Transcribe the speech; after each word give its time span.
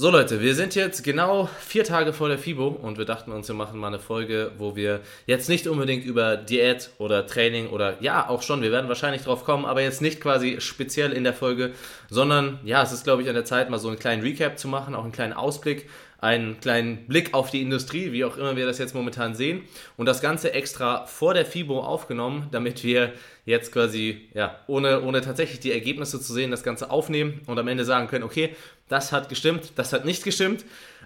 So 0.00 0.10
Leute, 0.12 0.40
wir 0.40 0.54
sind 0.54 0.76
jetzt 0.76 1.02
genau 1.02 1.50
vier 1.58 1.82
Tage 1.82 2.12
vor 2.12 2.28
der 2.28 2.38
FIBO 2.38 2.68
und 2.68 2.98
wir 2.98 3.04
dachten 3.04 3.32
uns, 3.32 3.48
wir 3.48 3.56
machen 3.56 3.80
mal 3.80 3.88
eine 3.88 3.98
Folge, 3.98 4.52
wo 4.56 4.76
wir 4.76 5.00
jetzt 5.26 5.48
nicht 5.48 5.66
unbedingt 5.66 6.04
über 6.04 6.36
Diät 6.36 6.90
oder 6.98 7.26
Training 7.26 7.70
oder 7.70 8.00
ja, 8.00 8.28
auch 8.28 8.42
schon, 8.42 8.62
wir 8.62 8.70
werden 8.70 8.86
wahrscheinlich 8.86 9.24
drauf 9.24 9.42
kommen, 9.42 9.64
aber 9.64 9.82
jetzt 9.82 10.00
nicht 10.00 10.20
quasi 10.20 10.60
speziell 10.60 11.10
in 11.12 11.24
der 11.24 11.34
Folge, 11.34 11.72
sondern 12.08 12.60
ja, 12.62 12.80
es 12.80 12.92
ist 12.92 13.02
glaube 13.02 13.22
ich 13.22 13.28
an 13.28 13.34
der 13.34 13.44
Zeit, 13.44 13.70
mal 13.70 13.80
so 13.80 13.88
einen 13.88 13.98
kleinen 13.98 14.22
Recap 14.22 14.56
zu 14.56 14.68
machen, 14.68 14.94
auch 14.94 15.02
einen 15.02 15.10
kleinen 15.10 15.32
Ausblick 15.32 15.88
einen 16.20 16.58
kleinen 16.58 17.06
Blick 17.06 17.32
auf 17.32 17.50
die 17.50 17.62
Industrie, 17.62 18.12
wie 18.12 18.24
auch 18.24 18.36
immer 18.36 18.56
wir 18.56 18.66
das 18.66 18.78
jetzt 18.78 18.94
momentan 18.94 19.34
sehen. 19.34 19.62
Und 19.96 20.06
das 20.06 20.20
Ganze 20.20 20.52
extra 20.52 21.06
vor 21.06 21.32
der 21.32 21.46
FIBO 21.46 21.80
aufgenommen, 21.80 22.48
damit 22.50 22.82
wir 22.82 23.12
jetzt 23.44 23.72
quasi, 23.72 24.28
ja, 24.34 24.58
ohne, 24.66 25.02
ohne 25.02 25.20
tatsächlich 25.20 25.60
die 25.60 25.72
Ergebnisse 25.72 26.20
zu 26.20 26.32
sehen, 26.32 26.50
das 26.50 26.64
Ganze 26.64 26.90
aufnehmen 26.90 27.40
und 27.46 27.58
am 27.58 27.68
Ende 27.68 27.84
sagen 27.84 28.08
können, 28.08 28.24
okay, 28.24 28.56
das 28.88 29.12
hat 29.12 29.28
gestimmt, 29.28 29.72
das 29.76 29.92
hat 29.92 30.04
nicht 30.04 30.24
gestimmt. 30.24 30.64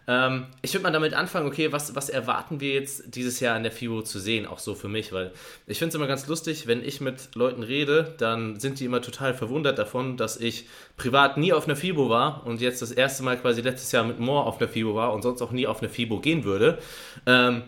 Ähm, 0.08 0.46
ich 0.62 0.72
würde 0.74 0.82
mal 0.82 0.92
damit 0.92 1.14
anfangen, 1.14 1.46
okay, 1.46 1.72
was, 1.72 1.94
was 1.94 2.08
erwarten 2.08 2.60
wir 2.60 2.72
jetzt 2.72 3.14
dieses 3.14 3.40
Jahr 3.40 3.54
an 3.54 3.62
der 3.62 3.72
FIBO 3.72 4.02
zu 4.02 4.18
sehen, 4.18 4.46
auch 4.46 4.58
so 4.58 4.74
für 4.74 4.88
mich, 4.88 5.12
weil 5.12 5.32
ich 5.66 5.78
finde 5.78 5.90
es 5.90 5.94
immer 5.94 6.06
ganz 6.06 6.26
lustig, 6.26 6.66
wenn 6.66 6.84
ich 6.84 7.00
mit 7.00 7.34
Leuten 7.34 7.62
rede, 7.62 8.14
dann 8.18 8.58
sind 8.58 8.80
die 8.80 8.84
immer 8.84 9.00
total 9.00 9.34
verwundert 9.34 9.78
davon, 9.78 10.16
dass 10.16 10.36
ich 10.36 10.68
privat 10.96 11.36
nie 11.36 11.52
auf 11.52 11.66
einer 11.66 11.76
FIBO 11.76 12.08
war 12.08 12.44
und 12.46 12.60
jetzt 12.60 12.82
das 12.82 12.90
erste 12.90 13.22
Mal 13.22 13.38
quasi 13.38 13.60
letztes 13.60 13.92
Jahr 13.92 14.04
mit 14.04 14.18
Moore 14.18 14.46
auf 14.46 14.60
einer 14.60 14.68
FIBO 14.68 14.94
war 14.94 15.12
und 15.12 15.22
sonst 15.22 15.40
auch 15.42 15.52
nie 15.52 15.66
auf 15.66 15.80
eine 15.80 15.88
FIBO 15.88 16.20
gehen 16.20 16.44
würde. 16.44 16.78
Ähm, 17.26 17.62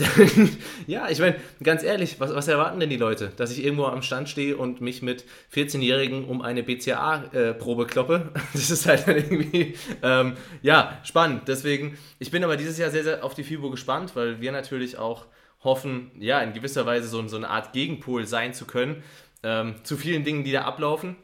ja, 0.86 1.08
ich 1.08 1.18
meine, 1.18 1.36
ganz 1.62 1.82
ehrlich, 1.82 2.20
was, 2.20 2.34
was, 2.34 2.48
erwarten 2.48 2.80
denn 2.80 2.90
die 2.90 2.96
Leute? 2.96 3.32
Dass 3.36 3.52
ich 3.52 3.64
irgendwo 3.64 3.84
am 3.84 4.02
Stand 4.02 4.28
stehe 4.28 4.56
und 4.56 4.80
mich 4.80 5.02
mit 5.02 5.24
14-Jährigen 5.54 6.24
um 6.24 6.42
eine 6.42 6.62
BCA-Probe 6.62 7.82
äh, 7.84 7.86
kloppe? 7.86 8.30
Das 8.52 8.70
ist 8.70 8.86
halt 8.86 9.06
irgendwie, 9.06 9.74
ähm, 10.02 10.34
ja, 10.62 10.98
spannend. 11.04 11.48
Deswegen, 11.48 11.98
ich 12.18 12.30
bin 12.30 12.44
aber 12.44 12.56
dieses 12.56 12.78
Jahr 12.78 12.90
sehr, 12.90 13.04
sehr 13.04 13.24
auf 13.24 13.34
die 13.34 13.44
FIBO 13.44 13.70
gespannt, 13.70 14.12
weil 14.14 14.40
wir 14.40 14.52
natürlich 14.52 14.98
auch 14.98 15.26
hoffen, 15.62 16.10
ja, 16.18 16.40
in 16.40 16.52
gewisser 16.52 16.86
Weise 16.86 17.08
so, 17.08 17.26
so 17.28 17.36
eine 17.36 17.48
Art 17.48 17.72
Gegenpol 17.72 18.26
sein 18.26 18.54
zu 18.54 18.64
können 18.64 19.02
ähm, 19.42 19.76
zu 19.82 19.96
vielen 19.96 20.24
Dingen, 20.24 20.44
die 20.44 20.52
da 20.52 20.62
ablaufen. 20.62 21.16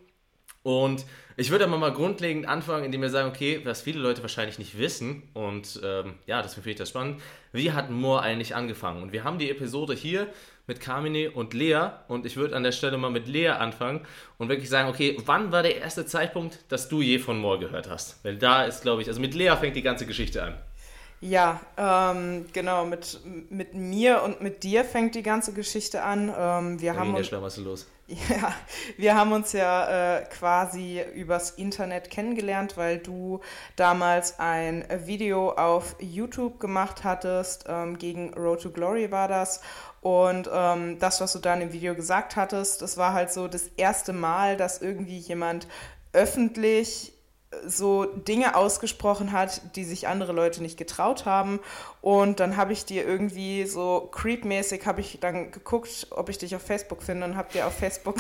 Und 0.63 1.05
ich 1.39 1.51
würde 1.51 1.65
aber 1.65 1.77
mal 1.77 1.93
grundlegend 1.93 2.49
anfangen, 2.49 2.85
indem 2.85 3.03
wir 3.03 3.11
sagen, 3.11 3.29
okay, 3.29 3.61
was 3.65 3.83
viele 3.83 4.01
Leute 4.01 4.23
wahrscheinlich 4.23 4.59
nicht 4.59 4.79
wissen, 4.79 5.23
und 5.35 5.81
ähm, 5.85 6.15
ja, 6.27 6.41
deswegen 6.41 6.63
finde 6.63 6.71
ich 6.71 6.79
das 6.79 6.89
spannend, 6.89 7.21
wie 7.53 7.73
hat 7.73 7.91
Moore 7.91 8.23
eigentlich 8.23 8.55
angefangen? 8.55 9.03
Und 9.03 9.13
wir 9.13 9.25
haben 9.25 9.39
die 9.39 9.51
Episode 9.51 9.95
hier 9.95 10.29
mit 10.67 10.81
Carmine 10.81 11.31
und 11.31 11.53
Lea, 11.53 11.91
und 12.09 12.25
ich 12.25 12.37
würde 12.37 12.57
an 12.57 12.63
der 12.63 12.73
Stelle 12.73 12.97
mal 12.97 13.11
mit 13.11 13.29
Lea 13.29 13.49
anfangen 13.49 14.01
und 14.39 14.49
wirklich 14.49 14.71
sagen, 14.71 14.89
okay, 14.89 15.17
wann 15.27 15.53
war 15.53 15.63
der 15.63 15.77
erste 15.77 16.07
Zeitpunkt, 16.07 16.61
dass 16.71 16.89
du 16.89 17.03
je 17.03 17.19
von 17.19 17.39
Moore 17.39 17.59
gehört 17.59 17.89
hast? 17.89 18.25
Weil 18.25 18.37
da 18.37 18.65
ist, 18.65 18.83
glaube 18.83 19.03
ich, 19.03 19.09
also 19.09 19.21
mit 19.21 19.35
Lea 19.35 19.55
fängt 19.61 19.77
die 19.77 19.83
ganze 19.83 20.07
Geschichte 20.07 20.43
an. 20.43 20.55
Ja, 21.21 21.61
ähm, 21.79 22.47
genau, 22.53 22.85
mit, 22.85 23.21
mit 23.49 23.75
mir 23.75 24.23
und 24.23 24.43
mit 24.43 24.63
dir 24.63 24.85
fängt 24.85 25.15
die 25.15 25.23
ganze 25.23 25.55
Geschichte 25.55 26.03
an. 26.03 26.29
Ähm, 26.37 26.81
wir 26.81 26.93
da 26.93 26.99
haben 27.01 27.15
ging 27.15 27.25
der 27.25 27.41
los. 27.41 27.87
Ja, 28.09 28.55
wir 28.97 29.17
haben 29.17 29.33
uns 29.33 29.53
ja 29.53 30.19
äh, 30.19 30.25
quasi 30.27 31.03
übers 31.15 31.51
Internet 31.51 32.09
kennengelernt, 32.09 32.77
weil 32.77 32.99
du 32.99 33.41
damals 33.75 34.39
ein 34.39 34.85
Video 35.07 35.51
auf 35.51 35.97
YouTube 35.99 36.61
gemacht 36.61 37.03
hattest, 37.03 37.65
ähm, 37.67 37.99
gegen 37.99 38.33
Road 38.35 38.63
to 38.63 38.71
Glory 38.71 39.11
war 39.11 39.27
das. 39.27 39.61
Und 40.03 40.49
ähm, 40.53 41.01
das, 41.01 41.21
was 41.21 41.33
du 41.33 41.41
da 41.41 41.55
in 41.55 41.61
dem 41.61 41.73
Video 41.73 41.97
gesagt 41.97 42.37
hattest, 42.37 42.81
das 42.81 42.97
war 42.97 43.13
halt 43.13 43.33
so 43.33 43.49
das 43.49 43.67
erste 43.77 44.13
Mal, 44.13 44.57
dass 44.57 44.81
irgendwie 44.81 45.19
jemand 45.19 45.67
öffentlich 46.13 47.16
so 47.67 48.05
Dinge 48.05 48.57
ausgesprochen 48.57 49.33
hat, 49.33 49.77
die 49.77 49.85
sich 49.85 50.09
andere 50.09 50.33
Leute 50.33 50.63
nicht 50.63 50.77
getraut 50.77 51.25
haben. 51.27 51.61
Und 52.01 52.41
dann 52.41 52.57
habe 52.57 52.73
ich 52.73 52.85
dir 52.85 53.07
irgendwie 53.07 53.67
so 53.67 54.09
creepmäßig 54.13 54.87
habe 54.87 55.01
ich 55.01 55.19
dann 55.21 55.51
geguckt, 55.51 56.09
ob 56.11 56.29
ich 56.29 56.39
dich 56.39 56.55
auf 56.57 56.63
Facebook 56.63 57.03
finde 57.03 57.27
und 57.27 57.37
habe 57.37 57.53
dir 57.53 57.67
auf 57.67 57.75
Facebook 57.75 58.17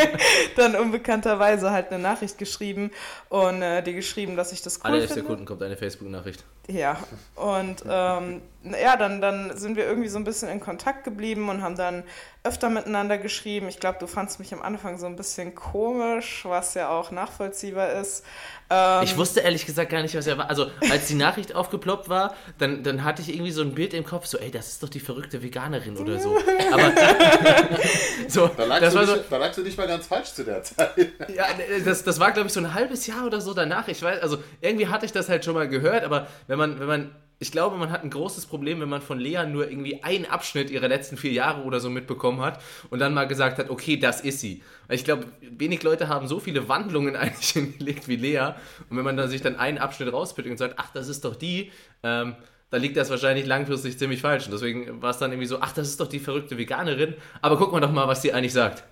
dann 0.56 0.76
unbekannterweise 0.76 1.70
halt 1.70 1.90
eine 1.90 2.02
Nachricht 2.02 2.38
geschrieben 2.38 2.90
und 3.28 3.62
äh, 3.62 3.82
dir 3.82 3.94
geschrieben, 3.94 4.36
dass 4.36 4.52
ich 4.52 4.62
das 4.62 4.78
cool 4.78 4.90
Alle. 4.90 4.96
Alle 4.98 5.08
Sekunden 5.08 5.44
kommt 5.44 5.62
eine 5.62 5.76
Facebook-Nachricht. 5.76 6.44
Ja, 6.68 6.98
und 7.36 7.84
ähm, 7.88 8.42
ja, 8.64 8.96
dann, 8.96 9.20
dann 9.20 9.56
sind 9.56 9.76
wir 9.76 9.84
irgendwie 9.86 10.08
so 10.08 10.18
ein 10.18 10.24
bisschen 10.24 10.48
in 10.48 10.58
Kontakt 10.58 11.04
geblieben 11.04 11.48
und 11.48 11.62
haben 11.62 11.76
dann 11.76 12.02
öfter 12.42 12.70
miteinander 12.70 13.18
geschrieben. 13.18 13.68
Ich 13.68 13.78
glaube, 13.78 13.98
du 14.00 14.08
fandst 14.08 14.40
mich 14.40 14.52
am 14.52 14.62
Anfang 14.62 14.98
so 14.98 15.06
ein 15.06 15.14
bisschen 15.14 15.54
komisch, 15.54 16.44
was 16.44 16.74
ja 16.74 16.88
auch 16.88 17.12
nachvollziehbar 17.12 17.92
ist. 17.92 18.24
Ähm, 18.68 19.04
ich 19.04 19.16
wusste 19.16 19.40
ehrlich 19.40 19.64
gesagt 19.64 19.90
gar 19.90 20.02
nicht, 20.02 20.16
was 20.16 20.26
er 20.26 20.38
war. 20.38 20.50
Also, 20.50 20.70
als 20.90 21.06
die 21.06 21.14
Nachricht 21.14 21.54
aufgeploppt 21.54 22.08
war, 22.08 22.34
dann, 22.58 22.82
dann 22.82 23.04
hatte 23.04 23.22
ich 23.22 23.32
irgendwie 23.32 23.52
so 23.52 23.62
ein 23.62 23.74
Bild 23.74 23.94
im 23.94 24.04
Kopf, 24.04 24.26
so, 24.26 24.38
ey, 24.38 24.50
das 24.50 24.68
ist 24.68 24.82
doch 24.82 24.88
die 24.88 25.00
verrückte 25.00 25.42
Veganerin 25.42 25.96
oder 25.96 26.18
so. 26.18 26.36
Aber 26.72 26.92
so, 28.28 28.48
da, 28.48 28.64
lagst 28.64 28.82
das 28.82 28.94
war 28.94 29.02
nicht, 29.02 29.14
so, 29.14 29.20
da 29.30 29.36
lagst 29.36 29.58
du 29.58 29.62
nicht 29.62 29.78
mal 29.78 29.86
ganz 29.86 30.06
falsch 30.06 30.32
zu 30.32 30.44
der 30.44 30.62
Zeit. 30.62 30.90
ja, 31.34 31.46
das, 31.84 32.02
das 32.04 32.18
war, 32.18 32.32
glaube 32.32 32.48
ich, 32.48 32.52
so 32.52 32.60
ein 32.60 32.74
halbes 32.74 33.06
Jahr 33.06 33.26
oder 33.26 33.40
so 33.40 33.54
danach. 33.54 33.88
Ich 33.88 34.02
weiß, 34.02 34.20
also 34.22 34.38
irgendwie 34.60 34.88
hatte 34.88 35.06
ich 35.06 35.12
das 35.12 35.28
halt 35.28 35.44
schon 35.44 35.54
mal 35.54 35.68
gehört, 35.68 36.04
aber 36.04 36.26
wenn 36.46 36.58
man, 36.58 36.80
wenn 36.80 36.86
man 36.86 37.10
ich 37.38 37.52
glaube, 37.52 37.76
man 37.76 37.90
hat 37.90 38.02
ein 38.02 38.10
großes 38.10 38.46
Problem, 38.46 38.80
wenn 38.80 38.88
man 38.88 39.02
von 39.02 39.20
Lea 39.20 39.44
nur 39.46 39.68
irgendwie 39.68 40.02
einen 40.02 40.24
Abschnitt 40.24 40.70
ihrer 40.70 40.88
letzten 40.88 41.18
vier 41.18 41.32
Jahre 41.32 41.62
oder 41.64 41.80
so 41.80 41.90
mitbekommen 41.90 42.40
hat 42.40 42.62
und 42.88 42.98
dann 42.98 43.12
mal 43.12 43.26
gesagt 43.26 43.58
hat, 43.58 43.68
okay, 43.68 43.98
das 43.98 44.22
ist 44.22 44.40
sie. 44.40 44.62
Ich 44.88 45.04
glaube, 45.04 45.26
wenig 45.42 45.82
Leute 45.82 46.08
haben 46.08 46.28
so 46.28 46.40
viele 46.40 46.68
Wandlungen 46.68 47.14
eigentlich 47.16 47.50
hingelegt 47.50 48.08
wie 48.08 48.16
Lea. 48.16 48.54
Und 48.88 48.96
wenn 48.96 49.04
man 49.04 49.16
dann 49.16 49.28
sich 49.28 49.42
dann 49.42 49.56
einen 49.56 49.78
Abschnitt 49.78 50.12
rauspickt 50.12 50.48
und 50.48 50.56
sagt, 50.56 50.74
ach, 50.78 50.90
das 50.94 51.08
ist 51.08 51.24
doch 51.26 51.36
die, 51.36 51.70
ähm, 52.02 52.36
dann 52.70 52.80
liegt 52.80 52.96
das 52.96 53.10
wahrscheinlich 53.10 53.46
langfristig 53.46 53.98
ziemlich 53.98 54.22
falsch. 54.22 54.46
Und 54.46 54.52
deswegen 54.52 55.02
war 55.02 55.10
es 55.10 55.18
dann 55.18 55.30
irgendwie 55.30 55.46
so, 55.46 55.60
ach, 55.60 55.72
das 55.72 55.88
ist 55.88 56.00
doch 56.00 56.08
die 56.08 56.18
verrückte 56.18 56.56
Veganerin. 56.56 57.14
Aber 57.42 57.58
guck 57.58 57.70
mal 57.70 57.80
doch 57.80 57.92
mal, 57.92 58.08
was 58.08 58.22
sie 58.22 58.32
eigentlich 58.32 58.54
sagt. 58.54 58.82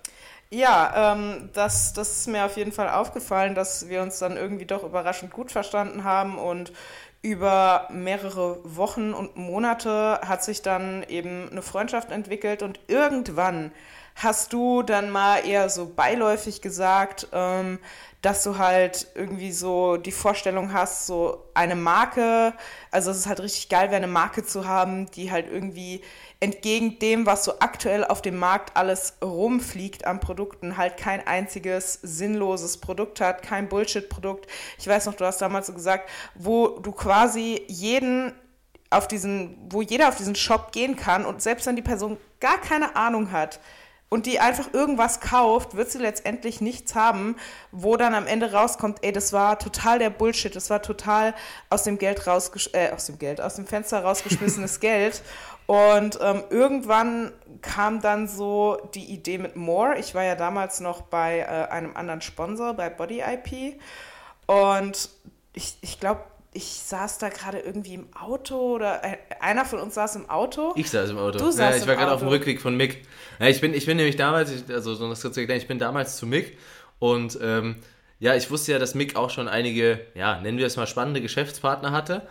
Ja, 0.51 1.13
ähm, 1.13 1.49
das, 1.53 1.93
das 1.93 2.19
ist 2.19 2.27
mir 2.27 2.45
auf 2.45 2.55
jeden 2.55 2.71
Fall 2.71 2.89
aufgefallen, 2.89 3.55
dass 3.55 3.89
wir 3.89 4.01
uns 4.01 4.19
dann 4.19 4.37
irgendwie 4.37 4.65
doch 4.65 4.83
überraschend 4.83 5.31
gut 5.33 5.51
verstanden 5.51 6.03
haben 6.03 6.37
und 6.37 6.71
über 7.25 7.87
mehrere 7.91 8.59
Wochen 8.63 9.11
und 9.11 9.35
Monate 9.35 10.21
hat 10.23 10.43
sich 10.43 10.61
dann 10.61 11.01
eben 11.09 11.49
eine 11.49 11.63
Freundschaft 11.63 12.11
entwickelt 12.11 12.61
und 12.61 12.79
irgendwann 12.87 13.71
hast 14.15 14.53
du 14.53 14.83
dann 14.83 15.09
mal 15.09 15.39
eher 15.39 15.69
so 15.69 15.87
beiläufig 15.87 16.61
gesagt, 16.61 17.27
ähm, 17.33 17.79
dass 18.21 18.43
du 18.43 18.59
halt 18.59 19.07
irgendwie 19.15 19.51
so 19.51 19.97
die 19.97 20.11
Vorstellung 20.11 20.71
hast, 20.71 21.07
so 21.07 21.43
eine 21.55 21.75
Marke, 21.75 22.53
also 22.91 23.09
es 23.09 23.17
ist 23.17 23.27
halt 23.27 23.39
richtig 23.39 23.69
geil 23.69 23.87
wäre, 23.87 23.97
eine 23.97 24.07
Marke 24.07 24.45
zu 24.45 24.67
haben, 24.67 25.09
die 25.11 25.31
halt 25.31 25.51
irgendwie 25.51 26.01
entgegen 26.39 26.99
dem, 26.99 27.25
was 27.25 27.43
so 27.43 27.59
aktuell 27.59 28.03
auf 28.03 28.21
dem 28.21 28.37
Markt 28.37 28.75
alles 28.75 29.17
rumfliegt 29.23 30.05
an 30.05 30.19
Produkten, 30.19 30.77
halt 30.77 30.97
kein 30.97 31.25
einziges 31.25 31.99
sinnloses 32.01 32.77
Produkt 32.77 33.21
hat, 33.21 33.41
kein 33.41 33.69
Bullshit-Produkt. 33.69 34.47
Ich 34.77 34.87
weiß 34.87 35.05
noch, 35.05 35.15
du 35.15 35.25
hast 35.25 35.41
damals 35.41 35.67
so 35.67 35.73
gesagt, 35.73 36.09
wo 36.35 36.79
du 36.79 36.91
quasi 36.91 37.63
jeden 37.67 38.33
auf 38.89 39.07
diesen, 39.07 39.57
wo 39.69 39.81
jeder 39.81 40.09
auf 40.09 40.17
diesen 40.17 40.35
Shop 40.35 40.71
gehen 40.71 40.95
kann 40.95 41.25
und 41.25 41.41
selbst 41.41 41.65
wenn 41.65 41.75
die 41.75 41.81
Person 41.81 42.17
gar 42.39 42.59
keine 42.59 42.95
Ahnung 42.95 43.31
hat, 43.31 43.59
und 44.09 44.27
die 44.27 44.39
einfach 44.39 44.73
irgendwas 44.73 45.19
kauft, 45.19 45.75
wird 45.75 45.89
sie 45.89 45.97
letztendlich 45.97 46.61
nichts 46.61 46.95
haben, 46.95 47.35
wo 47.71 47.97
dann 47.97 48.13
am 48.13 48.27
Ende 48.27 48.51
rauskommt, 48.51 48.99
ey, 49.01 49.11
das 49.11 49.33
war 49.33 49.57
total 49.57 49.99
der 49.99 50.09
Bullshit, 50.09 50.55
das 50.55 50.69
war 50.69 50.81
total 50.81 51.33
aus 51.69 51.83
dem 51.83 51.97
Geld 51.97 52.27
rausgesch 52.27 52.69
äh, 52.73 52.91
aus 52.91 53.07
dem 53.07 53.17
Geld, 53.17 53.41
aus 53.41 53.55
dem 53.55 53.65
Fenster 53.65 54.03
rausgeschmissenes 54.03 54.79
Geld. 54.79 55.23
Und 55.67 56.19
ähm, 56.21 56.43
irgendwann 56.49 57.31
kam 57.61 58.01
dann 58.01 58.27
so 58.27 58.77
die 58.93 59.05
Idee 59.05 59.39
mit 59.39 59.55
More. 59.55 59.97
Ich 59.97 60.13
war 60.13 60.23
ja 60.23 60.35
damals 60.35 60.79
noch 60.79 61.01
bei 61.01 61.39
äh, 61.39 61.71
einem 61.71 61.95
anderen 61.95 62.21
Sponsor, 62.21 62.73
bei 62.73 62.89
Body 62.89 63.21
IP. 63.21 63.79
Und 64.45 65.09
ich, 65.53 65.77
ich 65.81 65.99
glaube, 65.99 66.21
ich 66.53 66.65
saß 66.65 67.17
da 67.17 67.29
gerade 67.29 67.59
irgendwie 67.59 67.95
im 67.95 68.07
Auto 68.15 68.75
oder 68.75 69.03
äh, 69.03 69.17
einer 69.41 69.65
von 69.65 69.79
uns 69.79 69.95
saß 69.95 70.15
im 70.15 70.29
Auto. 70.29 70.73
Ich 70.75 70.89
saß 70.89 71.09
im 71.09 71.17
Auto. 71.17 71.39
Du 71.39 71.51
saßt 71.51 71.77
ja, 71.77 71.83
ich 71.83 71.87
war 71.87 71.95
gerade 71.95 72.13
auf 72.13 72.19
dem 72.19 72.29
Rückweg 72.29 72.61
von 72.61 72.77
Mick. 72.77 73.05
Ja, 73.39 73.47
ich, 73.47 73.59
bin, 73.59 73.73
ich 73.73 73.85
bin 73.85 73.97
nämlich 73.97 74.15
damals, 74.15 74.51
also 74.69 74.95
so 74.95 75.09
das 75.09 75.21
kurz 75.21 75.35
erklären, 75.35 75.59
ich 75.59 75.67
bin 75.67 75.79
damals 75.79 76.17
zu 76.17 76.27
Mick 76.27 76.57
und 76.99 77.37
ähm, 77.41 77.75
ja, 78.19 78.35
ich 78.35 78.49
wusste 78.49 78.71
ja, 78.71 78.79
dass 78.79 78.95
Mick 78.95 79.17
auch 79.17 79.29
schon 79.29 79.49
einige, 79.49 79.99
ja, 80.13 80.39
nennen 80.39 80.57
wir 80.57 80.65
es 80.65 80.77
mal 80.77 80.87
spannende 80.87 81.19
Geschäftspartner 81.19 81.91
hatte. 81.91 82.21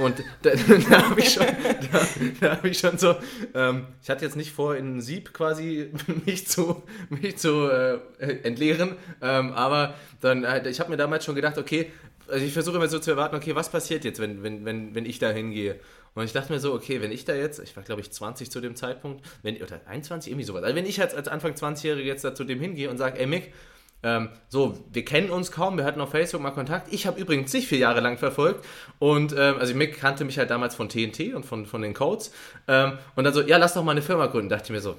Und 0.00 0.24
da, 0.42 0.50
da 0.90 1.10
habe 1.10 1.20
ich, 1.20 1.34
schon, 1.34 1.46
da, 1.92 2.00
da 2.40 2.50
hab 2.52 2.64
ich 2.64 2.78
schon 2.78 2.96
so, 2.96 3.16
ähm, 3.54 3.86
ich 4.02 4.08
hatte 4.08 4.24
jetzt 4.24 4.34
nicht 4.34 4.50
vor, 4.50 4.74
in 4.74 5.02
Sieb 5.02 5.34
quasi 5.34 5.90
mich 6.24 6.46
zu, 6.46 6.82
mich 7.10 7.36
zu 7.36 7.68
äh, 7.68 7.98
entleeren, 8.18 8.96
ähm, 9.20 9.52
aber 9.52 9.94
dann, 10.22 10.44
äh, 10.44 10.66
ich 10.70 10.80
habe 10.80 10.90
mir 10.90 10.96
damals 10.96 11.26
schon 11.26 11.34
gedacht, 11.34 11.58
okay, 11.58 11.92
also 12.28 12.44
ich 12.44 12.52
versuche 12.54 12.76
immer 12.76 12.88
so 12.88 12.98
zu 12.98 13.10
erwarten, 13.10 13.36
okay, 13.36 13.54
was 13.54 13.70
passiert 13.70 14.04
jetzt, 14.04 14.20
wenn, 14.20 14.42
wenn, 14.42 14.64
wenn, 14.64 14.94
wenn 14.94 15.04
ich 15.04 15.18
da 15.18 15.30
hingehe? 15.30 15.78
Und 16.14 16.24
ich 16.24 16.32
dachte 16.32 16.50
mir 16.50 16.60
so, 16.60 16.72
okay, 16.72 17.02
wenn 17.02 17.12
ich 17.12 17.26
da 17.26 17.34
jetzt, 17.34 17.58
ich 17.58 17.76
war 17.76 17.82
glaube 17.82 18.00
ich 18.00 18.10
20 18.10 18.50
zu 18.50 18.62
dem 18.62 18.76
Zeitpunkt, 18.76 19.22
wenn, 19.42 19.62
oder 19.62 19.82
21, 19.86 20.32
irgendwie 20.32 20.46
sowas, 20.46 20.62
also 20.62 20.76
wenn 20.76 20.86
ich 20.86 20.98
als, 21.02 21.14
als 21.14 21.28
Anfang 21.28 21.52
20-Jährige 21.52 22.08
jetzt 22.08 22.24
da 22.24 22.34
zu 22.34 22.44
dem 22.44 22.58
hingehe 22.58 22.88
und 22.88 22.96
sage, 22.96 23.18
ey 23.18 23.26
Mick, 23.26 23.52
ähm, 24.02 24.30
so, 24.48 24.78
wir 24.92 25.04
kennen 25.04 25.30
uns 25.30 25.52
kaum, 25.52 25.76
wir 25.76 25.84
hatten 25.84 26.00
auf 26.00 26.10
Facebook 26.10 26.40
mal 26.40 26.52
Kontakt. 26.52 26.92
Ich 26.92 27.06
habe 27.06 27.20
übrigens 27.20 27.52
sich 27.52 27.66
vier 27.66 27.78
Jahre 27.78 28.00
lang 28.00 28.16
verfolgt 28.16 28.64
und 28.98 29.34
ähm, 29.36 29.56
also 29.58 29.74
Mick 29.74 29.98
kannte 29.98 30.24
mich 30.24 30.38
halt 30.38 30.50
damals 30.50 30.74
von 30.74 30.88
TNT 30.88 31.34
und 31.34 31.44
von, 31.44 31.66
von 31.66 31.82
den 31.82 31.92
Codes 31.92 32.32
ähm, 32.66 32.98
und 33.14 33.24
dann 33.24 33.34
so, 33.34 33.42
ja, 33.42 33.58
lass 33.58 33.74
doch 33.74 33.84
mal 33.84 33.92
eine 33.92 34.02
Firma 34.02 34.26
gründen. 34.26 34.48
Dachte 34.48 34.64
ich 34.64 34.70
mir 34.70 34.80
so, 34.80 34.96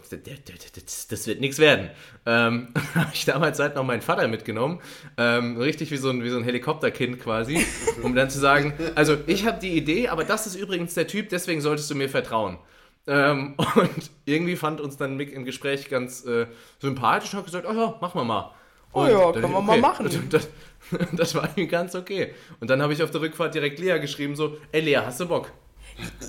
das, 1.09 1.27
wird 1.27 1.42
nichts 1.42 1.57
werden. 1.57 1.89
Ähm, 2.25 2.68
habe 2.95 3.12
ich 3.13 3.25
damals 3.25 3.59
halt 3.59 3.75
noch 3.75 3.83
meinen 3.83 4.01
Vater 4.01 4.27
mitgenommen, 4.27 4.80
ähm, 5.18 5.57
richtig 5.57 5.89
wie 5.89 5.97
so, 5.97 6.09
ein, 6.09 6.24
wie 6.24 6.30
so 6.30 6.38
ein 6.38 6.44
Helikopterkind 6.44 7.19
quasi, 7.19 7.65
um 8.04 8.15
dann 8.15 8.30
zu 8.30 8.39
sagen, 8.39 8.74
also 8.95 9.18
ich 9.25 9.47
habe 9.47 9.59
die 9.59 9.75
Idee, 9.75 10.09
aber 10.09 10.24
das 10.24 10.45
ist 10.45 10.56
übrigens 10.56 10.94
der 10.94 11.07
Typ, 11.07 11.30
deswegen 11.30 11.62
solltest 11.62 11.89
du 11.89 11.95
mir 11.95 12.09
vertrauen. 12.09 12.59
Ähm, 13.07 13.56
und 13.75 14.12
irgendwie 14.25 14.56
fand 14.56 14.80
uns 14.80 14.97
dann 14.97 15.18
Mick 15.18 15.33
im 15.33 15.44
Gespräch 15.44 15.89
ganz 15.89 16.24
äh, 16.25 16.45
sympathisch 16.80 17.33
und 17.33 17.39
hat 17.39 17.45
gesagt, 17.45 17.68
oh 17.68 17.74
ja, 17.74 17.97
machen 18.00 18.19
wir 18.19 18.25
mal. 18.25 18.54
Oh 18.93 19.05
ja, 19.05 19.31
können 19.31 19.51
wir 19.51 19.57
okay. 19.57 19.65
mal 19.65 19.77
machen. 19.79 20.29
Das, 20.29 20.47
das, 21.13 21.35
war 21.35 21.49
ihm 21.55 21.67
ganz 21.67 21.95
okay. 21.95 22.33
Und 22.59 22.69
dann 22.69 22.81
habe 22.81 22.93
ich 22.93 23.01
auf 23.01 23.11
der 23.11 23.21
Rückfahrt 23.21 23.53
direkt 23.53 23.79
Lea 23.79 23.99
geschrieben, 23.99 24.35
so, 24.35 24.57
ey 24.71 24.81
Lea, 24.81 24.97
hast 24.97 25.19
du 25.19 25.27
Bock? 25.27 25.51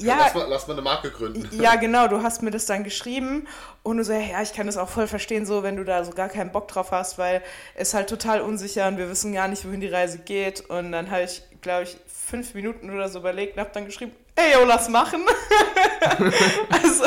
Ja, 0.00 0.16
lass 0.18 0.34
mal, 0.34 0.46
lass 0.48 0.66
mal 0.66 0.74
eine 0.74 0.82
Marke 0.82 1.10
gründen. 1.10 1.48
Ja, 1.60 1.76
genau, 1.76 2.08
du 2.08 2.22
hast 2.22 2.42
mir 2.42 2.50
das 2.50 2.66
dann 2.66 2.84
geschrieben 2.84 3.46
und 3.82 3.96
du 3.96 4.04
so, 4.04 4.12
ja, 4.12 4.42
ich 4.42 4.52
kann 4.52 4.66
das 4.66 4.76
auch 4.76 4.88
voll 4.88 5.06
verstehen, 5.06 5.46
so, 5.46 5.62
wenn 5.62 5.76
du 5.76 5.84
da 5.84 6.04
so 6.04 6.12
gar 6.12 6.28
keinen 6.28 6.52
Bock 6.52 6.68
drauf 6.68 6.90
hast, 6.90 7.18
weil 7.18 7.42
es 7.74 7.94
halt 7.94 8.08
total 8.08 8.40
unsicher 8.40 8.88
und 8.88 8.98
wir 8.98 9.08
wissen 9.08 9.32
gar 9.32 9.48
nicht, 9.48 9.64
wohin 9.64 9.80
die 9.80 9.88
Reise 9.88 10.18
geht. 10.18 10.60
Und 10.68 10.92
dann 10.92 11.10
habe 11.10 11.22
ich, 11.22 11.42
glaube 11.60 11.84
ich, 11.84 11.96
fünf 12.32 12.54
Minuten 12.54 12.88
oder 12.88 13.10
so 13.10 13.18
überlegt 13.18 13.56
und 13.56 13.60
habe 13.60 13.70
dann 13.74 13.84
geschrieben, 13.84 14.12
ey, 14.36 14.54
yo, 14.54 14.64
lass 14.64 14.88
machen. 14.88 15.20
also, 16.70 17.04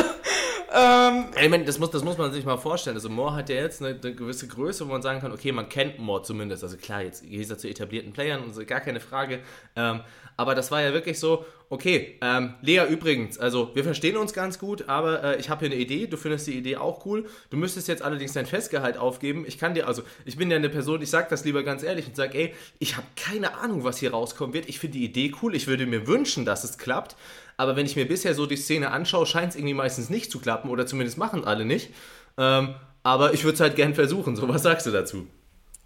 ähm, 0.72 1.25
ich 1.42 1.50
meine, 1.50 1.66
das 1.66 1.80
muss, 1.80 1.89
das 1.89 2.04
muss 2.04 2.16
man 2.19 2.31
sich 2.31 2.45
mal 2.45 2.57
vorstellen. 2.57 2.95
Also 2.95 3.10
Moore 3.10 3.38
hat 3.38 3.50
ja 3.50 3.56
jetzt 3.56 3.81
eine, 3.81 4.00
eine, 4.00 4.13
gewisse 4.13 4.48
Größe, 4.48 4.86
wo 4.86 4.92
man 4.92 5.01
sagen 5.01 5.22
kann, 5.22 5.31
okay, 5.31 5.51
man 5.51 5.68
kennt 5.68 5.98
Moore 5.98 6.22
zumindest. 6.22 6.63
Also 6.63 6.77
klar, 6.77 7.01
jetzt 7.01 7.27
geht 7.27 7.50
er 7.50 7.57
zu 7.57 7.68
etablierten 7.68 8.13
Playern 8.13 8.44
und 8.44 8.54
so, 8.54 8.63
gar 8.66 8.81
keine 8.81 9.00
Frage. 9.00 9.39
Ähm, 9.75 10.01
aber 10.38 10.56
das 10.56 10.72
war 10.72 10.82
ja 10.82 10.94
wirklich 10.94 11.20
so, 11.20 11.46
okay, 11.70 12.18
ähm, 12.22 12.56
Lea 12.62 12.84
übrigens, 12.90 13.38
also 13.38 13.72
wir 13.74 13.84
verstehen 13.84 14.18
uns 14.18 14.34
ganz 14.34 14.60
gut, 14.60 14.90
aber 14.90 15.24
äh, 15.24 15.40
ich 15.40 15.50
habe 15.50 15.66
hier 15.66 15.74
eine 15.74 15.82
Idee, 15.82 16.08
du 16.08 16.18
findest 16.18 16.48
die 16.48 16.58
Idee 16.58 16.78
auch 16.78 17.06
cool. 17.06 17.26
Du 17.50 17.58
müsstest 17.58 17.88
jetzt 17.88 18.02
allerdings 18.02 18.34
dein 18.34 18.46
Festgehalt 18.46 18.98
aufgeben. 18.98 19.46
Ich 19.48 19.58
kann 19.58 19.74
dir, 19.74 19.88
also 19.88 20.04
ich 20.26 20.38
bin 20.38 20.52
ja 20.52 20.58
eine 20.58 20.70
Person, 20.70 21.02
ich 21.02 21.10
sage 21.10 21.28
das 21.30 21.46
lieber 21.46 21.64
ganz 21.64 21.84
ehrlich 21.84 22.08
und 22.08 22.16
sage, 22.16 22.38
ey, 22.38 22.54
ich 22.80 22.98
habe 22.98 23.08
keine 23.16 23.56
Ahnung, 23.56 23.84
was 23.84 23.98
hier 23.98 24.12
rauskommen 24.12 24.54
wird. 24.54 24.68
Ich 24.68 24.80
finde 24.80 24.98
die 24.98 25.06
Idee 25.06 25.34
cool, 25.42 25.56
ich 25.56 25.68
würde 25.68 25.86
mir 25.86 26.08
wünschen, 26.08 26.46
dass 26.46 26.64
es 26.64 26.78
klappt. 26.78 27.16
Aber 27.58 27.76
wenn 27.76 27.86
ich 27.86 27.96
mir 27.96 28.08
bisher 28.08 28.34
so 28.36 28.46
die 28.46 28.58
Szene 28.58 28.92
anschaue, 28.92 29.26
scheint 29.26 29.52
es 29.52 29.56
irgendwie 29.56 29.74
meistens 29.74 30.10
nicht 30.10 30.32
zu 30.32 30.40
klappen 30.40 30.70
oder 30.70 30.86
zumindest 30.86 31.18
machen 31.18 31.46
alle 31.46 31.64
nicht. 31.66 31.92
Ähm, 32.38 32.76
aber 33.04 33.34
ich 33.34 33.44
würde 33.44 33.56
es 33.56 33.62
halt 33.62 33.76
gern 33.76 33.96
versuchen. 33.96 34.36
So, 34.36 34.50
was 34.50 34.64
sagst 34.64 34.86
du 34.86 34.92
dazu? 34.92 35.28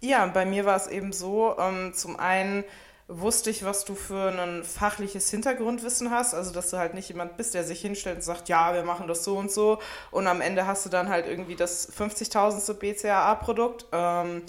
Ja, 0.00 0.26
bei 0.26 0.46
mir 0.46 0.64
war 0.64 0.76
es 0.76 0.86
eben 0.86 1.12
so, 1.12 1.56
ähm, 1.58 1.92
zum 1.92 2.18
einen 2.18 2.64
wusste 3.10 3.50
ich, 3.50 3.64
was 3.64 3.84
du 3.84 3.96
für 3.96 4.30
ein 4.30 4.62
fachliches 4.62 5.28
Hintergrundwissen 5.30 6.10
hast. 6.12 6.32
Also, 6.32 6.52
dass 6.52 6.70
du 6.70 6.78
halt 6.78 6.94
nicht 6.94 7.08
jemand 7.08 7.36
bist, 7.36 7.54
der 7.54 7.64
sich 7.64 7.80
hinstellt 7.80 8.16
und 8.16 8.22
sagt, 8.22 8.48
ja, 8.48 8.72
wir 8.72 8.84
machen 8.84 9.08
das 9.08 9.24
so 9.24 9.36
und 9.36 9.50
so. 9.50 9.80
Und 10.12 10.28
am 10.28 10.40
Ende 10.40 10.66
hast 10.66 10.86
du 10.86 10.90
dann 10.90 11.08
halt 11.08 11.26
irgendwie 11.26 11.56
das 11.56 11.92
50.000. 11.92 12.74
BCAA-Produkt. 12.74 13.86
Ähm, 13.92 14.42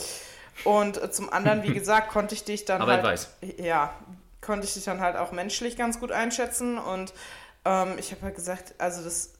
und 0.63 1.13
zum 1.13 1.33
anderen, 1.33 1.63
wie 1.63 1.73
gesagt, 1.79 2.09
konnte 2.09 2.35
ich 2.35 2.43
dich 2.43 2.65
dann 2.65 2.81
Aber 2.81 2.93
halt... 2.93 3.03
weiß. 3.03 3.29
Ja, 3.57 3.95
konnte 4.41 4.67
ich 4.67 4.75
dich 4.75 4.85
dann 4.85 5.01
halt 5.01 5.15
auch 5.15 5.31
menschlich 5.31 5.75
ganz 5.75 5.99
gut 5.99 6.11
einschätzen. 6.11 6.77
Und 6.77 7.13
ähm, 7.65 7.95
ich 7.97 8.11
habe 8.11 8.21
halt 8.21 8.35
gesagt, 8.35 8.75
also 8.77 9.03
das, 9.03 9.33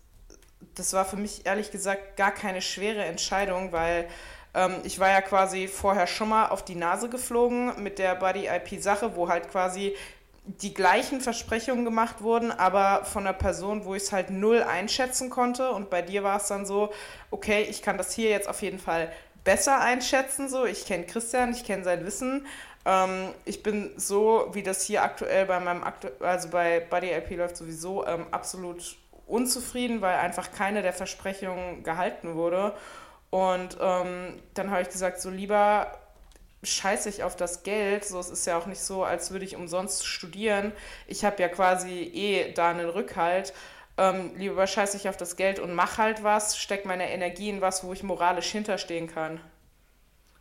das 0.73 0.93
war 0.93 1.05
für 1.05 1.17
mich 1.17 1.45
ehrlich 1.45 1.71
gesagt 1.71 2.17
gar 2.17 2.31
keine 2.31 2.61
schwere 2.63 3.05
Entscheidung, 3.05 3.71
weil 3.71 4.07
ich 4.83 4.99
war 4.99 5.09
ja 5.09 5.21
quasi 5.21 5.69
vorher 5.69 6.07
schon 6.07 6.29
mal 6.29 6.47
auf 6.47 6.65
die 6.65 6.75
Nase 6.75 7.07
geflogen 7.07 7.81
mit 7.81 7.99
der 7.99 8.15
Buddy-IP-Sache, 8.15 9.15
wo 9.15 9.29
halt 9.29 9.49
quasi 9.49 9.95
die 10.43 10.73
gleichen 10.73 11.21
Versprechungen 11.21 11.85
gemacht 11.85 12.21
wurden, 12.21 12.51
aber 12.51 13.05
von 13.05 13.25
einer 13.25 13.37
Person, 13.37 13.85
wo 13.85 13.95
ich 13.95 14.03
es 14.03 14.11
halt 14.11 14.29
null 14.31 14.63
einschätzen 14.63 15.29
konnte. 15.29 15.71
Und 15.71 15.89
bei 15.89 16.01
dir 16.01 16.23
war 16.23 16.37
es 16.37 16.47
dann 16.47 16.65
so, 16.65 16.91
okay, 17.29 17.61
ich 17.69 17.81
kann 17.81 17.97
das 17.97 18.13
hier 18.13 18.29
jetzt 18.29 18.49
auf 18.49 18.61
jeden 18.61 18.79
Fall 18.79 19.11
besser 19.43 19.79
einschätzen. 19.79 20.49
So, 20.49 20.65
ich 20.65 20.85
kenne 20.85 21.05
Christian, 21.05 21.51
ich 21.51 21.63
kenne 21.63 21.83
sein 21.83 22.05
Wissen. 22.05 22.45
Ähm, 22.85 23.29
ich 23.45 23.61
bin 23.63 23.91
so, 23.97 24.49
wie 24.53 24.63
das 24.63 24.81
hier 24.83 25.03
aktuell 25.03 25.45
bei 25.45 25.59
meinem 25.59 25.83
aktu 25.83 26.07
also 26.19 26.49
bei 26.49 26.79
Buddy 26.79 27.11
IP 27.11 27.37
läuft 27.37 27.57
sowieso 27.57 28.05
ähm, 28.07 28.25
absolut 28.31 28.97
unzufrieden, 29.27 30.01
weil 30.01 30.17
einfach 30.17 30.51
keine 30.51 30.81
der 30.81 30.93
Versprechungen 30.93 31.83
gehalten 31.83 32.35
wurde. 32.35 32.73
Und 33.31 33.77
ähm, 33.79 34.39
dann 34.53 34.69
habe 34.69 34.83
ich 34.83 34.89
gesagt, 34.89 35.19
so 35.19 35.29
lieber 35.31 35.97
scheiße 36.63 37.09
ich 37.09 37.23
auf 37.23 37.35
das 37.35 37.63
Geld. 37.63 38.05
So, 38.05 38.19
es 38.19 38.29
ist 38.29 38.45
ja 38.45 38.57
auch 38.57 38.67
nicht 38.67 38.81
so, 38.81 39.03
als 39.03 39.31
würde 39.31 39.45
ich 39.45 39.55
umsonst 39.55 40.05
studieren. 40.05 40.73
Ich 41.07 41.25
habe 41.25 41.41
ja 41.41 41.47
quasi 41.47 42.11
eh 42.13 42.51
da 42.53 42.69
einen 42.69 42.89
Rückhalt. 42.89 43.53
Ähm, 43.97 44.31
lieber 44.37 44.67
scheiße 44.67 44.97
ich 44.97 45.09
auf 45.09 45.17
das 45.17 45.35
Geld 45.35 45.59
und 45.59 45.73
mach 45.73 45.97
halt 45.97 46.23
was, 46.23 46.57
steck 46.57 46.85
meine 46.85 47.09
Energie 47.11 47.49
in 47.49 47.61
was, 47.61 47.83
wo 47.83 47.93
ich 47.93 48.03
moralisch 48.03 48.47
hinterstehen 48.47 49.07
kann. 49.07 49.39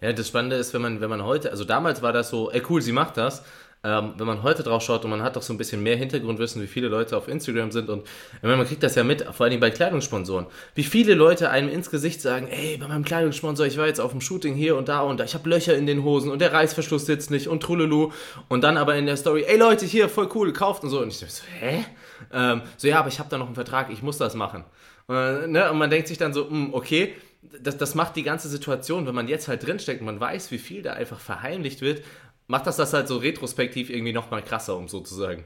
Ja, 0.00 0.12
das 0.12 0.28
Spannende 0.28 0.56
ist, 0.56 0.72
wenn 0.72 0.82
man, 0.82 1.00
wenn 1.00 1.10
man 1.10 1.24
heute, 1.24 1.50
also 1.50 1.64
damals 1.64 2.00
war 2.00 2.12
das 2.12 2.30
so, 2.30 2.50
ey 2.50 2.62
cool, 2.68 2.80
sie 2.80 2.92
macht 2.92 3.16
das. 3.16 3.44
Ähm, 3.82 4.12
wenn 4.18 4.26
man 4.26 4.42
heute 4.42 4.62
drauf 4.62 4.82
schaut 4.82 5.04
und 5.04 5.10
man 5.10 5.22
hat 5.22 5.36
doch 5.36 5.42
so 5.42 5.54
ein 5.54 5.56
bisschen 5.56 5.82
mehr 5.82 5.96
Hintergrundwissen, 5.96 6.60
wie 6.60 6.66
viele 6.66 6.88
Leute 6.88 7.16
auf 7.16 7.28
Instagram 7.28 7.70
sind 7.70 7.88
und 7.88 8.06
meine, 8.42 8.58
man 8.58 8.66
kriegt 8.66 8.82
das 8.82 8.94
ja 8.94 9.04
mit, 9.04 9.22
vor 9.32 9.46
allem 9.46 9.58
bei 9.58 9.70
Kleidungssponsoren, 9.70 10.44
wie 10.74 10.82
viele 10.82 11.14
Leute 11.14 11.48
einem 11.48 11.70
ins 11.70 11.90
Gesicht 11.90 12.20
sagen, 12.20 12.48
ey, 12.48 12.76
bei 12.76 12.88
meinem 12.88 13.06
Kleidungssponsor, 13.06 13.64
ich 13.64 13.78
war 13.78 13.86
jetzt 13.86 13.98
auf 13.98 14.10
dem 14.10 14.20
Shooting 14.20 14.54
hier 14.54 14.76
und 14.76 14.88
da 14.88 15.00
und 15.00 15.18
da, 15.18 15.24
ich 15.24 15.32
habe 15.32 15.48
Löcher 15.48 15.74
in 15.74 15.86
den 15.86 16.04
Hosen 16.04 16.30
und 16.30 16.40
der 16.40 16.52
Reißverschluss 16.52 17.06
sitzt 17.06 17.30
nicht 17.30 17.48
und 17.48 17.62
trululu 17.62 18.12
und 18.48 18.64
dann 18.64 18.76
aber 18.76 18.96
in 18.96 19.06
der 19.06 19.16
Story, 19.16 19.44
ey 19.48 19.56
Leute, 19.56 19.86
hier, 19.86 20.10
voll 20.10 20.28
cool, 20.34 20.48
gekauft 20.48 20.84
und 20.84 20.90
so 20.90 21.00
und 21.00 21.08
ich 21.08 21.16
so, 21.16 21.26
hä? 21.58 21.86
Ähm, 22.34 22.60
so, 22.76 22.86
ja, 22.86 22.98
aber 22.98 23.08
ich 23.08 23.18
habe 23.18 23.30
da 23.30 23.38
noch 23.38 23.46
einen 23.46 23.54
Vertrag, 23.54 23.90
ich 23.90 24.02
muss 24.02 24.18
das 24.18 24.34
machen. 24.34 24.64
Und, 25.06 25.52
ne, 25.52 25.70
und 25.70 25.78
man 25.78 25.88
denkt 25.88 26.08
sich 26.08 26.18
dann 26.18 26.34
so, 26.34 26.44
mh, 26.44 26.50
hm, 26.50 26.74
okay, 26.74 27.14
das, 27.62 27.78
das 27.78 27.94
macht 27.94 28.16
die 28.16 28.22
ganze 28.22 28.48
Situation, 28.48 29.06
wenn 29.06 29.14
man 29.14 29.26
jetzt 29.26 29.48
halt 29.48 29.66
drinsteckt 29.66 30.00
und 30.00 30.06
man 30.06 30.20
weiß, 30.20 30.50
wie 30.50 30.58
viel 30.58 30.82
da 30.82 30.92
einfach 30.92 31.18
verheimlicht 31.18 31.80
wird, 31.80 32.02
macht 32.50 32.66
das 32.66 32.76
das 32.76 32.92
halt 32.92 33.06
so 33.06 33.16
retrospektiv 33.18 33.90
irgendwie 33.90 34.12
nochmal 34.12 34.42
krasser, 34.42 34.76
um 34.76 34.88
so 34.88 35.00
zu 35.00 35.14
sagen. 35.14 35.44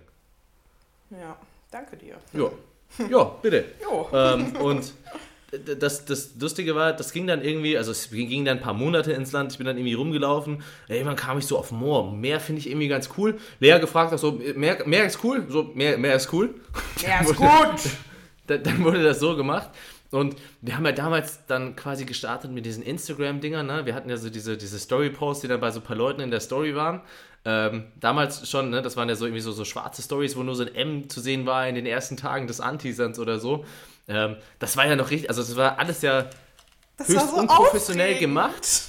Ja, 1.11 1.37
danke 1.71 1.99
dir. 1.99 2.17
Ja, 2.33 2.51
ja 3.11 3.25
bitte. 3.43 3.67
ähm, 4.13 4.57
und 4.57 4.95
das, 5.79 6.07
das 6.07 6.31
Lustige 6.41 6.75
war, 6.75 6.95
das 6.95 7.13
ging 7.13 7.27
dann 7.27 7.45
irgendwie, 7.45 7.77
also 7.77 7.91
es 7.91 8.11
ging 8.11 8.47
dann 8.47 8.57
ein 8.57 8.63
paar 8.63 8.73
Monate 8.73 9.13
ins 9.13 9.33
Land, 9.33 9.53
ich 9.53 9.59
bin 9.59 9.67
dann 9.67 9.77
irgendwie 9.77 9.93
rumgelaufen, 9.93 10.63
irgendwann 10.89 11.17
kam 11.17 11.39
ich 11.39 11.47
so 11.47 11.59
auf 11.59 11.71
Moor. 11.73 12.11
Meer 12.11 12.41
finde 12.41 12.61
ich 12.61 12.69
irgendwie 12.71 12.89
ganz 12.89 13.11
cool. 13.19 13.39
Lea 13.61 13.79
gefragt 13.79 14.11
hat 14.11 14.19
so, 14.19 14.33
Meer, 14.33 14.87
Meer 14.87 15.05
ist 15.05 15.23
cool? 15.23 15.47
So, 15.51 15.71
Meer, 15.75 15.99
Meer 15.99 16.17
ist 16.17 16.33
cool. 16.33 16.55
Meer 17.03 17.21
ist 17.29 17.37
gut! 17.37 17.91
dann 18.47 18.83
wurde 18.83 19.03
das 19.03 19.21
so 19.21 19.37
gemacht. 19.37 19.71
Und 20.15 20.37
wir 20.61 20.77
haben 20.77 20.87
ja 20.87 20.93
damals 20.93 21.45
dann 21.47 21.75
quasi 21.75 22.05
gestartet 22.05 22.53
mit 22.53 22.65
diesen 22.65 22.85
Instagram-Dingern. 22.85 23.67
Ne? 23.67 23.85
Wir 23.85 23.97
hatten 23.97 24.09
ja 24.09 24.17
so 24.17 24.31
diese, 24.31 24.57
diese 24.57 24.79
Story-Posts, 24.79 25.43
die 25.43 25.49
dann 25.49 25.59
bei 25.59 25.73
so 25.73 25.81
ein 25.81 25.83
paar 25.83 25.97
Leuten 25.97 26.21
in 26.21 26.31
der 26.31 26.39
Story 26.39 26.77
waren. 26.77 27.01
Ähm, 27.45 27.87
damals 27.99 28.49
schon, 28.49 28.71
ne? 28.71 28.81
das 28.81 28.97
waren 28.97 29.09
ja 29.09 29.17
so 29.17 29.27
irgendwie 29.27 29.41
so, 29.41 29.51
so 29.51 29.65
schwarze 29.65 30.03
Stories, 30.03 30.37
wo 30.37 30.45
nur 30.45 30.55
so 30.55 30.63
ein 30.63 30.73
M 30.73 31.09
zu 31.09 31.21
sehen 31.21 31.47
war 31.47 31.67
in 31.67 31.75
den 31.75 31.85
ersten 31.85 32.17
Tagen 32.17 32.47
des 32.47 32.61
Antisans 32.61 33.19
oder 33.19 33.41
so. 33.41 33.65
Ähm, 34.07 34.37
das 34.61 34.77
war 34.77 34.87
ja 34.87 34.95
noch 34.95 35.11
richtig, 35.11 35.29
also 35.29 35.43
das 35.43 35.57
war 35.57 35.81
alles 35.81 36.01
ja 36.03 36.31
das 36.97 37.09
höchst 37.09 37.31
so 37.31 37.37
unprofessionell 37.37 38.15
aufregend. 38.15 38.21
gemacht. 38.21 38.83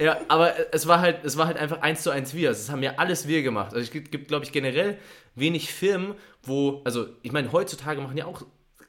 ja, 0.00 0.16
aber 0.28 0.54
es 0.72 0.86
war 0.86 1.00
halt, 1.00 1.24
es 1.24 1.36
war 1.36 1.46
halt 1.46 1.58
einfach 1.58 1.82
eins 1.82 2.02
zu 2.02 2.10
eins 2.10 2.32
wir. 2.32 2.48
Also, 2.48 2.62
das 2.62 2.70
haben 2.70 2.82
ja 2.82 2.94
alles 2.96 3.28
wir 3.28 3.42
gemacht. 3.42 3.74
Also 3.74 3.80
es 3.80 3.90
gibt, 3.90 4.10
gibt 4.10 4.28
glaube 4.28 4.46
ich, 4.46 4.52
generell 4.52 4.96
wenig 5.34 5.72
Firmen, 5.74 6.14
wo, 6.42 6.80
also 6.84 7.06
ich 7.22 7.32
meine, 7.32 7.52
heutzutage 7.52 8.00
machen 8.00 8.16
ja 8.16 8.24
auch 8.24 8.44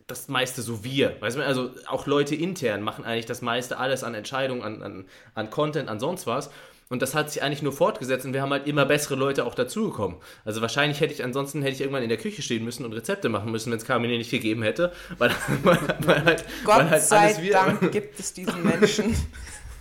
das 0.07 0.27
meiste 0.27 0.61
so 0.61 0.83
wir. 0.83 1.19
Weißt 1.19 1.37
du, 1.37 1.45
also 1.45 1.71
auch 1.87 2.05
Leute 2.05 2.35
intern 2.35 2.81
machen 2.81 3.05
eigentlich 3.05 3.25
das 3.25 3.41
meiste 3.41 3.77
alles 3.77 4.03
an 4.03 4.13
Entscheidungen, 4.13 4.61
an, 4.61 4.83
an, 4.83 5.05
an 5.33 5.49
Content, 5.49 5.89
an 5.89 5.99
sonst 5.99 6.27
was. 6.27 6.51
Und 6.87 7.01
das 7.01 7.15
hat 7.15 7.31
sich 7.31 7.41
eigentlich 7.41 7.63
nur 7.63 7.73
fortgesetzt 7.73 8.27
und 8.27 8.33
wir 8.33 8.43
haben 8.43 8.51
halt 8.51 8.67
immer 8.67 8.85
bessere 8.85 9.15
Leute 9.15 9.45
auch 9.45 9.55
dazugekommen. 9.55 10.17
Also 10.43 10.61
wahrscheinlich 10.61 11.01
hätte 11.01 11.15
ich, 11.15 11.23
ansonsten 11.23 11.63
hätte 11.63 11.73
ich 11.73 11.81
irgendwann 11.81 12.03
in 12.03 12.09
der 12.09 12.19
Küche 12.19 12.43
stehen 12.43 12.63
müssen 12.63 12.85
und 12.85 12.93
Rezepte 12.93 13.27
machen 13.27 13.51
müssen, 13.51 13.71
wenn 13.71 13.79
es 13.79 13.85
Carmine 13.85 14.19
nicht 14.19 14.29
gegeben 14.29 14.61
hätte. 14.61 14.91
Weil, 15.17 15.31
weil, 15.63 15.79
weil 16.01 16.25
halt, 16.25 16.45
Gott 16.63 16.77
weil 16.77 16.89
halt 16.91 17.01
sei 17.01 17.33
Dank 17.51 17.91
gibt 17.91 18.19
es 18.19 18.33
diesen 18.33 18.63
Menschen. 18.63 19.15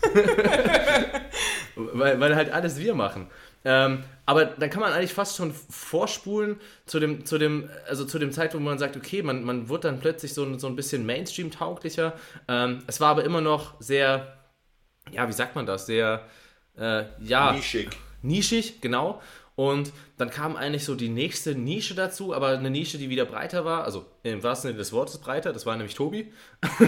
weil, 1.77 2.21
weil 2.21 2.35
halt 2.35 2.51
alles 2.51 2.79
wir 2.79 2.95
machen. 2.95 3.29
Ähm, 3.65 4.05
aber 4.27 4.47
dann 4.47 4.71
kann 4.71 4.81
man 4.81 4.93
eigentlich 4.93 5.13
fast 5.13 5.37
schon 5.37 5.53
vorspulen 5.53 6.61
zu 6.87 7.01
dem, 7.01 7.25
zu 7.25 7.39
dem, 7.39 7.69
also 7.89 8.05
zu 8.05 8.19
dem 8.19 8.33
Zeitpunkt, 8.33 8.65
wo 8.65 8.69
man 8.69 8.79
sagt, 8.79 8.97
okay, 8.97 9.23
man, 9.23 9.45
man 9.45 9.69
wird 9.69 9.85
dann 9.85 10.01
plötzlich 10.01 10.33
so, 10.35 10.59
so 10.59 10.67
ein 10.67 10.77
bisschen 10.77 11.05
Mainstream-tauglicher. 11.07 12.15
Ähm, 12.49 12.83
es 12.87 13.01
war 13.01 13.11
aber 13.11 13.25
immer 13.25 13.41
noch 13.41 13.81
sehr, 13.81 14.39
ja, 15.11 15.29
wie 15.29 15.33
sagt 15.33 15.57
man 15.57 15.67
das, 15.67 15.87
sehr, 15.87 16.27
äh, 16.79 17.05
ja. 17.23 17.53
Nischig. 17.53 17.91
Nischig, 18.23 18.81
genau. 18.81 19.21
Und 19.57 19.93
dann 20.19 20.31
kam 20.31 20.57
eigentlich 20.57 20.85
so 20.85 20.97
die 20.97 21.09
nächste 21.09 21.55
Nische 21.55 21.95
dazu, 21.95 22.35
aber 22.35 22.49
eine 22.49 22.71
Nische, 22.71 22.99
die 22.99 23.09
wieder 23.09 23.25
breiter 23.25 23.65
war, 23.65 23.85
also 23.85 24.05
im 24.25 24.43
wahrsten 24.43 24.69
Sinne 24.69 24.79
des 24.79 24.93
Wortes 24.93 25.19
breiter, 25.19 25.53
das 25.53 25.65
war 25.65 25.77
nämlich 25.77 25.95
Tobi. 25.95 26.33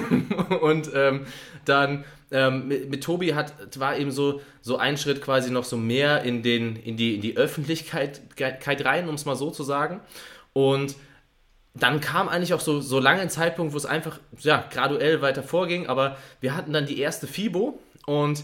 und 0.60 0.90
ähm, 0.92 1.26
dann 1.64 2.04
ähm, 2.32 2.66
mit, 2.66 2.90
mit, 2.90 3.04
Tobi 3.04 3.34
hat, 3.34 3.78
war 3.78 3.96
eben 3.96 4.10
so, 4.10 4.40
so 4.62 4.78
ein 4.78 4.96
Schritt 4.96 5.22
quasi 5.22 5.52
noch 5.52 5.64
so 5.64 5.76
mehr 5.76 6.24
in, 6.24 6.42
den, 6.42 6.74
in, 6.74 6.96
die, 6.96 7.14
in 7.14 7.20
die 7.20 7.36
Öffentlichkeit 7.36 8.20
rein, 8.84 9.08
um 9.08 9.14
es 9.14 9.26
mal 9.26 9.36
so 9.36 9.52
zu 9.52 9.62
sagen. 9.62 10.00
Und 10.52 10.96
dann 11.74 12.00
kam 12.00 12.28
eigentlich 12.28 12.54
auch 12.54 12.60
so, 12.60 12.80
so 12.80 12.98
lange 12.98 13.20
ein 13.20 13.30
Zeitpunkt, 13.30 13.74
wo 13.74 13.76
es 13.76 13.86
einfach 13.86 14.18
ja, 14.40 14.64
graduell 14.70 15.22
weiter 15.22 15.42
vorging, 15.44 15.86
aber 15.86 16.16
wir 16.40 16.56
hatten 16.56 16.72
dann 16.72 16.86
die 16.86 16.98
erste 16.98 17.28
FIBO 17.28 17.78
und 18.06 18.42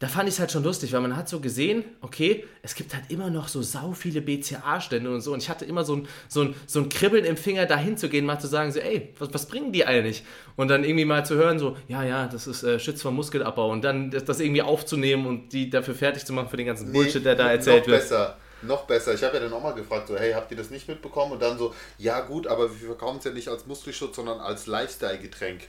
da 0.00 0.06
fand 0.06 0.28
ich 0.28 0.36
es 0.36 0.40
halt 0.40 0.52
schon 0.52 0.62
lustig, 0.62 0.92
weil 0.92 1.00
man 1.00 1.16
hat 1.16 1.28
so 1.28 1.40
gesehen, 1.40 1.84
okay, 2.02 2.44
es 2.62 2.76
gibt 2.76 2.94
halt 2.94 3.04
immer 3.08 3.30
noch 3.30 3.48
so 3.48 3.62
sau 3.62 3.92
viele 3.92 4.20
BCA-Stände 4.20 5.10
und 5.12 5.22
so. 5.22 5.32
Und 5.32 5.42
ich 5.42 5.48
hatte 5.48 5.64
immer 5.64 5.84
so 5.84 5.96
ein, 5.96 6.08
so, 6.28 6.42
ein, 6.42 6.54
so 6.66 6.78
ein 6.78 6.88
Kribbeln 6.88 7.24
im 7.24 7.36
Finger, 7.36 7.66
dahin 7.66 7.96
zu 7.96 8.08
gehen, 8.08 8.24
mal 8.24 8.38
zu 8.38 8.46
sagen, 8.46 8.70
so, 8.70 8.78
ey, 8.78 9.12
was, 9.18 9.34
was 9.34 9.46
bringen 9.46 9.72
die 9.72 9.84
eigentlich? 9.84 10.22
Und 10.54 10.68
dann 10.68 10.84
irgendwie 10.84 11.04
mal 11.04 11.26
zu 11.26 11.34
hören, 11.34 11.58
so, 11.58 11.76
ja, 11.88 12.04
ja, 12.04 12.28
das 12.28 12.46
ist 12.46 12.62
äh, 12.62 12.78
Schütz 12.78 13.02
vom 13.02 13.16
Muskelabbau. 13.16 13.72
Und 13.72 13.82
dann 13.82 14.12
das, 14.12 14.24
das, 14.24 14.38
irgendwie 14.38 14.62
aufzunehmen 14.62 15.26
und 15.26 15.52
die 15.52 15.68
dafür 15.68 15.96
fertig 15.96 16.24
zu 16.24 16.32
machen 16.32 16.48
für 16.48 16.56
den 16.56 16.66
ganzen 16.66 16.92
Bullshit, 16.92 17.24
der 17.24 17.34
da 17.34 17.50
erzählt 17.50 17.86
noch 17.86 17.92
wird. 17.94 18.02
Besser 18.02 18.36
noch 18.62 18.84
besser. 18.86 19.14
Ich 19.14 19.22
habe 19.22 19.36
ja 19.36 19.42
dann 19.42 19.52
auch 19.52 19.62
mal 19.62 19.74
gefragt, 19.74 20.08
so, 20.08 20.16
hey, 20.16 20.32
habt 20.32 20.50
ihr 20.50 20.56
das 20.56 20.70
nicht 20.70 20.88
mitbekommen? 20.88 21.32
Und 21.32 21.42
dann 21.42 21.58
so, 21.58 21.74
ja 21.96 22.20
gut, 22.20 22.46
aber 22.46 22.70
wir 22.70 22.88
verkaufen 22.88 23.18
es 23.18 23.24
ja 23.24 23.30
nicht 23.30 23.48
als 23.48 23.66
Muskelschutz, 23.66 24.16
sondern 24.16 24.40
als 24.40 24.66
Lifestyle-Getränk. 24.66 25.62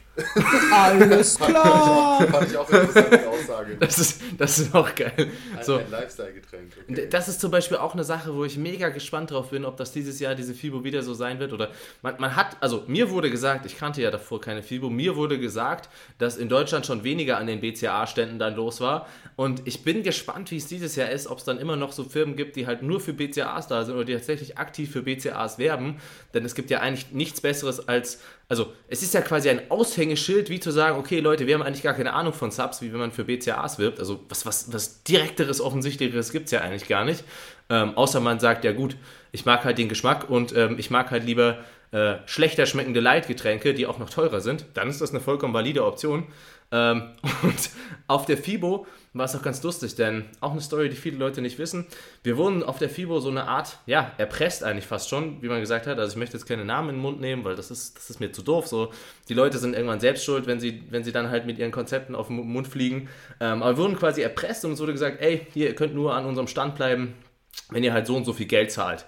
Alles 0.71 1.37
klar. 1.39 2.27
fand, 2.27 2.49
ich, 2.49 2.57
auch 2.57 2.69
eine 2.69 2.81
interessante 2.81 3.29
Aussage. 3.29 3.77
Das 3.79 3.99
ist, 3.99 4.21
das 4.37 4.59
ist 4.59 4.73
auch 4.75 4.93
geil. 4.95 5.31
Ein, 5.57 5.63
so. 5.63 5.77
ein 5.77 5.91
Lifestyle-Getränk. 5.91 6.73
Okay. 6.89 7.07
Das 7.09 7.27
ist 7.27 7.39
zum 7.39 7.51
Beispiel 7.51 7.77
auch 7.77 7.93
eine 7.93 8.03
Sache, 8.03 8.35
wo 8.35 8.43
ich 8.43 8.57
mega 8.57 8.89
gespannt 8.89 9.31
drauf 9.31 9.49
bin, 9.49 9.65
ob 9.65 9.77
das 9.77 9.91
dieses 9.91 10.19
Jahr 10.19 10.35
diese 10.35 10.53
FIBO 10.53 10.83
wieder 10.83 11.03
so 11.03 11.13
sein 11.13 11.39
wird. 11.39 11.53
Oder 11.53 11.69
man, 12.01 12.19
man 12.19 12.35
hat, 12.35 12.57
also 12.59 12.83
mir 12.87 13.09
wurde 13.11 13.29
gesagt, 13.29 13.65
ich 13.65 13.77
kannte 13.77 14.01
ja 14.01 14.11
davor 14.11 14.41
keine 14.41 14.63
FIBO, 14.63 14.89
mir 14.89 15.15
wurde 15.15 15.39
gesagt, 15.39 15.89
dass 16.17 16.37
in 16.37 16.49
Deutschland 16.49 16.85
schon 16.85 17.03
weniger 17.03 17.37
an 17.37 17.47
den 17.47 17.61
BCA-Ständen 17.61 18.39
dann 18.39 18.55
los 18.55 18.81
war. 18.81 19.07
Und 19.35 19.67
ich 19.67 19.83
bin 19.83 20.03
gespannt, 20.03 20.51
wie 20.51 20.57
es 20.57 20.67
dieses 20.67 20.95
Jahr 20.95 21.09
ist, 21.09 21.27
ob 21.27 21.37
es 21.37 21.45
dann 21.45 21.59
immer 21.59 21.75
noch 21.75 21.91
so 21.91 22.03
Firmen 22.03 22.35
gibt, 22.35 22.55
die 22.55 22.67
halt 22.67 22.78
halt 22.79 22.87
nur 22.87 22.99
für 22.99 23.13
BCAs 23.13 23.67
da 23.67 23.83
sind 23.83 23.95
oder 23.95 24.05
die 24.05 24.13
tatsächlich 24.13 24.57
aktiv 24.57 24.91
für 24.91 25.03
BCAs 25.03 25.57
werben. 25.57 25.97
Denn 26.33 26.45
es 26.45 26.55
gibt 26.55 26.69
ja 26.69 26.79
eigentlich 26.79 27.11
nichts 27.11 27.41
Besseres 27.41 27.87
als, 27.87 28.21
also 28.47 28.73
es 28.87 29.03
ist 29.03 29.13
ja 29.13 29.21
quasi 29.21 29.49
ein 29.49 29.69
Aushängeschild, 29.69 30.49
wie 30.49 30.59
zu 30.59 30.71
sagen, 30.71 30.97
okay 30.97 31.19
Leute, 31.19 31.47
wir 31.47 31.55
haben 31.55 31.61
eigentlich 31.61 31.83
gar 31.83 31.93
keine 31.93 32.13
Ahnung 32.13 32.33
von 32.33 32.51
Subs, 32.51 32.81
wie 32.81 32.91
wenn 32.91 32.99
man 32.99 33.11
für 33.11 33.25
BCAs 33.25 33.79
wirbt. 33.79 33.99
Also 33.99 34.23
was, 34.29 34.45
was, 34.45 34.73
was 34.73 35.03
direkteres, 35.03 35.61
offensichtlicheres 35.61 36.31
gibt 36.31 36.45
es 36.45 36.51
ja 36.51 36.61
eigentlich 36.61 36.87
gar 36.87 37.05
nicht. 37.05 37.23
Ähm, 37.69 37.95
außer 37.95 38.19
man 38.19 38.39
sagt, 38.39 38.63
ja 38.63 38.71
gut, 38.71 38.95
ich 39.31 39.45
mag 39.45 39.63
halt 39.63 39.77
den 39.77 39.89
Geschmack 39.89 40.29
und 40.29 40.55
ähm, 40.55 40.77
ich 40.79 40.89
mag 40.89 41.11
halt 41.11 41.23
lieber 41.23 41.59
äh, 41.91 42.15
schlechter 42.25 42.65
schmeckende 42.65 42.99
Leitgetränke, 42.99 43.73
die 43.73 43.87
auch 43.87 43.99
noch 43.99 44.09
teurer 44.09 44.41
sind. 44.41 44.65
Dann 44.73 44.89
ist 44.89 45.01
das 45.01 45.11
eine 45.11 45.19
vollkommen 45.19 45.53
valide 45.53 45.83
Option. 45.85 46.27
Ähm, 46.71 47.11
und 47.43 47.69
auf 48.07 48.25
der 48.25 48.37
FIBO 48.37 48.85
war 49.19 49.25
es 49.25 49.35
auch 49.35 49.43
ganz 49.43 49.61
lustig, 49.61 49.95
denn 49.95 50.25
auch 50.39 50.51
eine 50.51 50.61
Story, 50.61 50.89
die 50.89 50.95
viele 50.95 51.17
Leute 51.17 51.41
nicht 51.41 51.59
wissen. 51.59 51.85
Wir 52.23 52.37
wurden 52.37 52.63
auf 52.63 52.79
der 52.79 52.89
FIBO 52.89 53.19
so 53.19 53.29
eine 53.29 53.47
Art, 53.47 53.77
ja, 53.85 54.13
erpresst 54.17 54.63
eigentlich 54.63 54.87
fast 54.87 55.09
schon, 55.09 55.41
wie 55.43 55.47
man 55.47 55.59
gesagt 55.59 55.85
hat. 55.85 55.99
Also 55.99 56.13
ich 56.13 56.17
möchte 56.17 56.37
jetzt 56.37 56.47
keine 56.47 56.65
Namen 56.65 56.89
in 56.89 56.95
den 56.95 57.01
Mund 57.01 57.21
nehmen, 57.21 57.43
weil 57.43 57.55
das 57.55 57.69
ist, 57.69 57.97
das 57.97 58.09
ist 58.09 58.19
mir 58.19 58.31
zu 58.31 58.41
doof. 58.41 58.65
So, 58.67 58.91
die 59.27 59.35
Leute 59.35 59.59
sind 59.59 59.75
irgendwann 59.75 59.99
selbst 59.99 60.23
schuld, 60.25 60.47
wenn 60.47 60.59
sie, 60.59 60.83
wenn 60.89 61.03
sie 61.03 61.11
dann 61.11 61.29
halt 61.29 61.45
mit 61.45 61.59
ihren 61.59 61.71
Konzepten 61.71 62.15
auf 62.15 62.27
den 62.27 62.37
Mund 62.37 62.67
fliegen. 62.67 63.09
Ähm, 63.39 63.61
aber 63.61 63.77
wir 63.77 63.83
wurden 63.83 63.97
quasi 63.97 64.21
erpresst 64.21 64.65
und 64.65 64.71
uns 64.71 64.79
wurde 64.79 64.93
gesagt, 64.93 65.21
ey, 65.21 65.45
hier, 65.53 65.67
ihr 65.67 65.75
könnt 65.75 65.93
nur 65.93 66.15
an 66.15 66.25
unserem 66.25 66.47
Stand 66.47 66.75
bleiben, 66.75 67.13
wenn 67.69 67.83
ihr 67.83 67.93
halt 67.93 68.07
so 68.07 68.15
und 68.15 68.25
so 68.25 68.33
viel 68.33 68.47
Geld 68.47 68.71
zahlt. 68.71 69.05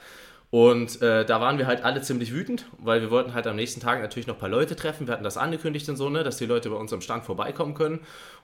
Und 0.51 1.01
äh, 1.01 1.24
da 1.24 1.39
waren 1.39 1.58
wir 1.58 1.65
halt 1.65 1.86
alle 1.86 2.01
ziemlich 2.01 2.34
wütend, 2.34 2.65
weil 2.77 3.00
wir 3.00 3.10
wollten 3.10 3.34
halt 3.34 3.48
am 3.48 3.56
nächsten 3.56 3.80
Tag 3.80 4.01
natürlich 4.01 4.27
noch 4.27 4.36
ein 4.36 4.39
paar 4.39 4.50
Leute 4.50 4.75
treffen. 4.75 5.08
Wir 5.08 5.13
hatten 5.13 5.24
das 5.24 5.38
angekündigt 5.38 5.88
und 5.88 5.96
so, 5.96 6.10
ne, 6.10 6.25
dass 6.25 6.36
die 6.36 6.46
Leute 6.46 6.70
bei 6.70 6.75
uns 6.75 6.91
am 6.91 7.00
Stand 7.00 7.24
vorbeikommen 7.24 7.74
können. 7.74 8.01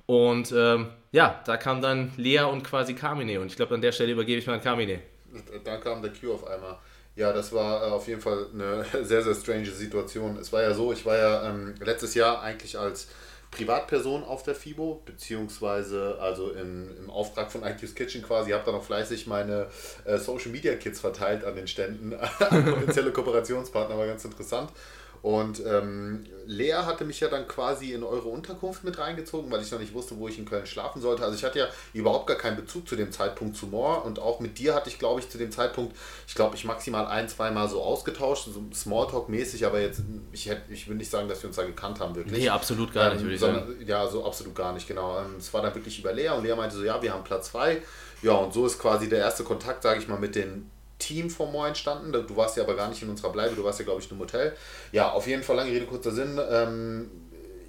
Und 0.08 0.52
ähm, 0.54 0.88
ja, 1.12 1.42
da 1.46 1.58
kam 1.58 1.82
dann 1.82 2.12
Lea 2.18 2.42
und 2.42 2.64
quasi 2.64 2.96
Carmine. 2.96 3.40
Und 3.40 3.48
ich 3.48 3.56
glaube, 3.56 3.76
an 3.76 3.82
der 3.82 3.92
Stelle 3.92 4.14
übergebe 4.14 4.40
ich 4.40 4.48
mal 4.48 4.56
an 4.56 4.62
Carmine. 4.62 5.02
Da 5.64 5.78
kam 5.78 6.02
der 6.02 6.12
Q 6.12 6.34
auf 6.34 6.48
einmal. 6.48 6.78
Ja, 7.16 7.34
das 7.34 7.52
war 7.52 7.84
äh, 7.84 7.92
auf 7.92 8.08
jeden 8.08 8.22
Fall 8.22 8.48
eine 8.54 8.86
sehr, 9.04 9.22
sehr 9.22 9.36
strange 9.36 9.66
Situation. 9.66 10.38
Es 10.38 10.52
war 10.52 10.62
ja 10.64 10.74
so, 10.74 10.94
ich 10.94 11.06
war 11.06 11.18
ja 11.18 11.50
ähm, 11.50 11.76
letztes 11.84 12.16
Jahr 12.16 12.42
eigentlich 12.42 12.80
als 12.80 13.10
Privatperson 13.52 14.24
auf 14.24 14.44
der 14.44 14.56
FIBO, 14.56 15.02
beziehungsweise 15.06 16.18
also 16.20 16.52
in, 16.52 16.96
im 16.98 17.10
Auftrag 17.10 17.52
von 17.52 17.64
IQ's 17.64 17.96
Kitchen 17.96 18.22
quasi, 18.22 18.52
habe 18.52 18.64
da 18.66 18.72
noch 18.72 18.84
fleißig 18.84 19.26
meine 19.28 19.68
äh, 20.06 20.18
Social 20.18 20.52
Media 20.52 20.76
Kits 20.76 21.00
verteilt 21.00 21.44
an 21.44 21.56
den 21.56 21.68
Ständen, 21.68 22.14
an 22.50 22.66
potenzielle 22.66 23.12
Kooperationspartner, 23.12 23.98
war 23.98 24.06
ganz 24.06 24.24
interessant. 24.26 24.72
Und 25.22 25.62
ähm, 25.66 26.26
Lea 26.46 26.74
hatte 26.74 27.04
mich 27.04 27.20
ja 27.20 27.28
dann 27.28 27.48
quasi 27.48 27.92
in 27.92 28.04
eure 28.04 28.30
Unterkunft 28.30 28.84
mit 28.84 28.98
reingezogen, 28.98 29.52
weil 29.52 29.62
ich 29.62 29.72
noch 29.72 29.80
nicht 29.80 29.94
wusste, 29.94 30.18
wo 30.18 30.28
ich 30.28 30.38
in 30.38 30.46
Köln 30.46 30.66
schlafen 30.66 31.02
sollte. 31.02 31.24
Also 31.24 31.36
ich 31.36 31.44
hatte 31.44 31.60
ja 31.60 31.68
überhaupt 31.94 32.28
gar 32.28 32.38
keinen 32.38 32.56
Bezug 32.56 32.88
zu 32.88 32.96
dem 32.96 33.12
Zeitpunkt 33.12 33.58
zu 33.58 33.68
Moore 33.68 34.02
und 34.02 34.20
auch 34.20 34.40
mit 34.40 34.58
dir 34.58 34.76
hatte 34.76 34.90
ich, 34.90 35.00
glaube 35.00 35.20
ich, 35.20 35.30
zu 35.30 35.38
dem 35.38 35.52
Zeitpunkt, 35.52 35.96
ich 36.28 36.36
glaube, 36.36 36.56
ich 36.56 36.64
maximal 36.64 37.06
ein, 37.08 37.28
zweimal 37.28 37.68
so 37.68 37.82
ausgetauscht, 37.82 38.46
so 38.46 38.64
Smalltalk-mäßig, 38.74 39.66
aber 39.66 39.82
jetzt, 39.82 40.02
ich, 40.32 40.48
hätte, 40.48 40.72
ich 40.72 40.88
will 40.88 40.96
nicht 40.96 41.12
sagen, 41.12 41.28
dass 41.28 41.42
wir 41.42 41.48
uns 41.48 41.58
da 41.58 41.64
gekannt 41.64 42.00
haben, 42.00 42.16
wirklich. 42.16 42.40
Nee, 42.40 42.50
absolut 42.50 42.94
gar 42.94 43.10
nicht, 43.10 43.20
ähm, 43.20 43.24
würde 43.24 43.36
ich 43.36 43.40
sondern, 43.40 43.68
sagen. 43.68 43.86
Ja, 43.86 44.08
so 44.08 44.26
absolut 44.26 44.56
gar 44.56 44.74
nicht, 44.74 44.88
genau. 44.88 45.20
Ähm, 45.20 45.36
es 45.38 45.54
war 45.54 45.62
dann 45.62 45.76
wirklich 45.76 46.00
über 46.00 46.14
Lea 46.14 46.30
und 46.30 46.44
Lea 46.44 46.56
meinte 46.56 46.76
so, 46.76 46.84
ja, 46.84 47.02
wir 47.02 47.14
haben 47.14 47.24
Platz 47.24 47.50
frei. 47.50 47.82
Ja, 48.22 48.34
und 48.34 48.54
so 48.54 48.66
ist 48.66 48.80
quasi 48.80 49.10
der 49.10 49.20
erste 49.20 49.44
Kontakt, 49.44 49.84
sage 49.84 50.00
ich 50.00 50.08
mal, 50.08 50.20
mit 50.20 50.36
den 50.36 50.72
Team 51.00 51.30
vom 51.30 51.52
Moor 51.52 51.68
entstanden. 51.68 52.12
Du 52.12 52.36
warst 52.36 52.58
ja 52.58 52.64
aber 52.64 52.76
gar 52.76 52.90
nicht 52.90 53.02
in 53.02 53.10
unserer 53.10 53.32
Bleibe, 53.32 53.56
du 53.56 53.64
warst 53.64 53.80
ja, 53.80 53.86
glaube 53.86 54.02
ich, 54.02 54.12
im 54.12 54.20
Hotel. 54.20 54.56
Ja, 54.92 55.12
auf 55.12 55.28
jeden 55.28 55.44
Fall, 55.44 55.56
lange 55.56 55.72
Rede, 55.72 55.86
kurzer 55.86 56.12
Sinn. 56.12 56.40
Ähm, 56.50 57.10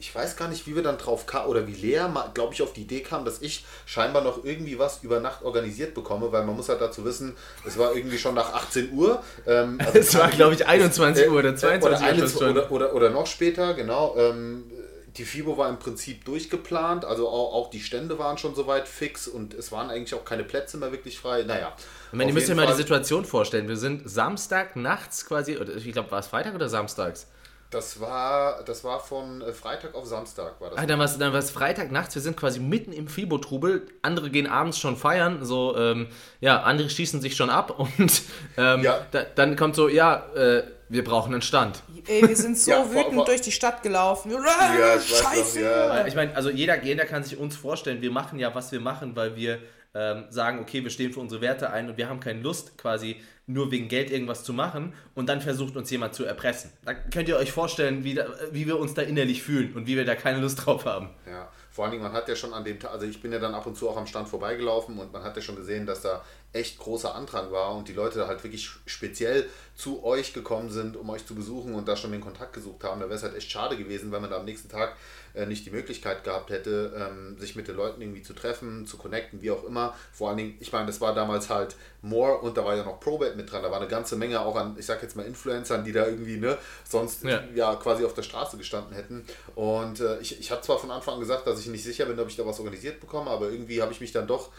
ich 0.00 0.14
weiß 0.14 0.36
gar 0.36 0.48
nicht, 0.48 0.66
wie 0.66 0.76
wir 0.76 0.82
dann 0.82 0.98
drauf 0.98 1.26
kamen 1.26 1.48
oder 1.48 1.66
wie 1.66 1.72
Lea, 1.72 2.06
glaube 2.34 2.54
ich, 2.54 2.62
auf 2.62 2.72
die 2.72 2.82
Idee 2.82 3.00
kam, 3.00 3.24
dass 3.24 3.42
ich 3.42 3.64
scheinbar 3.86 4.22
noch 4.22 4.44
irgendwie 4.44 4.78
was 4.78 5.02
über 5.02 5.20
Nacht 5.20 5.42
organisiert 5.42 5.94
bekomme, 5.94 6.30
weil 6.30 6.44
man 6.44 6.56
muss 6.56 6.68
halt 6.68 6.80
dazu 6.80 7.04
wissen, 7.04 7.36
es 7.66 7.78
war 7.78 7.94
irgendwie 7.94 8.18
schon 8.18 8.34
nach 8.34 8.54
18 8.54 8.92
Uhr. 8.92 9.22
Ähm, 9.46 9.78
also 9.84 9.98
es 9.98 10.14
war, 10.16 10.30
glaube 10.30 10.54
ich, 10.54 10.66
21 10.66 11.28
Uhr 11.28 11.38
oder 11.38 11.56
22 11.56 12.40
Uhr. 12.40 12.50
Oder, 12.50 12.70
oder, 12.70 12.94
oder, 12.94 13.10
noch 13.10 13.26
später, 13.26 13.74
genau. 13.74 14.14
Ähm, 14.16 14.70
die 15.18 15.24
FIBO 15.24 15.58
war 15.58 15.68
im 15.68 15.78
Prinzip 15.78 16.24
durchgeplant, 16.24 17.04
also 17.04 17.28
auch, 17.28 17.52
auch 17.52 17.70
die 17.70 17.80
Stände 17.80 18.18
waren 18.18 18.38
schon 18.38 18.54
soweit 18.54 18.88
fix 18.88 19.28
und 19.28 19.52
es 19.54 19.72
waren 19.72 19.90
eigentlich 19.90 20.14
auch 20.14 20.24
keine 20.24 20.44
Plätze 20.44 20.76
mehr 20.76 20.92
wirklich 20.92 21.18
frei. 21.18 21.42
Naja, 21.42 21.72
ich 22.12 22.16
meine, 22.16 22.30
ihr 22.30 22.34
müsst 22.34 22.48
euch 22.48 22.56
mal 22.56 22.66
die 22.66 22.72
Situation 22.74 23.24
vorstellen. 23.24 23.68
Wir 23.68 23.76
sind 23.76 24.08
Samstag 24.08 24.76
nachts 24.76 25.26
quasi, 25.26 25.52
ich 25.54 25.92
glaube, 25.92 26.10
war 26.10 26.20
es 26.20 26.28
Freitag 26.28 26.54
oder 26.54 26.68
Samstags? 26.68 27.26
Das 27.70 28.00
war, 28.00 28.64
das 28.64 28.82
war 28.82 28.98
von 28.98 29.42
äh, 29.42 29.52
Freitag 29.52 29.94
auf 29.94 30.06
Samstag. 30.06 30.58
War 30.58 30.70
das 30.70 30.78
ah, 30.78 30.86
dann 30.86 30.98
war 30.98 31.04
es 31.04 31.18
dann 31.18 31.42
Freitag 31.42 31.92
nachts. 31.92 32.14
Wir 32.14 32.22
sind 32.22 32.34
quasi 32.34 32.60
mitten 32.60 32.92
im 32.92 33.08
Fibo-Trubel. 33.08 33.86
Andere 34.00 34.30
gehen 34.30 34.46
abends 34.46 34.78
schon 34.78 34.96
feiern. 34.96 35.44
So, 35.44 35.76
ähm, 35.76 36.06
ja, 36.40 36.62
andere 36.62 36.88
schießen 36.88 37.20
sich 37.20 37.36
schon 37.36 37.50
ab. 37.50 37.78
Und 37.98 38.22
ähm, 38.56 38.82
ja. 38.82 39.06
da, 39.10 39.22
dann 39.34 39.54
kommt 39.56 39.76
so, 39.76 39.90
ja, 39.90 40.24
äh, 40.34 40.62
wir 40.88 41.04
brauchen 41.04 41.32
einen 41.32 41.42
Stand. 41.42 41.82
Ey, 42.06 42.26
wir 42.26 42.36
sind 42.36 42.58
so 42.58 42.70
ja, 42.70 42.88
wütend 42.88 43.04
vor, 43.04 43.14
vor, 43.14 43.24
durch 43.26 43.40
die 43.40 43.52
Stadt 43.52 43.82
gelaufen. 43.82 44.30
Ja, 44.30 44.96
ich 44.96 45.02
Scheiße! 45.18 45.60
Noch, 45.60 45.66
ja. 45.66 46.06
Ich 46.06 46.14
meine, 46.14 46.34
also 46.34 46.50
jeder, 46.50 46.82
jeder 46.82 47.04
kann 47.04 47.22
sich 47.22 47.38
uns 47.38 47.56
vorstellen, 47.56 48.00
wir 48.00 48.10
machen 48.10 48.38
ja, 48.38 48.54
was 48.54 48.72
wir 48.72 48.80
machen, 48.80 49.14
weil 49.16 49.36
wir 49.36 49.58
ähm, 49.94 50.24
sagen, 50.30 50.60
okay, 50.60 50.82
wir 50.82 50.90
stehen 50.90 51.12
für 51.12 51.20
unsere 51.20 51.40
Werte 51.40 51.70
ein 51.70 51.88
und 51.88 51.96
wir 51.96 52.08
haben 52.08 52.20
keine 52.20 52.40
Lust, 52.40 52.76
quasi 52.78 53.16
nur 53.46 53.70
wegen 53.70 53.88
Geld 53.88 54.10
irgendwas 54.10 54.44
zu 54.44 54.52
machen 54.52 54.92
und 55.14 55.28
dann 55.28 55.40
versucht 55.40 55.76
uns 55.76 55.90
jemand 55.90 56.14
zu 56.14 56.24
erpressen. 56.24 56.70
Da 56.84 56.94
könnt 56.94 57.28
ihr 57.28 57.36
euch 57.36 57.50
vorstellen, 57.50 58.04
wie, 58.04 58.14
da, 58.14 58.26
wie 58.52 58.66
wir 58.66 58.78
uns 58.78 58.94
da 58.94 59.02
innerlich 59.02 59.42
fühlen 59.42 59.72
und 59.74 59.86
wie 59.86 59.96
wir 59.96 60.04
da 60.04 60.14
keine 60.14 60.40
Lust 60.40 60.66
drauf 60.66 60.84
haben. 60.84 61.10
Ja, 61.26 61.48
vor 61.78 61.84
allen 61.84 61.92
Dingen, 61.92 62.02
man 62.02 62.12
hat 62.12 62.28
ja 62.28 62.34
schon 62.34 62.52
an 62.54 62.64
dem 62.64 62.80
Tag, 62.80 62.90
also 62.90 63.06
ich 63.06 63.22
bin 63.22 63.30
ja 63.30 63.38
dann 63.38 63.54
ab 63.54 63.64
und 63.64 63.76
zu 63.76 63.88
auch 63.88 63.96
am 63.96 64.08
Stand 64.08 64.28
vorbeigelaufen 64.28 64.98
und 64.98 65.12
man 65.12 65.22
hat 65.22 65.36
ja 65.36 65.42
schon 65.42 65.54
gesehen, 65.54 65.86
dass 65.86 66.02
da 66.02 66.24
echt 66.52 66.76
großer 66.76 67.14
Antrag 67.14 67.52
war 67.52 67.76
und 67.76 67.86
die 67.86 67.92
Leute 67.92 68.26
halt 68.26 68.42
wirklich 68.42 68.68
speziell 68.86 69.48
zu 69.76 70.02
euch 70.02 70.32
gekommen 70.32 70.70
sind, 70.70 70.96
um 70.96 71.08
euch 71.08 71.24
zu 71.24 71.36
besuchen 71.36 71.76
und 71.76 71.86
da 71.86 71.94
schon 71.94 72.10
den 72.10 72.20
Kontakt 72.20 72.52
gesucht 72.52 72.82
haben. 72.82 72.98
Da 73.00 73.06
wäre 73.06 73.14
es 73.14 73.22
halt 73.22 73.36
echt 73.36 73.48
schade 73.48 73.76
gewesen, 73.76 74.10
wenn 74.10 74.20
man 74.20 74.28
da 74.28 74.38
am 74.38 74.44
nächsten 74.44 74.68
Tag 74.68 74.96
äh, 75.34 75.46
nicht 75.46 75.66
die 75.66 75.70
Möglichkeit 75.70 76.24
gehabt 76.24 76.50
hätte, 76.50 76.92
ähm, 76.96 77.38
sich 77.38 77.54
mit 77.54 77.68
den 77.68 77.76
Leuten 77.76 78.00
irgendwie 78.00 78.22
zu 78.22 78.32
treffen, 78.32 78.84
zu 78.84 78.96
connecten, 78.96 79.40
wie 79.40 79.52
auch 79.52 79.62
immer. 79.62 79.94
Vor 80.12 80.30
allen 80.30 80.38
Dingen, 80.38 80.56
ich 80.58 80.72
meine, 80.72 80.86
das 80.86 81.00
war 81.00 81.14
damals 81.14 81.48
halt 81.48 81.76
More 82.02 82.38
und 82.38 82.56
da 82.56 82.64
war 82.64 82.76
ja 82.76 82.84
noch 82.84 83.00
Probate 83.00 83.36
mit 83.36 83.50
dran. 83.50 83.62
Da 83.62 83.70
war 83.70 83.78
eine 83.78 83.88
ganze 83.88 84.16
Menge 84.16 84.40
auch 84.40 84.54
an, 84.54 84.76
ich 84.78 84.86
sag 84.86 85.02
jetzt 85.02 85.16
mal, 85.16 85.24
Influencern, 85.26 85.84
die 85.84 85.92
da 85.92 86.06
irgendwie 86.06 86.36
ne, 86.36 86.56
sonst 86.88 87.24
ja. 87.24 87.42
ja 87.54 87.74
quasi 87.74 88.04
auf 88.04 88.14
der 88.14 88.22
Straße 88.22 88.56
gestanden 88.56 88.94
hätten. 88.94 89.24
Und 89.54 90.00
äh, 90.00 90.18
ich, 90.20 90.38
ich 90.38 90.50
habe 90.50 90.62
zwar 90.62 90.78
von 90.78 90.90
Anfang 90.90 91.14
an 91.14 91.20
gesagt, 91.20 91.46
dass 91.46 91.60
ich 91.60 91.66
nicht 91.66 91.84
sicher 91.84 92.06
bin, 92.06 92.18
ob 92.20 92.28
ich 92.28 92.36
da 92.36 92.46
was 92.46 92.58
organisiert 92.60 93.00
bekomme, 93.00 93.30
aber 93.30 93.50
irgendwie 93.50 93.82
habe 93.82 93.92
ich 93.92 94.00
mich 94.00 94.12
dann 94.12 94.26
doch 94.26 94.50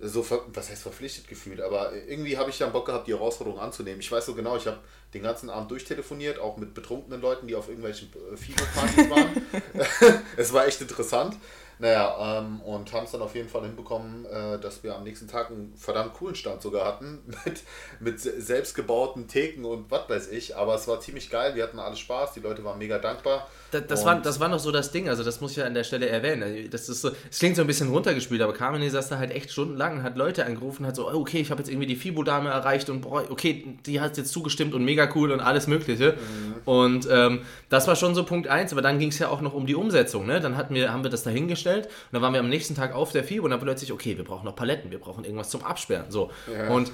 so, 0.00 0.26
was 0.48 0.70
heißt 0.70 0.82
verpflichtet 0.82 1.28
gefühlt, 1.28 1.60
aber 1.60 1.92
irgendwie 1.92 2.36
habe 2.36 2.50
ich 2.50 2.58
dann 2.58 2.72
Bock 2.72 2.86
gehabt, 2.86 3.06
die 3.06 3.14
Herausforderung 3.14 3.60
anzunehmen. 3.60 4.00
Ich 4.00 4.10
weiß 4.10 4.26
so 4.26 4.34
genau, 4.34 4.56
ich 4.56 4.66
habe 4.66 4.78
den 5.14 5.22
ganzen 5.22 5.50
Abend 5.50 5.70
durchtelefoniert, 5.70 6.38
auch 6.38 6.56
mit 6.56 6.74
betrunkenen 6.74 7.20
Leuten, 7.20 7.46
die 7.46 7.54
auf 7.54 7.68
irgendwelchen 7.68 8.08
äh, 8.32 8.36
FIBO-Partys 8.36 9.10
waren. 9.10 10.22
es 10.36 10.52
war 10.52 10.66
echt 10.66 10.80
interessant. 10.80 11.36
Naja, 11.78 12.38
ähm, 12.38 12.60
und 12.60 12.92
haben 12.92 13.04
es 13.04 13.12
dann 13.12 13.22
auf 13.22 13.34
jeden 13.34 13.48
Fall 13.48 13.62
hinbekommen, 13.62 14.24
äh, 14.26 14.58
dass 14.58 14.82
wir 14.82 14.94
am 14.94 15.04
nächsten 15.04 15.28
Tag 15.28 15.50
einen 15.50 15.74
verdammt 15.76 16.14
coolen 16.14 16.34
Stand 16.34 16.62
sogar 16.62 16.86
hatten, 16.86 17.22
mit, 17.44 17.62
mit 18.00 18.20
selbstgebauten 18.20 19.28
Theken 19.28 19.64
und 19.64 19.90
was 19.90 20.08
weiß 20.08 20.28
ich. 20.28 20.56
Aber 20.56 20.74
es 20.74 20.86
war 20.88 21.00
ziemlich 21.00 21.30
geil, 21.30 21.54
wir 21.54 21.62
hatten 21.64 21.78
alle 21.78 21.96
Spaß, 21.96 22.34
die 22.34 22.40
Leute 22.40 22.64
waren 22.64 22.78
mega 22.78 22.98
dankbar. 22.98 23.48
Das, 23.70 23.86
das 23.86 24.04
war, 24.04 24.20
das 24.20 24.40
war 24.40 24.48
noch 24.48 24.58
so 24.58 24.70
das 24.70 24.92
Ding, 24.92 25.08
also 25.08 25.24
das 25.24 25.40
muss 25.40 25.52
ich 25.52 25.56
ja 25.58 25.64
an 25.64 25.74
der 25.74 25.84
Stelle 25.84 26.08
erwähnen. 26.08 26.68
Das, 26.70 26.88
ist 26.88 27.00
so, 27.00 27.10
das 27.10 27.38
klingt 27.38 27.56
so 27.56 27.62
ein 27.62 27.66
bisschen 27.66 27.90
runtergespielt, 27.90 28.40
aber 28.40 28.52
Carmen 28.52 28.88
saß 28.88 29.08
da 29.08 29.18
halt 29.18 29.32
echt 29.32 29.50
stundenlang 29.50 29.98
und 29.98 30.02
hat 30.02 30.16
Leute 30.16 30.46
angerufen, 30.46 30.86
hat 30.86 30.96
so, 30.96 31.08
oh, 31.10 31.20
okay, 31.20 31.40
ich 31.40 31.50
habe 31.50 31.60
jetzt 31.60 31.68
irgendwie 31.68 31.86
die 31.86 31.96
Fibo-Dame 31.96 32.50
erreicht 32.50 32.90
und 32.90 33.00
boah, 33.00 33.24
okay, 33.30 33.76
die 33.86 34.00
hat 34.00 34.16
jetzt 34.16 34.32
zugestimmt 34.32 34.74
und 34.74 34.84
mega 34.84 35.08
cool 35.14 35.32
und 35.32 35.40
alles 35.40 35.66
Mögliche. 35.66 36.12
Mhm. 36.12 36.54
Und 36.64 37.08
ähm, 37.10 37.40
das 37.68 37.88
war 37.88 37.96
schon 37.96 38.14
so 38.14 38.24
Punkt 38.24 38.48
1, 38.48 38.72
aber 38.72 38.82
dann 38.82 38.98
ging 38.98 39.08
es 39.08 39.18
ja 39.18 39.28
auch 39.28 39.40
noch 39.40 39.54
um 39.54 39.66
die 39.66 39.74
Umsetzung. 39.74 40.26
Ne? 40.26 40.40
Dann 40.40 40.56
hatten 40.56 40.74
wir, 40.74 40.92
haben 40.92 41.02
wir 41.02 41.10
das 41.10 41.22
dahingestellt 41.22 41.86
und 41.86 42.12
dann 42.12 42.22
waren 42.22 42.32
wir 42.32 42.40
am 42.40 42.48
nächsten 42.48 42.74
Tag 42.74 42.94
auf 42.94 43.12
der 43.12 43.24
Fibo 43.24 43.44
und 43.44 43.50
dann 43.50 43.60
plötzlich, 43.60 43.92
okay, 43.92 44.16
wir 44.16 44.24
brauchen 44.24 44.44
noch 44.44 44.56
Paletten, 44.56 44.90
wir 44.90 44.98
brauchen 44.98 45.24
irgendwas 45.24 45.50
zum 45.50 45.64
Absperren. 45.64 46.10
So. 46.10 46.30
Ja. 46.52 46.68
Und 46.68 46.92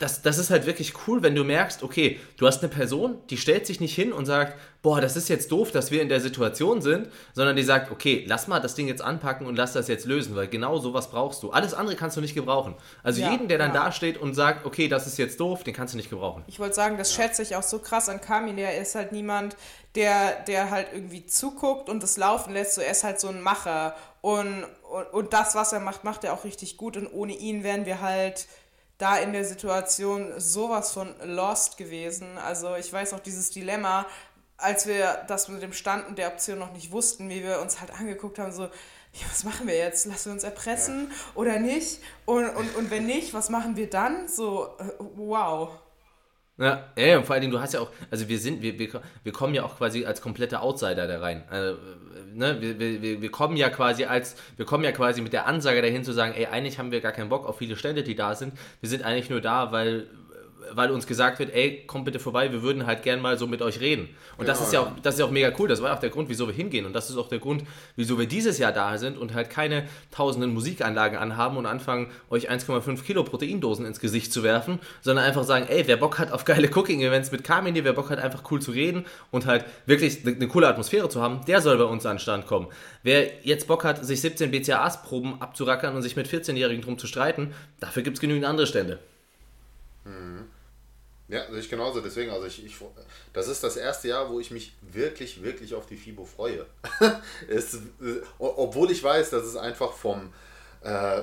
das, 0.00 0.22
das 0.22 0.38
ist 0.38 0.50
halt 0.50 0.66
wirklich 0.66 0.94
cool, 1.06 1.22
wenn 1.22 1.36
du 1.36 1.44
merkst, 1.44 1.84
okay, 1.84 2.18
du 2.38 2.46
hast 2.48 2.60
eine 2.60 2.72
Person, 2.72 3.18
die 3.30 3.36
stellt 3.36 3.66
sich 3.66 3.78
nicht 3.78 3.94
hin 3.94 4.12
und 4.12 4.26
sagt, 4.26 4.58
boah, 4.82 5.00
das 5.00 5.16
ist 5.16 5.28
jetzt 5.28 5.52
doof, 5.52 5.70
dass 5.70 5.92
wir 5.92 6.02
in 6.02 6.08
der 6.08 6.20
Situation 6.20 6.82
sind, 6.82 7.08
sondern 7.34 7.54
die 7.54 7.62
sagt, 7.62 7.92
okay, 7.92 8.24
lass 8.26 8.48
mal 8.48 8.58
das 8.58 8.74
Ding 8.74 8.88
jetzt 8.88 9.00
anpacken 9.00 9.46
und 9.46 9.54
lass 9.54 9.74
das 9.74 9.86
jetzt 9.86 10.06
lösen, 10.06 10.34
weil 10.34 10.48
genau 10.48 10.78
sowas 10.78 11.10
brauchst 11.10 11.44
du. 11.44 11.50
Alles 11.50 11.72
andere 11.72 11.94
kannst 11.94 12.16
du 12.16 12.20
nicht 12.20 12.34
gebrauchen. 12.34 12.74
Also 13.04 13.20
ja, 13.20 13.30
jeden, 13.30 13.46
der 13.46 13.58
dann 13.58 13.72
ja. 13.72 13.84
da 13.84 13.92
steht 13.92 14.18
und 14.18 14.34
sagt, 14.34 14.66
okay, 14.66 14.88
das 14.88 15.06
ist 15.06 15.18
jetzt 15.18 15.38
doof, 15.38 15.62
den 15.62 15.74
kannst 15.74 15.94
du 15.94 15.98
nicht 15.98 16.10
gebrauchen. 16.10 16.42
Ich 16.48 16.58
wollte 16.58 16.74
sagen, 16.74 16.98
das 16.98 17.16
ja. 17.16 17.22
schätze 17.22 17.42
ich 17.42 17.54
auch 17.54 17.62
so 17.62 17.78
krass 17.78 18.08
an 18.08 18.20
Kamin, 18.20 18.56
der 18.56 18.80
ist 18.80 18.96
halt 18.96 19.12
niemand, 19.12 19.56
der, 19.94 20.42
der 20.48 20.70
halt 20.70 20.88
irgendwie 20.92 21.26
zuguckt 21.26 21.88
und 21.88 22.02
das 22.02 22.16
laufen 22.16 22.52
lässt, 22.52 22.74
so 22.74 22.80
er 22.80 22.90
ist 22.90 23.04
halt 23.04 23.20
so 23.20 23.28
ein 23.28 23.40
Macher 23.40 23.94
und, 24.20 24.64
und, 24.90 25.06
und 25.12 25.32
das, 25.32 25.54
was 25.54 25.72
er 25.72 25.80
macht, 25.80 26.02
macht 26.02 26.24
er 26.24 26.32
auch 26.32 26.42
richtig 26.42 26.76
gut 26.76 26.96
und 26.96 27.06
ohne 27.06 27.34
ihn 27.34 27.62
wären 27.62 27.86
wir 27.86 28.00
halt 28.00 28.48
da 28.98 29.16
in 29.16 29.32
der 29.32 29.44
Situation 29.44 30.32
sowas 30.38 30.92
von 30.92 31.14
lost 31.24 31.76
gewesen. 31.78 32.36
Also 32.38 32.74
ich 32.74 32.92
weiß 32.92 33.14
auch 33.14 33.20
dieses 33.20 33.50
Dilemma, 33.50 34.06
als 34.56 34.86
wir 34.86 35.24
das 35.28 35.48
mit 35.48 35.62
dem 35.62 35.72
Stand 35.72 36.08
und 36.08 36.18
der 36.18 36.28
Option 36.28 36.58
noch 36.58 36.72
nicht 36.72 36.90
wussten, 36.90 37.30
wie 37.30 37.44
wir 37.44 37.60
uns 37.60 37.80
halt 37.80 37.92
angeguckt 37.92 38.40
haben, 38.40 38.52
so, 38.52 38.64
ja, 38.64 39.26
was 39.30 39.44
machen 39.44 39.66
wir 39.66 39.76
jetzt? 39.76 40.04
Lassen 40.06 40.26
wir 40.26 40.32
uns 40.32 40.44
erpressen 40.44 41.10
ja. 41.10 41.16
oder 41.40 41.58
nicht? 41.60 42.00
Und, 42.26 42.48
und, 42.50 42.76
und 42.76 42.90
wenn 42.90 43.06
nicht, 43.06 43.32
was 43.34 43.50
machen 43.50 43.76
wir 43.76 43.88
dann? 43.88 44.28
So, 44.28 44.76
äh, 44.78 44.84
wow. 44.98 45.70
Ja, 46.58 46.88
ja, 46.98 47.18
und 47.18 47.24
vor 47.24 47.34
allen 47.34 47.42
Dingen, 47.42 47.52
du 47.52 47.60
hast 47.60 47.74
ja 47.74 47.80
auch, 47.80 47.90
also 48.10 48.28
wir 48.28 48.38
sind, 48.38 48.62
wir, 48.62 48.78
wir, 48.78 48.88
wir 49.22 49.32
kommen 49.32 49.54
ja 49.54 49.62
auch 49.62 49.76
quasi 49.76 50.04
als 50.04 50.20
komplette 50.20 50.60
Outsider 50.60 51.06
da 51.06 51.20
rein. 51.20 51.44
Also, 51.48 51.78
ne, 52.34 52.60
wir, 52.60 52.78
wir, 52.80 53.22
wir 53.22 53.30
kommen 53.30 53.56
ja 53.56 53.70
quasi 53.70 54.04
als, 54.04 54.34
wir 54.56 54.66
kommen 54.66 54.82
ja 54.82 54.90
quasi 54.90 55.22
mit 55.22 55.32
der 55.32 55.46
Ansage 55.46 55.82
dahin 55.82 56.02
zu 56.02 56.12
sagen, 56.12 56.34
ey, 56.34 56.46
eigentlich 56.46 56.80
haben 56.80 56.90
wir 56.90 57.00
gar 57.00 57.12
keinen 57.12 57.28
Bock 57.28 57.46
auf 57.46 57.58
viele 57.58 57.76
Stände, 57.76 58.02
die 58.02 58.16
da 58.16 58.34
sind. 58.34 58.54
Wir 58.80 58.88
sind 58.88 59.04
eigentlich 59.04 59.30
nur 59.30 59.40
da, 59.40 59.70
weil 59.70 60.08
weil 60.72 60.90
uns 60.90 61.06
gesagt 61.06 61.38
wird, 61.38 61.54
ey, 61.54 61.84
komm 61.86 62.04
bitte 62.04 62.18
vorbei, 62.18 62.52
wir 62.52 62.62
würden 62.62 62.86
halt 62.86 63.02
gern 63.02 63.20
mal 63.20 63.38
so 63.38 63.46
mit 63.46 63.62
euch 63.62 63.80
reden. 63.80 64.08
Und 64.36 64.46
ja, 64.46 64.52
das 64.52 64.60
ist 64.60 64.72
ja 64.72 64.80
auch, 64.80 64.90
das 65.02 65.14
ist 65.14 65.20
ja 65.20 65.26
auch 65.26 65.30
mega 65.30 65.52
cool. 65.58 65.68
Das 65.68 65.82
war 65.82 65.94
auch 65.94 66.00
der 66.00 66.10
Grund, 66.10 66.28
wieso 66.28 66.46
wir 66.46 66.54
hingehen. 66.54 66.86
Und 66.86 66.92
das 66.92 67.10
ist 67.10 67.16
auch 67.16 67.28
der 67.28 67.38
Grund, 67.38 67.64
wieso 67.96 68.18
wir 68.18 68.26
dieses 68.26 68.58
Jahr 68.58 68.72
da 68.72 68.98
sind 68.98 69.18
und 69.18 69.34
halt 69.34 69.50
keine 69.50 69.84
tausenden 70.10 70.52
Musikanlagen 70.52 71.18
anhaben 71.18 71.56
und 71.56 71.66
anfangen, 71.66 72.10
euch 72.30 72.50
1,5 72.50 73.02
Kilo 73.02 73.24
Proteindosen 73.24 73.86
ins 73.86 74.00
Gesicht 74.00 74.32
zu 74.32 74.42
werfen, 74.42 74.78
sondern 75.00 75.24
einfach 75.24 75.44
sagen, 75.44 75.66
ey, 75.68 75.86
wer 75.86 75.96
Bock 75.96 76.18
hat 76.18 76.32
auf 76.32 76.44
geile 76.44 76.68
Cooking-Events 76.68 77.32
mit 77.32 77.44
Carmine, 77.44 77.84
wer 77.84 77.92
Bock 77.92 78.10
hat, 78.10 78.18
einfach 78.18 78.50
cool 78.50 78.60
zu 78.60 78.72
reden 78.72 79.06
und 79.30 79.46
halt 79.46 79.64
wirklich 79.86 80.26
eine 80.26 80.48
coole 80.48 80.68
Atmosphäre 80.68 81.08
zu 81.08 81.22
haben, 81.22 81.40
der 81.46 81.60
soll 81.60 81.78
bei 81.78 81.84
uns 81.84 82.04
an 82.06 82.14
den 82.14 82.18
Stand 82.20 82.46
kommen. 82.46 82.68
Wer 83.02 83.44
jetzt 83.44 83.66
Bock 83.68 83.84
hat, 83.84 84.04
sich 84.04 84.20
17 84.20 84.50
BCAAs-Proben 84.50 85.40
abzurackern 85.40 85.94
und 85.94 86.02
sich 86.02 86.16
mit 86.16 86.28
14-Jährigen 86.28 86.82
drum 86.82 86.98
zu 86.98 87.06
streiten, 87.06 87.52
dafür 87.80 88.02
gibt 88.02 88.16
es 88.16 88.20
genügend 88.20 88.44
andere 88.44 88.66
Stände. 88.66 88.98
Mhm. 90.08 90.50
Ja, 91.28 91.42
ich 91.52 91.68
genauso. 91.68 92.00
Deswegen, 92.00 92.30
also 92.30 92.46
ich, 92.46 92.64
ich, 92.64 92.76
das 93.34 93.48
ist 93.48 93.62
das 93.62 93.76
erste 93.76 94.08
Jahr, 94.08 94.30
wo 94.30 94.40
ich 94.40 94.50
mich 94.50 94.74
wirklich, 94.80 95.42
wirklich 95.42 95.74
auf 95.74 95.84
die 95.86 95.96
FIBO 95.96 96.24
freue. 96.24 96.64
es, 97.48 97.78
obwohl 98.38 98.90
ich 98.90 99.02
weiß, 99.02 99.28
dass 99.30 99.44
es 99.44 99.56
einfach 99.56 99.92
vom, 99.92 100.32
äh, 100.80 101.20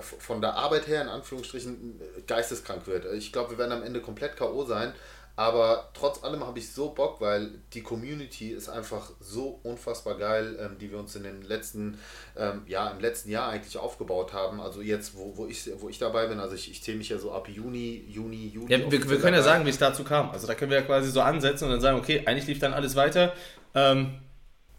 von 0.00 0.40
der 0.40 0.54
Arbeit 0.54 0.86
her 0.86 1.02
in 1.02 1.08
Anführungsstrichen 1.08 2.00
geisteskrank 2.28 2.86
wird. 2.86 3.06
Ich 3.14 3.32
glaube, 3.32 3.50
wir 3.50 3.58
werden 3.58 3.72
am 3.72 3.82
Ende 3.82 4.00
komplett 4.00 4.36
K.O. 4.36 4.64
sein, 4.64 4.94
aber 5.36 5.88
trotz 5.94 6.22
allem 6.22 6.46
habe 6.46 6.58
ich 6.58 6.70
so 6.70 6.90
Bock, 6.90 7.20
weil 7.20 7.50
die 7.72 7.82
Community 7.82 8.50
ist 8.50 8.68
einfach 8.68 9.10
so 9.20 9.60
unfassbar 9.62 10.16
geil, 10.18 10.58
ähm, 10.60 10.76
die 10.78 10.90
wir 10.90 10.98
uns 10.98 11.16
in 11.16 11.22
den 11.22 11.42
letzten, 11.42 11.98
ähm, 12.36 12.62
ja, 12.66 12.90
im 12.90 13.00
letzten 13.00 13.30
Jahr 13.30 13.48
eigentlich 13.48 13.78
aufgebaut 13.78 14.32
haben. 14.32 14.60
Also 14.60 14.82
jetzt, 14.82 15.16
wo, 15.16 15.36
wo, 15.36 15.46
ich, 15.46 15.70
wo 15.78 15.88
ich 15.88 15.98
dabei 15.98 16.26
bin, 16.26 16.40
also 16.40 16.54
ich, 16.54 16.70
ich 16.70 16.82
zähle 16.82 16.98
mich 16.98 17.08
ja 17.08 17.18
so 17.18 17.32
ab 17.32 17.48
Juni, 17.48 18.04
Juni, 18.08 18.48
Juli. 18.48 18.72
Ja, 18.72 18.90
wir, 18.90 19.08
wir 19.08 19.18
können 19.18 19.36
ja 19.36 19.42
sagen, 19.42 19.64
wie 19.64 19.70
es 19.70 19.78
dazu 19.78 20.04
kam. 20.04 20.30
Also 20.30 20.46
da 20.46 20.54
können 20.54 20.70
wir 20.70 20.78
ja 20.78 20.84
quasi 20.84 21.10
so 21.10 21.22
ansetzen 21.22 21.64
und 21.64 21.70
dann 21.70 21.80
sagen, 21.80 21.98
okay, 21.98 22.22
eigentlich 22.26 22.46
lief 22.46 22.58
dann 22.58 22.74
alles 22.74 22.94
weiter. 22.96 23.32
Ähm, 23.74 24.18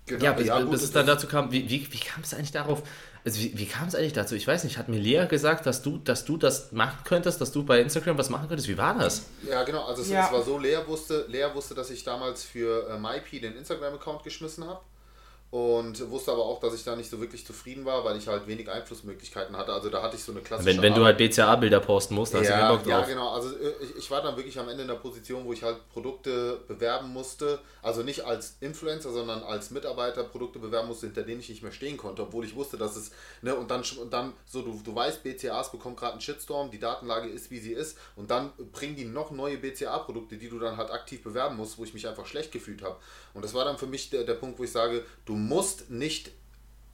genau, 0.06 0.26
ja, 0.26 0.34
bis, 0.34 0.48
ja, 0.48 0.62
gut, 0.62 0.72
bis 0.72 0.84
es 0.84 0.92
dann 0.92 1.08
dazu 1.08 1.28
kam, 1.28 1.52
wie, 1.52 1.70
wie, 1.70 1.92
wie 1.92 2.00
kam 2.00 2.22
es 2.24 2.34
eigentlich 2.34 2.52
darauf? 2.52 2.84
Also 3.24 3.40
wie, 3.40 3.58
wie 3.58 3.66
kam 3.66 3.88
es 3.88 3.96
eigentlich 3.96 4.14
dazu? 4.14 4.36
Ich 4.36 4.48
weiß 4.48 4.64
nicht, 4.64 4.78
hat 4.78 4.90
mir 4.90 5.00
Lea 5.00 5.26
gesagt, 5.28 5.66
dass 5.66 5.82
du, 5.82 5.98
dass 5.98 6.26
du 6.26 6.38
das 6.38 6.72
machen 6.72 7.00
könntest, 7.04 7.40
dass 7.40 7.52
du 7.52 7.64
bei 7.64 7.80
Instagram 7.80 8.18
was 8.18 8.30
machen 8.30 8.48
könntest? 8.48 8.68
Wie 8.68 8.78
war 8.78 8.98
das? 8.98 9.28
Ja, 9.48 9.64
genau. 9.64 9.86
Also 9.86 10.02
es, 10.02 10.10
ja. 10.10 10.26
es 10.26 10.32
war 10.32 10.44
so, 10.44 10.58
Lea 10.58 10.80
wusste, 10.88 11.26
Lea 11.28 11.48
wusste, 11.54 11.76
dass 11.76 11.90
ich 11.90 12.04
damals 12.04 12.44
für 12.44 12.90
äh, 12.90 12.98
MyP 12.98 13.42
den 13.42 13.56
Instagram-Account 13.56 14.24
geschmissen 14.24 14.66
habe 14.66 14.82
und 15.52 16.10
wusste 16.10 16.32
aber 16.32 16.46
auch, 16.46 16.62
dass 16.62 16.74
ich 16.74 16.86
da 16.86 16.96
nicht 16.96 17.10
so 17.10 17.20
wirklich 17.20 17.46
zufrieden 17.46 17.84
war, 17.84 18.06
weil 18.06 18.16
ich 18.16 18.26
halt 18.26 18.48
wenig 18.48 18.72
Einflussmöglichkeiten 18.72 19.58
hatte. 19.58 19.74
Also 19.74 19.90
da 19.90 20.02
hatte 20.02 20.16
ich 20.16 20.24
so 20.24 20.32
eine 20.32 20.40
klassische. 20.40 20.78
Wenn, 20.78 20.82
wenn 20.82 20.96
du 20.96 21.04
halt 21.04 21.18
BCA-Bilder 21.18 21.82
posten 21.82 22.16
musst, 22.16 22.34
dann 22.34 22.46
ja, 22.46 22.52
hast 22.52 22.62
du 22.62 22.78
Bock 22.78 22.84
drauf. 22.86 23.02
Ja, 23.02 23.14
genau. 23.14 23.32
Also 23.32 23.50
äh, 23.58 23.74
ich, 23.84 23.98
ich, 23.98 24.12
war 24.12 24.22
dann 24.22 24.38
wirklich 24.38 24.58
am 24.58 24.70
Ende 24.70 24.84
in 24.84 24.88
der 24.88 24.96
Position, 24.96 25.44
wo 25.44 25.52
ich 25.52 25.62
halt 25.62 25.90
Produkte 25.90 26.62
bewerben 26.70 27.12
musste. 27.12 27.60
Also 27.82 28.02
nicht 28.02 28.24
als 28.24 28.56
Influencer, 28.62 29.12
sondern 29.12 29.44
als 29.44 29.72
Mitarbeiter 29.72 30.24
Produkte 30.24 30.58
bewerben 30.58 30.88
musste, 30.88 31.08
hinter 31.08 31.24
denen 31.24 31.42
ich 31.42 31.50
nicht 31.50 31.64
mehr 31.64 31.74
stehen 31.74 31.98
konnte, 31.98 32.22
obwohl 32.22 32.46
ich 32.46 32.56
wusste, 32.56 32.78
dass 32.78 32.96
es. 32.96 33.12
Ne, 33.42 33.54
und 33.54 33.70
dann, 33.70 33.84
und 34.02 34.14
dann 34.14 34.32
so, 34.46 34.62
du, 34.62 34.80
du 34.82 34.96
weißt, 34.96 35.22
BCAs 35.22 35.74
bekommen 35.74 35.98
gerade 35.98 36.14
einen 36.14 36.22
Shitstorm, 36.22 36.72
die 36.72 36.80
Datenlage 36.80 37.28
ist, 37.28 37.52
wie 37.52 37.60
sie 37.60 37.74
ist. 37.74 37.98
Und 38.16 38.32
dann 38.32 38.54
bringen 38.72 38.96
die 38.96 39.04
noch 39.04 39.32
neue 39.32 39.58
BCA-Produkte, 39.58 40.38
die 40.38 40.48
du 40.48 40.60
dann 40.60 40.78
halt 40.78 40.92
aktiv 40.92 41.22
bewerben 41.22 41.58
musst, 41.58 41.78
wo 41.78 41.84
ich 41.84 41.94
mich 41.94 42.08
einfach 42.08 42.26
schlecht 42.26 42.54
gefühlt 42.54 42.84
habe. 42.84 42.96
Und 43.34 43.44
das 43.44 43.54
war 43.54 43.66
dann 43.66 43.78
für 43.78 43.88
mich 43.88 44.10
der, 44.10 44.24
der 44.24 44.36
Punkt, 44.36 44.58
wo 44.58 44.64
ich 44.64 44.72
sage, 44.72 45.04
du 45.26 45.41
musst 45.48 45.90
nicht 45.90 46.32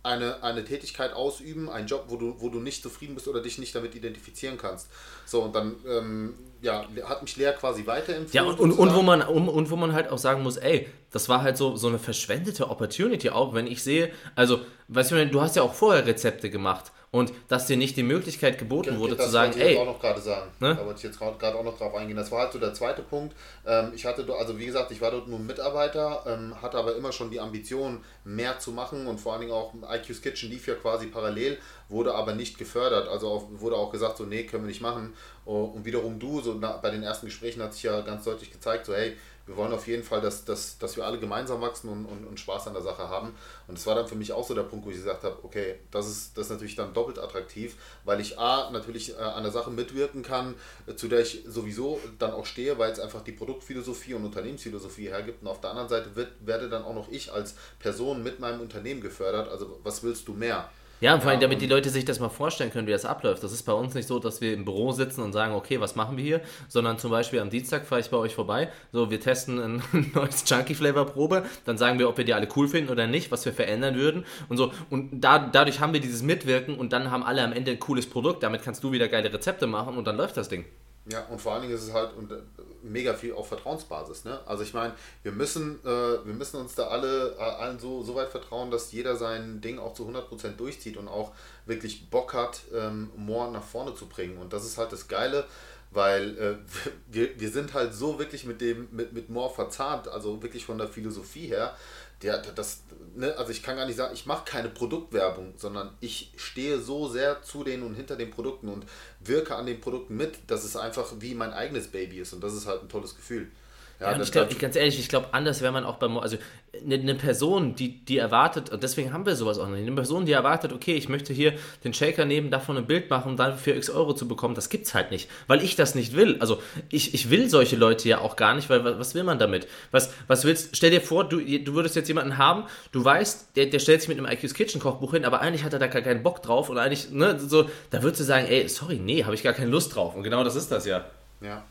eine, 0.04 0.42
eine 0.42 0.64
Tätigkeit 0.64 1.14
ausüben, 1.14 1.70
einen 1.70 1.88
Job, 1.88 2.06
wo 2.08 2.16
du, 2.16 2.36
wo 2.40 2.50
du 2.50 2.60
nicht 2.60 2.82
zufrieden 2.82 3.16
bist 3.16 3.28
oder 3.28 3.42
dich 3.42 3.58
nicht 3.58 3.76
damit 3.76 3.94
identifizieren 3.94 4.58
kannst. 4.58 4.88
So, 5.26 5.42
und 5.42 5.54
dann 5.56 5.76
ähm, 5.88 6.36
ja, 6.62 6.86
hat 7.04 7.22
mich 7.22 7.36
Lea 7.36 7.52
quasi 7.60 7.86
weiterempfohlen. 7.86 8.32
Ja, 8.32 8.44
und, 8.44 8.60
und, 8.60 8.72
und, 8.72 8.96
wo 8.96 9.02
man, 9.02 9.22
und, 9.22 9.50
und 9.50 9.70
wo 9.70 9.76
man 9.76 9.94
halt 9.94 10.10
auch 10.10 10.18
sagen 10.18 10.44
muss, 10.44 10.58
ey, 10.58 10.88
das 11.12 11.28
war 11.30 11.42
halt 11.42 11.58
so, 11.58 11.76
so 11.76 11.88
eine 11.88 12.00
verschwendete 12.00 12.70
Opportunity 12.70 13.30
auch, 13.30 13.54
wenn 13.54 13.68
ich 13.68 13.84
sehe, 13.84 14.12
also, 14.36 14.62
weißt 14.88 15.12
du, 15.12 15.28
du 15.28 15.42
hast 15.42 15.56
ja 15.56 15.62
auch 15.62 15.74
vorher 15.74 16.06
Rezepte 16.06 16.50
gemacht 16.50 16.92
und 17.10 17.32
dass 17.48 17.68
dir 17.68 17.78
nicht 17.78 17.96
die 17.96 18.04
Möglichkeit 18.04 18.58
geboten 18.58 19.00
wurde 19.00 19.16
das 19.16 19.28
zu 19.28 19.32
sagen, 19.32 19.54
ey. 19.54 19.60
Wollte 19.60 19.72
ich 19.72 19.80
auch 19.80 19.86
noch 19.86 20.00
gerade 20.00 20.22
sagen. 20.22 20.52
Ne? 20.60 20.76
Da 20.76 20.86
wollte 20.86 20.98
ich 20.98 21.04
jetzt 21.04 21.20
gerade 21.20 21.56
auch 21.56 21.64
noch 21.64 21.78
drauf 21.78 21.96
eingehen. 21.96 22.18
Das 22.18 22.32
war 22.32 22.42
halt 22.42 22.52
so 22.52 22.60
der 22.60 22.74
zweite 22.74 23.02
Punkt. 23.02 23.34
Ähm, 23.66 23.92
ich 23.96 24.06
hatte, 24.06 24.26
also 24.38 24.60
wie 24.60 24.66
gesagt, 24.66 24.92
ich 24.92 25.00
war 25.00 25.12
dort 25.12 25.28
nur 25.28 25.40
Mitarbeiter, 25.40 26.24
ähm, 26.28 26.62
hatte 26.62 26.78
aber 26.78 26.96
immer 26.98 27.14
schon 27.14 27.32
die 27.32 27.40
Ambition, 27.40 28.04
mehr 28.26 28.60
zu 28.60 28.72
machen 28.72 29.08
und 29.08 29.20
vor 29.20 29.34
allen 29.34 29.42
Dingen 29.42 29.54
auch 29.54 29.74
IQ's 29.90 30.22
Kitchen 30.22 30.50
lief 30.50 30.68
ja 30.68 30.76
quasi 30.76 31.08
parallel, 31.08 31.58
wurde 31.88 32.14
aber 32.14 32.36
nicht 32.36 32.58
gefördert. 32.58 33.08
Also 33.08 33.48
wurde 33.52 33.78
auch 33.78 33.92
gesagt, 33.92 34.18
so, 34.18 34.26
nee, 34.26 34.44
können 34.44 34.64
wir 34.64 34.70
nicht 34.70 34.82
machen. 34.82 35.14
Und 35.46 35.86
wiederum 35.86 36.20
du, 36.20 36.42
so 36.42 36.60
bei 36.60 36.90
den 36.90 37.04
ersten 37.04 37.28
Gesprächen 37.28 37.64
hat 37.64 37.74
sich 37.74 37.84
ja 37.84 38.02
ganz 38.02 38.26
deutlich 38.26 38.52
gezeigt, 38.52 38.86
so, 38.86 38.94
hey, 38.94 39.16
wir 39.48 39.56
wollen 39.56 39.74
auf 39.74 39.88
jeden 39.88 40.04
Fall, 40.04 40.20
dass, 40.20 40.44
dass, 40.44 40.78
dass 40.78 40.98
wir 40.98 41.06
alle 41.06 41.20
gemeinsam 41.20 41.62
wachsen 41.62 41.90
und, 41.90 42.06
und, 42.06 42.26
und 42.26 42.40
Spaß 42.40 42.68
an 42.68 42.74
der 42.74 42.84
Sache 42.84 43.08
haben. 43.10 43.34
Und 43.68 43.78
das 43.78 43.88
war 43.88 43.96
dann 43.96 44.08
für 44.08 44.16
mich 44.16 44.34
auch 44.34 44.46
so 44.46 44.54
der 44.54 44.64
Punkt, 44.64 44.86
wo 44.86 44.90
ich 44.90 44.98
gesagt 44.98 45.24
habe, 45.24 45.38
okay, 45.44 45.76
das 45.90 46.08
ist, 46.08 46.38
das 46.38 46.48
ist 46.48 46.52
natürlich 46.52 46.76
dann 46.76 46.94
doppelt 46.94 47.18
attraktiv, 47.18 47.76
weil 48.04 48.20
ich 48.20 48.38
A, 48.38 48.70
natürlich 48.72 49.16
äh, 49.18 49.22
an 49.22 49.44
der 49.44 49.52
Sache 49.52 49.72
mitwirken 49.72 50.22
kann, 50.22 50.56
äh, 50.86 50.96
zu 50.96 51.08
der 51.08 51.22
ich 51.22 51.44
sowieso 51.48 52.00
dann 52.20 52.34
auch 52.34 52.46
stehe, 52.46 52.78
weil 52.78 52.92
es 52.92 53.00
einfach 53.00 53.24
die 53.24 53.32
Produktphilosophie 53.32 54.14
und 54.16 54.26
Unternehmensphilosophie 54.26 55.08
hergibt. 55.08 55.42
Und 55.42 55.48
auf 55.48 55.62
der 55.62 55.70
anderen 55.70 55.90
Seite 55.90 56.16
wird, 56.16 56.34
werde 56.42 56.68
dann 56.68 56.84
auch 56.84 56.96
noch 56.96 57.10
ich 57.10 57.32
als 57.32 57.56
Person 57.80 58.24
mit 58.24 58.42
meinem 58.42 58.60
Unternehmen 58.60 59.00
gefördert. 59.00 59.50
Also 59.50 59.80
was 59.84 60.04
willst 60.04 60.28
du 60.28 60.34
mehr? 60.34 60.70
Ja, 61.00 61.14
und 61.14 61.22
vor 61.22 61.30
allem, 61.30 61.40
damit 61.40 61.62
die 61.62 61.68
Leute 61.68 61.92
sich 61.92 62.06
das 62.06 62.20
mal 62.20 62.30
vorstellen 62.30 62.72
können, 62.72 62.88
wie 62.88 62.92
das 62.92 63.06
abläuft. 63.06 63.44
Das 63.44 63.52
ist 63.52 63.64
bei 63.64 63.74
uns 63.74 63.94
nicht 63.94 64.08
so, 64.08 64.18
dass 64.18 64.42
wir 64.42 64.54
im 64.54 64.66
Büro 64.66 64.92
sitzen 64.92 65.22
und 65.22 65.32
sagen, 65.32 65.54
okay, 65.54 65.80
was 65.80 65.96
machen 65.96 66.18
wir 66.18 66.24
hier? 66.24 66.42
Sondern 66.70 66.98
zum 66.98 67.12
Beispiel 67.12 67.40
am 67.40 67.52
Dienstag 67.52 67.86
fahre 67.86 68.02
ich 68.02 68.10
bei 68.10 68.18
euch 68.18 68.34
vorbei. 68.34 68.72
So, 68.92 69.12
wir 69.12 69.20
testen 69.20 69.60
ein 69.94 70.12
neues 70.16 70.44
Chunky 70.44 70.74
Flavor 70.74 71.06
Probe. 71.06 71.46
Dann 71.66 71.78
sagen 71.78 72.00
wir, 72.00 72.10
ob 72.10 72.18
wir 72.18 72.26
die 72.26 72.34
alle 72.34 72.48
cool 72.56 72.68
finden 72.68 72.92
oder 72.92 73.06
nicht, 73.06 73.32
was 73.32 73.46
wir 73.46 73.54
verändern 73.54 73.96
würden. 73.96 74.26
Und 74.50 74.58
so. 74.58 74.72
Und 74.90 75.22
da, 75.22 75.38
dadurch 75.38 75.80
haben 75.82 75.94
wir 75.94 76.00
dieses 76.00 76.24
Mitwirken 76.24 76.76
und 76.76 76.94
dann 76.94 77.12
haben 77.12 77.22
alle 77.22 77.44
am 77.44 77.54
Ende 77.54 77.72
ein 77.72 77.80
cooles 77.80 78.10
Produkt. 78.10 78.42
Damit 78.42 78.64
kannst 78.64 78.84
du 78.84 78.92
wieder 78.92 79.08
geile 79.08 79.32
Rezepte 79.32 79.68
machen 79.68 79.98
und 79.98 80.08
dann 80.08 80.18
läuft 80.18 80.36
das 80.36 80.50
Ding. 80.50 80.66
Ja, 81.10 81.26
und 81.28 81.40
vor 81.40 81.54
allen 81.54 81.62
Dingen 81.62 81.74
ist 81.74 81.84
es 81.84 81.94
halt, 81.94 82.16
und 82.18 82.32
äh, 82.32 82.42
mega 82.84 83.14
viel 83.14 83.34
auf 83.34 83.48
Vertrauensbasis. 83.48 84.26
Ne? 84.26 84.40
Also 84.46 84.64
ich 84.64 84.74
meine, 84.74 84.94
wir 85.24 85.32
müssen, 85.32 85.80
äh, 85.84 85.88
wir 85.88 86.34
müssen 86.34 86.58
uns 86.58 86.76
da 86.76 86.88
alle 86.88 87.36
äh, 87.38 87.42
allen 87.42 87.80
so, 87.80 88.04
so 88.04 88.16
weit 88.16 88.30
vertrauen, 88.30 88.72
dass 88.72 88.92
jeder 88.92 89.16
sein 89.16 89.62
Ding 89.62 89.80
auch 89.80 89.94
zu 89.94 90.08
100% 90.08 90.58
durchzieht 90.58 90.98
und 90.98 91.08
auch 91.08 91.32
wirklich 91.66 92.10
Bock 92.10 92.34
hat, 92.34 92.62
ähm, 92.74 93.10
Moore 93.16 93.52
nach 93.52 93.64
vorne 93.64 93.96
zu 93.96 94.08
bringen. 94.08 94.38
Und 94.38 94.52
das 94.52 94.66
ist 94.66 94.78
halt 94.78 94.92
das 94.92 95.08
Geile, 95.08 95.46
weil 95.92 96.38
äh, 96.38 96.56
wir, 97.08 97.40
wir 97.40 97.50
sind 97.50 97.74
halt 97.74 97.94
so 97.94 98.20
wirklich 98.20 98.46
mit 98.46 98.62
dem, 98.62 98.88
mit, 98.92 99.14
mit 99.14 99.30
Moore 99.30 99.54
verzahnt, 99.54 100.08
also 100.08 100.42
wirklich 100.42 100.66
von 100.66 100.78
der 100.78 100.88
Philosophie 100.88 101.48
her, 101.48 101.76
der, 102.22 102.40
das, 102.40 102.82
ne, 103.16 103.36
also 103.38 103.52
ich 103.52 103.62
kann 103.62 103.76
gar 103.76 103.86
nicht 103.86 103.96
sagen, 103.96 104.14
ich 104.14 104.26
mache 104.26 104.44
keine 104.46 104.70
Produktwerbung, 104.70 105.54
sondern 105.58 105.96
ich 106.00 106.32
stehe 106.36 106.80
so 106.80 107.08
sehr 107.08 107.42
zu 107.44 107.64
denen 107.64 107.84
und 107.84 107.94
hinter 107.94 108.16
den 108.16 108.32
Produkten 108.32 108.70
und 108.70 108.86
wirke 109.20 109.56
an 109.56 109.68
den 109.68 109.80
Produkten 109.80 110.18
mit, 110.18 110.40
dass 110.48 110.64
es 110.64 110.76
einfach 110.76 111.14
wie 111.20 111.36
mein 111.36 111.54
eigenes 111.54 111.88
Baby 111.90 112.20
ist 112.20 112.34
und 112.34 112.44
das 112.44 112.54
ist 112.54 112.66
halt 112.66 112.82
ein 112.82 112.90
tolles 112.90 113.16
Gefühl. 113.16 113.52
Ja, 114.00 114.12
ja 114.12 114.22
ich 114.22 114.32
glaube, 114.32 114.54
ganz 114.56 114.76
ehrlich, 114.76 115.00
ich 115.00 115.10
glaube, 115.10 115.30
anders 115.32 115.62
wäre 115.62 115.72
man 115.72 115.84
auch 115.84 115.96
beim, 115.96 116.18
also 116.18 116.38
eine, 116.86 116.96
eine, 116.96 117.16
Person, 117.16 117.76
die, 117.76 118.06
die 118.06 118.18
erwartet, 118.18 118.70
und 118.70 118.84
deswegen 118.84 119.12
haben 119.12 119.26
wir 119.26 119.36
sowas 119.36 119.58
auch 119.58 119.68
nicht, 119.68 119.82
eine 119.82 119.96
Person, 119.96 120.26
die 120.26 120.34
erwartet, 120.34 120.72
okay, 120.72 120.94
ich 120.94 121.10
möchte 121.10 121.34
hier 121.34 121.54
den 121.84 121.94
Shaker 121.94 122.26
nehmen, 122.26 122.52
davon 122.52 122.78
ein 122.78 122.86
Bild 122.86 123.10
machen, 123.10 123.32
um 123.32 123.38
dann 123.38 123.58
für 123.58 123.72
x 123.72 123.90
Euro 123.90 124.14
zu 124.14 124.28
bekommen, 124.28 124.54
das 124.54 124.70
gibt's 124.70 124.94
halt 124.94 125.10
nicht, 125.10 125.30
weil 125.48 125.64
ich 125.64 125.76
das 125.76 125.96
nicht 125.96 126.16
will. 126.16 126.38
Also 126.40 126.62
ich, 126.90 127.16
ich 127.16 127.32
will 127.32 127.50
solche 127.50 127.76
Leute 127.76 128.08
ja 128.08 128.20
auch 128.20 128.36
gar 128.36 128.54
nicht, 128.54 128.70
weil 128.70 128.84
was 128.84 129.16
will 129.16 129.24
man 129.24 129.40
damit? 129.40 129.68
Was, 129.92 130.14
was 130.28 130.46
willst, 130.46 130.78
stell 130.78 130.92
dir 130.92 131.02
vor, 131.02 131.28
du, 131.28 131.40
du 131.40 131.74
würdest 131.74 131.96
jetzt 131.96 132.08
jemanden 132.08 132.38
haben, 132.38 132.66
du 132.92 133.04
weißt, 133.04 133.56
der, 133.56 133.66
der 133.66 133.80
stellt 133.80 134.02
sich 134.02 134.10
mit 134.10 134.20
einem 134.20 134.32
IQ's 134.32 134.54
Kitchen 134.54 134.80
Kochbuch 134.80 135.14
hin, 135.14 135.26
aber 135.26 135.42
eigentlich 135.42 135.64
hat 135.64 135.74
er 135.74 135.80
da 135.80 135.88
gar 135.88 136.04
keinen 136.04 136.22
Bock 136.22 136.44
drauf 136.44 136.70
und 136.70 136.78
eigentlich, 136.78 137.10
ne, 137.10 137.40
so, 137.40 137.68
da 137.90 138.04
würdest 138.04 138.20
du 138.20 138.26
sagen, 138.26 138.46
ey, 138.48 138.70
sorry, 138.70 139.00
nee, 139.00 139.24
habe 139.24 139.34
ich 139.34 139.42
gar 139.42 139.54
keine 139.54 139.72
Lust 139.72 139.96
drauf. 139.96 140.16
Und 140.16 140.22
genau 140.22 140.44
das 140.44 140.56
ist 140.56 140.72
das 140.72 140.86
ja. 140.86 141.06
Ja. 141.42 141.64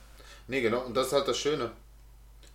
Nee, 0.48 0.60
genau, 0.60 0.84
und 0.84 0.96
das 0.96 1.08
ist 1.08 1.12
halt 1.12 1.28
das 1.28 1.38
Schöne 1.38 1.70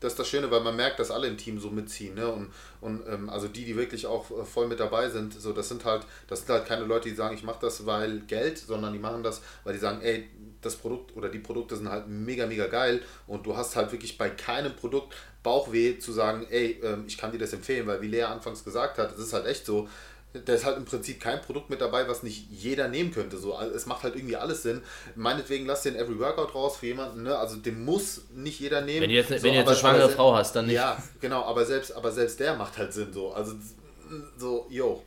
das 0.01 0.13
ist 0.13 0.19
das 0.19 0.27
Schöne, 0.27 0.51
weil 0.51 0.61
man 0.61 0.75
merkt, 0.75 0.99
dass 0.99 1.11
alle 1.11 1.27
im 1.27 1.37
Team 1.37 1.59
so 1.59 1.69
mitziehen. 1.69 2.15
Ne? 2.15 2.27
Und, 2.27 2.51
und 2.81 3.07
ähm, 3.07 3.29
also 3.29 3.47
die, 3.47 3.63
die 3.63 3.77
wirklich 3.77 4.07
auch 4.07 4.29
äh, 4.31 4.43
voll 4.43 4.67
mit 4.67 4.79
dabei 4.79 5.09
sind, 5.09 5.33
so 5.39 5.53
das 5.53 5.69
sind 5.69 5.85
halt, 5.85 6.05
das 6.27 6.39
sind 6.39 6.49
halt 6.49 6.65
keine 6.65 6.85
Leute, 6.85 7.07
die 7.07 7.15
sagen, 7.15 7.35
ich 7.35 7.43
mache 7.43 7.59
das, 7.61 7.85
weil 7.85 8.19
Geld, 8.21 8.57
sondern 8.57 8.91
die 8.93 8.99
machen 8.99 9.23
das, 9.23 9.41
weil 9.63 9.73
die 9.73 9.79
sagen, 9.79 10.01
ey, 10.01 10.27
das 10.61 10.75
Produkt 10.75 11.15
oder 11.15 11.29
die 11.29 11.39
Produkte 11.39 11.75
sind 11.75 11.89
halt 11.89 12.07
mega, 12.07 12.47
mega 12.47 12.67
geil 12.67 13.01
und 13.27 13.45
du 13.45 13.55
hast 13.55 13.75
halt 13.75 13.91
wirklich 13.91 14.17
bei 14.17 14.29
keinem 14.29 14.75
Produkt 14.75 15.15
Bauchweh 15.43 15.97
zu 15.97 16.11
sagen, 16.11 16.45
ey, 16.49 16.79
ähm, 16.83 17.05
ich 17.07 17.17
kann 17.17 17.31
dir 17.31 17.39
das 17.39 17.53
empfehlen, 17.53 17.87
weil 17.87 18.01
wie 18.01 18.07
Lea 18.07 18.23
anfangs 18.23 18.63
gesagt 18.63 18.97
hat, 18.97 19.11
es 19.13 19.19
ist 19.19 19.33
halt 19.33 19.45
echt 19.45 19.65
so, 19.65 19.87
da 20.33 20.53
ist 20.53 20.65
halt 20.65 20.77
im 20.77 20.85
Prinzip 20.85 21.19
kein 21.19 21.41
Produkt 21.41 21.69
mit 21.69 21.81
dabei, 21.81 22.07
was 22.07 22.23
nicht 22.23 22.49
jeder 22.49 22.87
nehmen 22.87 23.11
könnte. 23.11 23.37
So, 23.37 23.55
also 23.55 23.75
es 23.75 23.85
macht 23.85 24.03
halt 24.03 24.15
irgendwie 24.15 24.37
alles 24.37 24.63
Sinn. 24.63 24.81
Meinetwegen 25.15 25.65
lass 25.65 25.83
den 25.83 25.95
Every 25.95 26.19
Workout 26.19 26.55
raus 26.55 26.77
für 26.77 26.87
jemanden, 26.87 27.23
ne? 27.23 27.37
Also 27.37 27.57
den 27.57 27.83
muss 27.83 28.21
nicht 28.33 28.59
jeder 28.59 28.81
nehmen. 28.81 29.01
Wenn 29.01 29.09
du 29.09 29.15
jetzt, 29.15 29.29
so, 29.29 29.35
wenn 29.35 29.53
du 29.53 29.59
jetzt 29.59 29.67
eine 29.67 29.77
schwangere 29.77 30.09
Frau 30.09 30.35
hast, 30.35 30.55
dann 30.55 30.67
nicht. 30.67 30.75
Ja, 30.75 30.97
genau, 31.19 31.43
aber 31.43 31.65
selbst, 31.65 31.95
aber 31.95 32.11
selbst 32.11 32.39
der 32.39 32.55
macht 32.55 32.77
halt 32.77 32.93
Sinn 32.93 33.11
so. 33.11 33.33
Also 33.33 33.53
so, 34.37 34.67
yo. 34.69 35.03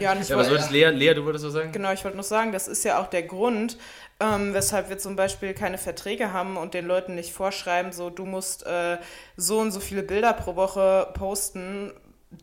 ja, 0.00 0.12
und 0.12 0.20
ich 0.20 0.28
ja, 0.28 0.36
was 0.36 0.50
wolltest 0.50 0.70
Lea, 0.70 0.90
Lea, 0.90 1.14
du 1.14 1.24
wolltest 1.24 1.44
was 1.46 1.52
sagen? 1.52 1.72
Genau, 1.72 1.92
ich 1.92 2.04
wollte 2.04 2.16
noch 2.16 2.24
sagen, 2.24 2.52
das 2.52 2.68
ist 2.68 2.84
ja 2.84 3.00
auch 3.00 3.06
der 3.06 3.22
Grund, 3.22 3.78
ähm, 4.18 4.52
weshalb 4.52 4.90
wir 4.90 4.98
zum 4.98 5.16
Beispiel 5.16 5.54
keine 5.54 5.78
Verträge 5.78 6.32
haben 6.32 6.56
und 6.56 6.74
den 6.74 6.86
Leuten 6.86 7.14
nicht 7.14 7.32
vorschreiben, 7.32 7.92
so 7.92 8.10
du 8.10 8.26
musst 8.26 8.66
äh, 8.66 8.98
so 9.36 9.58
und 9.58 9.72
so 9.72 9.80
viele 9.80 10.02
Bilder 10.02 10.34
pro 10.34 10.56
Woche 10.56 11.08
posten, 11.14 11.92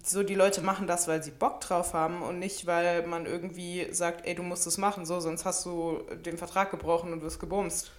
so 0.04 0.24
die 0.24 0.36
Leute 0.36 0.62
machen 0.62 0.88
das, 0.88 1.08
weil 1.08 1.24
sie 1.24 1.32
Bock 1.32 1.62
drauf 1.62 1.94
haben 1.94 2.22
und 2.22 2.40
nicht, 2.40 2.66
weil 2.66 3.08
man 3.08 3.26
irgendwie 3.26 3.88
sagt, 3.92 4.26
ey, 4.28 4.36
du 4.36 4.44
musst 4.44 4.68
es 4.68 4.78
machen, 4.78 5.06
so, 5.06 5.20
sonst 5.20 5.46
hast 5.46 5.66
du 5.66 6.02
den 6.26 6.38
Vertrag 6.38 6.72
gebrochen 6.72 7.14
und 7.14 7.22
wirst 7.22 7.40
gebumst. 7.40 7.92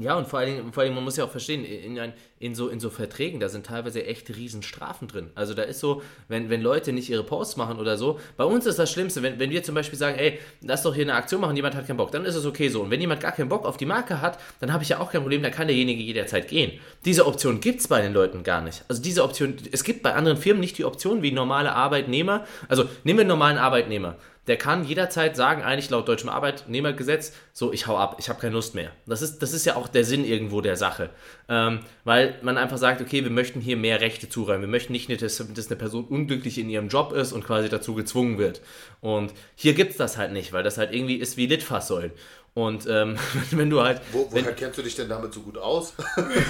Ja, 0.00 0.16
und 0.16 0.26
vor 0.26 0.38
allen, 0.38 0.56
Dingen, 0.56 0.72
vor 0.72 0.80
allen 0.80 0.88
Dingen, 0.88 0.96
man 0.96 1.04
muss 1.04 1.18
ja 1.18 1.24
auch 1.24 1.30
verstehen, 1.30 1.62
in, 1.64 1.96
in, 1.96 2.12
in, 2.38 2.54
so, 2.54 2.68
in 2.68 2.80
so 2.80 2.88
Verträgen, 2.88 3.38
da 3.38 3.50
sind 3.50 3.66
teilweise 3.66 4.04
echt 4.04 4.34
Riesenstrafen 4.34 5.08
drin. 5.08 5.30
Also 5.34 5.52
da 5.52 5.62
ist 5.62 5.78
so, 5.78 6.02
wenn, 6.28 6.48
wenn 6.48 6.62
Leute 6.62 6.92
nicht 6.92 7.10
ihre 7.10 7.22
Posts 7.22 7.56
machen 7.58 7.78
oder 7.78 7.98
so, 7.98 8.18
bei 8.38 8.44
uns 8.44 8.64
ist 8.64 8.78
das 8.78 8.90
Schlimmste, 8.90 9.22
wenn, 9.22 9.38
wenn 9.38 9.50
wir 9.50 9.62
zum 9.62 9.74
Beispiel 9.74 9.98
sagen, 9.98 10.18
ey, 10.18 10.38
lass 10.62 10.82
doch 10.82 10.94
hier 10.94 11.04
eine 11.04 11.14
Aktion 11.14 11.42
machen, 11.42 11.54
jemand 11.54 11.74
hat 11.74 11.86
keinen 11.86 11.98
Bock, 11.98 12.12
dann 12.12 12.24
ist 12.24 12.34
es 12.34 12.46
okay 12.46 12.68
so. 12.68 12.80
Und 12.80 12.90
wenn 12.90 13.00
jemand 13.00 13.20
gar 13.20 13.32
keinen 13.32 13.50
Bock 13.50 13.66
auf 13.66 13.76
die 13.76 13.84
Marke 13.86 14.22
hat, 14.22 14.38
dann 14.60 14.72
habe 14.72 14.82
ich 14.82 14.88
ja 14.88 15.00
auch 15.00 15.12
kein 15.12 15.20
Problem, 15.20 15.42
dann 15.42 15.52
kann 15.52 15.68
derjenige 15.68 16.02
jederzeit 16.02 16.48
gehen. 16.48 16.80
Diese 17.04 17.26
Option 17.26 17.60
gibt 17.60 17.80
es 17.80 17.88
bei 17.88 18.00
den 18.00 18.14
Leuten 18.14 18.42
gar 18.42 18.62
nicht. 18.62 18.84
Also 18.88 19.02
diese 19.02 19.22
Option, 19.22 19.56
es 19.70 19.84
gibt 19.84 20.02
bei 20.02 20.14
anderen 20.14 20.38
Firmen 20.38 20.60
nicht 20.60 20.78
die 20.78 20.86
Option 20.86 21.22
wie 21.22 21.32
normale 21.32 21.74
Arbeitnehmer. 21.74 22.46
Also 22.68 22.84
nehmen 23.04 23.18
wir 23.18 23.22
einen 23.22 23.28
normalen 23.28 23.58
Arbeitnehmer 23.58 24.16
der 24.50 24.56
kann 24.56 24.84
jederzeit 24.84 25.36
sagen, 25.36 25.62
eigentlich 25.62 25.90
laut 25.90 26.08
deutschem 26.08 26.28
Arbeitnehmergesetz, 26.28 27.32
so, 27.52 27.72
ich 27.72 27.86
hau 27.86 27.96
ab, 27.96 28.16
ich 28.18 28.28
habe 28.28 28.40
keine 28.40 28.54
Lust 28.54 28.74
mehr. 28.74 28.90
Das 29.06 29.22
ist, 29.22 29.38
das 29.38 29.52
ist 29.52 29.64
ja 29.64 29.76
auch 29.76 29.86
der 29.86 30.04
Sinn 30.04 30.24
irgendwo 30.24 30.60
der 30.60 30.74
Sache. 30.74 31.10
Ähm, 31.48 31.78
weil 32.02 32.34
man 32.42 32.58
einfach 32.58 32.76
sagt, 32.76 33.00
okay, 33.00 33.22
wir 33.22 33.30
möchten 33.30 33.60
hier 33.60 33.76
mehr 33.76 34.00
Rechte 34.00 34.28
zuräumen. 34.28 34.62
Wir 34.62 34.68
möchten 34.68 34.92
nicht, 34.92 35.08
dass, 35.22 35.36
dass 35.54 35.66
eine 35.68 35.76
Person 35.76 36.04
unglücklich 36.04 36.58
in 36.58 36.68
ihrem 36.68 36.88
Job 36.88 37.12
ist 37.12 37.30
und 37.30 37.44
quasi 37.44 37.68
dazu 37.68 37.94
gezwungen 37.94 38.38
wird. 38.38 38.60
Und 39.00 39.32
hier 39.54 39.74
gibt 39.74 39.92
es 39.92 39.96
das 39.98 40.18
halt 40.18 40.32
nicht, 40.32 40.52
weil 40.52 40.64
das 40.64 40.78
halt 40.78 40.92
irgendwie 40.92 41.14
ist 41.18 41.36
wie 41.36 41.46
Litfaßsäulen. 41.46 42.10
Und 42.54 42.86
ähm, 42.88 43.16
wenn 43.50 43.70
du 43.70 43.80
halt. 43.80 44.00
Wo, 44.12 44.26
woher 44.30 44.46
wenn, 44.46 44.56
kennst 44.56 44.78
du 44.78 44.82
dich 44.82 44.96
denn 44.96 45.08
damit 45.08 45.32
so 45.32 45.40
gut 45.40 45.56
aus? 45.56 45.94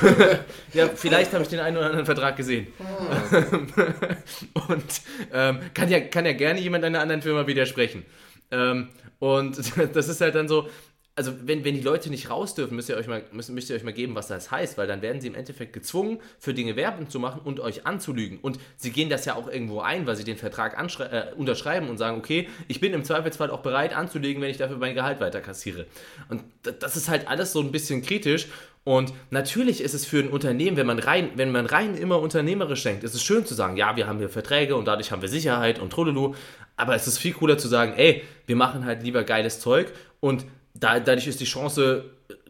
ja, 0.73 0.89
vielleicht 0.89 1.33
habe 1.33 1.43
ich 1.43 1.49
den 1.49 1.61
einen 1.61 1.77
oder 1.77 1.87
anderen 1.87 2.07
Vertrag 2.07 2.37
gesehen. 2.37 2.69
Oh. 2.79 4.63
und 4.73 4.85
ähm, 5.33 5.61
kann, 5.75 5.89
ja, 5.89 6.01
kann 6.01 6.25
ja 6.25 6.33
gerne 6.33 6.61
jemand 6.61 6.85
einer 6.85 7.01
anderen 7.01 7.23
Firma 7.23 7.47
widersprechen. 7.47 8.05
Ähm, 8.51 8.89
und 9.19 9.59
das 9.95 10.09
ist 10.09 10.21
halt 10.21 10.35
dann 10.35 10.49
so, 10.49 10.69
also 11.21 11.35
wenn, 11.45 11.67
wenn 11.67 11.75
die 11.75 11.83
Leute 11.83 12.09
nicht 12.09 12.31
raus 12.31 12.55
dürfen, 12.55 12.77
müsst 12.77 12.89
ihr, 12.89 12.97
euch 12.97 13.07
mal, 13.07 13.23
müsst, 13.31 13.51
müsst 13.51 13.69
ihr 13.69 13.77
euch 13.77 13.85
mal 13.85 13.93
geben, 13.93 14.15
was 14.15 14.29
das 14.29 14.51
heißt, 14.51 14.79
weil 14.79 14.87
dann 14.87 15.03
werden 15.03 15.21
sie 15.21 15.29
im 15.29 15.35
Endeffekt 15.35 15.75
gezwungen, 15.75 16.19
für 16.39 16.55
Dinge 16.55 16.77
Werbung 16.77 17.11
zu 17.11 17.21
machen 17.21 17.43
und 17.45 17.61
euch 17.61 17.87
anzulügen. 17.87 18.39
Und 18.41 18.59
sie 18.79 18.91
gehen 18.91 19.11
das 19.11 19.27
ja 19.27 19.35
auch 19.35 19.47
irgendwo 19.47 19.81
ein, 19.81 20.07
weil 20.07 20.17
sie 20.17 20.25
den 20.25 20.39
Vertrag 20.39 20.79
äh, 20.79 21.35
unterschreiben 21.37 21.91
und 21.91 21.99
sagen, 21.99 22.17
okay, 22.17 22.49
ich 22.69 22.81
bin 22.81 22.95
im 22.95 23.05
Zweifelsfall 23.05 23.51
auch 23.51 23.61
bereit 23.61 23.95
anzulügen, 23.95 24.41
wenn 24.41 24.51
ich 24.51 24.57
dafür 24.57 24.79
mein 24.79 24.95
Gehalt 24.95 25.21
weiter 25.21 25.43
kassiere. 25.43 25.85
Und 26.31 26.43
das 26.63 26.97
ist 26.97 27.11
halt 27.11 27.29
alles 27.29 27.53
so 27.53 27.61
ein 27.61 27.71
bisschen 27.71 28.01
kritisch. 28.01 28.47
Und 28.83 29.13
natürlich 29.29 29.83
ist 29.83 29.93
es 29.93 30.07
für 30.07 30.21
ein 30.21 30.31
Unternehmen, 30.31 30.79
wenn 30.79 30.87
man 30.87 31.01
rein, 31.01 31.33
wenn 31.35 31.53
man 31.53 31.67
rein 31.67 31.99
immer 31.99 32.19
unternehmerisch 32.19 32.83
denkt, 32.83 33.05
ist 33.05 33.15
es 33.15 33.23
schön 33.23 33.45
zu 33.45 33.53
sagen, 33.53 33.77
ja, 33.77 33.95
wir 33.97 34.07
haben 34.07 34.21
hier 34.21 34.31
Verträge 34.31 34.75
und 34.75 34.89
dadurch 34.89 35.13
haben 35.13 35.21
wir 35.21 35.29
Sicherheit 35.29 35.79
und 35.81 35.93
Trololo. 35.93 36.35
Aber 36.79 36.95
es 36.95 37.07
ist 37.07 37.19
viel 37.19 37.35
cooler 37.35 37.59
zu 37.59 37.69
sagen, 37.69 37.93
ey, 37.95 38.25
wir 38.47 38.57
machen 38.57 38.87
halt 38.87 39.03
lieber 39.03 39.23
geiles 39.23 39.61
Zeug 39.61 39.93
und 40.21 40.47
da, 40.75 41.01
dadurch 41.01 41.27
ist 41.27 41.41
die 41.41 41.45
Chance, 41.45 42.05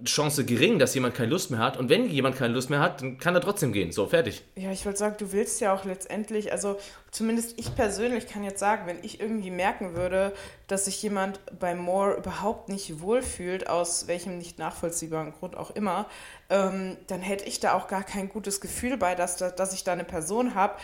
Chance 0.04 0.44
gering, 0.44 0.78
dass 0.78 0.94
jemand 0.94 1.14
keine 1.14 1.30
Lust 1.30 1.50
mehr 1.50 1.60
hat. 1.60 1.76
Und 1.76 1.88
wenn 1.88 2.08
jemand 2.08 2.36
keine 2.36 2.54
Lust 2.54 2.70
mehr 2.70 2.80
hat, 2.80 3.00
dann 3.00 3.18
kann 3.18 3.34
er 3.34 3.40
trotzdem 3.40 3.72
gehen. 3.72 3.92
So, 3.92 4.06
fertig. 4.06 4.44
Ja, 4.56 4.70
ich 4.70 4.84
wollte 4.84 4.98
sagen, 4.98 5.16
du 5.18 5.32
willst 5.32 5.60
ja 5.60 5.74
auch 5.74 5.84
letztendlich, 5.84 6.52
also 6.52 6.78
zumindest 7.10 7.58
ich 7.58 7.74
persönlich 7.74 8.26
kann 8.26 8.44
jetzt 8.44 8.60
sagen, 8.60 8.86
wenn 8.86 9.02
ich 9.02 9.20
irgendwie 9.20 9.50
merken 9.50 9.94
würde, 9.94 10.34
dass 10.66 10.84
sich 10.84 11.02
jemand 11.02 11.40
bei 11.58 11.74
More 11.74 12.14
überhaupt 12.14 12.68
nicht 12.68 13.00
wohlfühlt, 13.00 13.68
aus 13.68 14.06
welchem 14.06 14.38
nicht 14.38 14.58
nachvollziehbaren 14.58 15.32
Grund 15.32 15.56
auch 15.56 15.70
immer, 15.70 16.06
ähm, 16.50 16.96
dann 17.06 17.20
hätte 17.20 17.44
ich 17.44 17.60
da 17.60 17.74
auch 17.74 17.88
gar 17.88 18.02
kein 18.02 18.28
gutes 18.28 18.60
Gefühl 18.60 18.96
bei, 18.96 19.14
dass, 19.14 19.36
dass 19.36 19.72
ich 19.72 19.84
da 19.84 19.92
eine 19.92 20.04
Person 20.04 20.54
habe, 20.54 20.74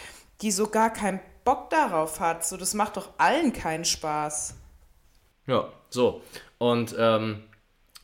die 0.43 0.51
so 0.51 0.69
gar 0.69 0.93
keinen 0.93 1.21
Bock 1.45 1.71
darauf 1.71 2.21
hat. 2.21 2.47
So, 2.47 2.57
das 2.57 2.75
macht 2.75 2.97
doch 2.97 3.11
allen 3.19 3.53
keinen 3.53 3.85
Spaß. 3.85 4.55
Ja, 5.47 5.71
so. 5.97 6.23
Und 6.59 6.95
ähm, 6.97 7.43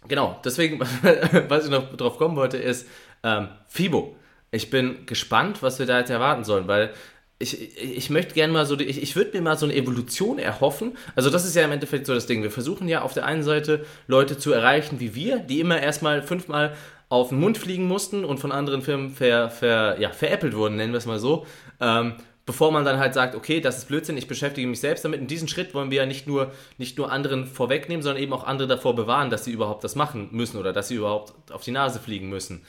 genau, 0.09 0.41
deswegen, 0.45 0.81
was 1.49 1.65
ich 1.65 1.71
noch 1.71 1.95
drauf 1.97 2.19
kommen 2.19 2.37
wollte, 2.37 2.57
ist 2.57 2.89
ähm, 3.23 3.49
FIBO. 3.69 4.17
Ich 4.51 4.69
bin 4.71 5.07
gespannt, 5.07 5.63
was 5.63 5.79
wir 5.79 5.87
da 5.87 6.01
jetzt 6.01 6.11
erwarten 6.11 6.45
sollen, 6.45 6.67
weil 6.67 6.93
ich, 7.39 7.77
ich 7.77 8.11
möchte 8.11 8.35
gerne 8.35 8.53
mal 8.53 8.67
so, 8.67 8.79
ich, 8.79 9.03
ich 9.03 9.17
würde 9.17 9.37
mir 9.37 9.43
mal 9.43 9.57
so 9.57 9.67
eine 9.67 9.75
Evolution 9.75 10.39
erhoffen. 10.39 10.97
Also 11.17 11.31
das 11.31 11.45
ist 11.45 11.57
ja 11.57 11.65
im 11.65 11.73
Endeffekt 11.73 12.07
so 12.07 12.15
das 12.15 12.27
Ding. 12.27 12.43
Wir 12.43 12.51
versuchen 12.51 12.89
ja 12.89 13.03
auf 13.03 13.15
der 13.15 13.27
einen 13.27 13.43
Seite 13.43 13.85
Leute 14.07 14.39
zu 14.39 14.53
erreichen 14.53 15.01
wie 15.01 15.15
wir, 15.15 15.39
die 15.39 15.61
immer 15.61 15.81
erstmal 15.81 16.23
fünfmal 16.23 16.75
auf 17.09 17.29
den 17.29 17.41
Mund 17.41 17.59
fliegen 17.59 17.87
mussten 17.87 18.25
und 18.25 18.39
von 18.39 18.53
anderen 18.53 18.81
Firmen 18.81 19.11
ver, 19.11 19.51
ver, 19.51 20.01
ja, 20.01 20.11
veräppelt 20.11 20.55
wurden, 20.55 20.77
nennen 20.77 20.93
wir 20.93 20.99
es 20.99 21.07
mal 21.07 21.19
so. 21.19 21.47
Ähm, 21.81 22.15
bevor 22.45 22.73
man 22.73 22.85
dann 22.85 22.99
halt 22.99 23.15
sagt, 23.15 23.35
okay, 23.35 23.61
das 23.61 23.79
ist 23.79 23.89
Blödsinn, 23.89 24.17
ich 24.17 24.27
beschäftige 24.27 24.67
mich 24.67 24.81
selbst 24.81 25.05
damit. 25.05 25.21
In 25.21 25.27
diesem 25.27 25.49
Schritt 25.49 25.75
wollen 25.75 25.91
wir 25.91 25.99
ja 25.99 26.07
nicht 26.07 26.27
nur, 26.27 26.53
nicht 26.79 26.99
nur 26.99 27.13
anderen 27.13 27.47
vorwegnehmen, 27.47 28.03
sondern 28.03 28.23
eben 28.23 28.33
auch 28.33 28.45
andere 28.45 28.69
davor 28.69 28.95
bewahren, 28.95 29.31
dass 29.31 29.45
sie 29.45 29.53
überhaupt 29.53 29.85
das 29.85 29.95
machen 29.95 30.29
müssen 30.33 30.59
oder 30.59 30.73
dass 30.73 30.89
sie 30.89 30.97
überhaupt 30.97 31.53
auf 31.53 31.63
die 31.63 31.71
Nase 31.71 32.01
fliegen 32.01 32.29
müssen. 32.29 32.65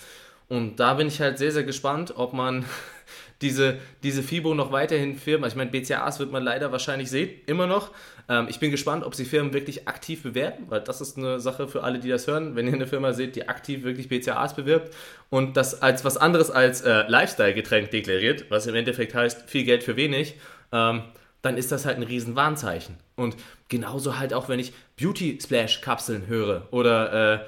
Und 0.50 0.80
da 0.80 0.94
bin 0.94 1.08
ich 1.08 1.20
halt 1.20 1.38
sehr, 1.38 1.52
sehr 1.52 1.64
gespannt, 1.64 2.14
ob 2.16 2.34
man 2.34 2.66
diese, 3.44 3.78
diese 4.02 4.24
FIBO 4.24 4.56
noch 4.56 4.72
weiterhin 4.72 5.16
Firmen, 5.16 5.48
ich 5.48 5.56
meine, 5.56 5.70
BCAs 5.70 6.20
wird 6.20 6.32
man 6.32 6.44
leider 6.44 6.72
wahrscheinlich 6.72 7.10
sehen, 7.10 7.30
immer 7.46 7.68
noch. 7.68 7.92
Ähm, 8.28 8.48
ich 8.50 8.60
bin 8.60 8.72
gespannt, 8.72 9.04
ob 9.04 9.14
sie 9.14 9.26
Firmen 9.26 9.54
wirklich 9.54 9.88
aktiv 9.88 10.24
bewerben, 10.24 10.66
weil 10.70 10.82
das 10.82 11.02
ist 11.02 11.18
eine 11.18 11.40
Sache 11.40 11.68
für 11.68 11.84
alle, 11.84 12.00
die 12.00 12.10
das 12.10 12.26
hören. 12.26 12.56
Wenn 12.56 12.68
ihr 12.68 12.74
eine 12.74 12.88
Firma 12.88 13.14
seht, 13.14 13.36
die 13.36 13.48
aktiv 13.48 13.84
wirklich 13.84 14.10
BCAs 14.10 14.56
bewirbt 14.56 14.96
und 15.30 15.58
das 15.58 15.82
als 15.82 16.04
was 16.04 16.18
anderes 16.18 16.50
als 16.50 16.82
äh, 16.82 17.04
Lifestyle-Getränk 17.08 17.92
deklariert, 17.92 18.46
was 18.50 18.66
im 18.66 18.74
Endeffekt 18.74 19.14
heißt, 19.14 19.50
viel 19.50 19.66
Geld 19.66 19.84
für 19.84 19.96
wenig, 19.96 20.36
ähm, 20.72 21.04
dann 21.44 21.58
ist 21.58 21.72
das 21.72 21.86
halt 21.86 21.98
ein 21.98 22.04
riesen 22.04 22.36
Warnzeichen. 22.36 22.98
Und 23.16 23.36
genauso 23.68 24.18
halt 24.18 24.34
auch, 24.34 24.50
wenn 24.50 24.60
ich 24.60 24.74
Beauty 25.00 25.38
Splash 25.40 25.82
Kapseln 25.82 26.28
höre 26.28 26.68
oder 26.72 27.34
äh, 27.34 27.40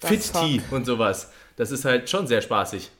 Fit 0.06 0.32
Tea 0.32 0.62
und 0.70 0.86
sowas 0.86 1.32
das 1.58 1.72
ist 1.72 1.84
halt 1.84 2.08
schon 2.08 2.26
sehr 2.26 2.40
spaßig. 2.40 2.90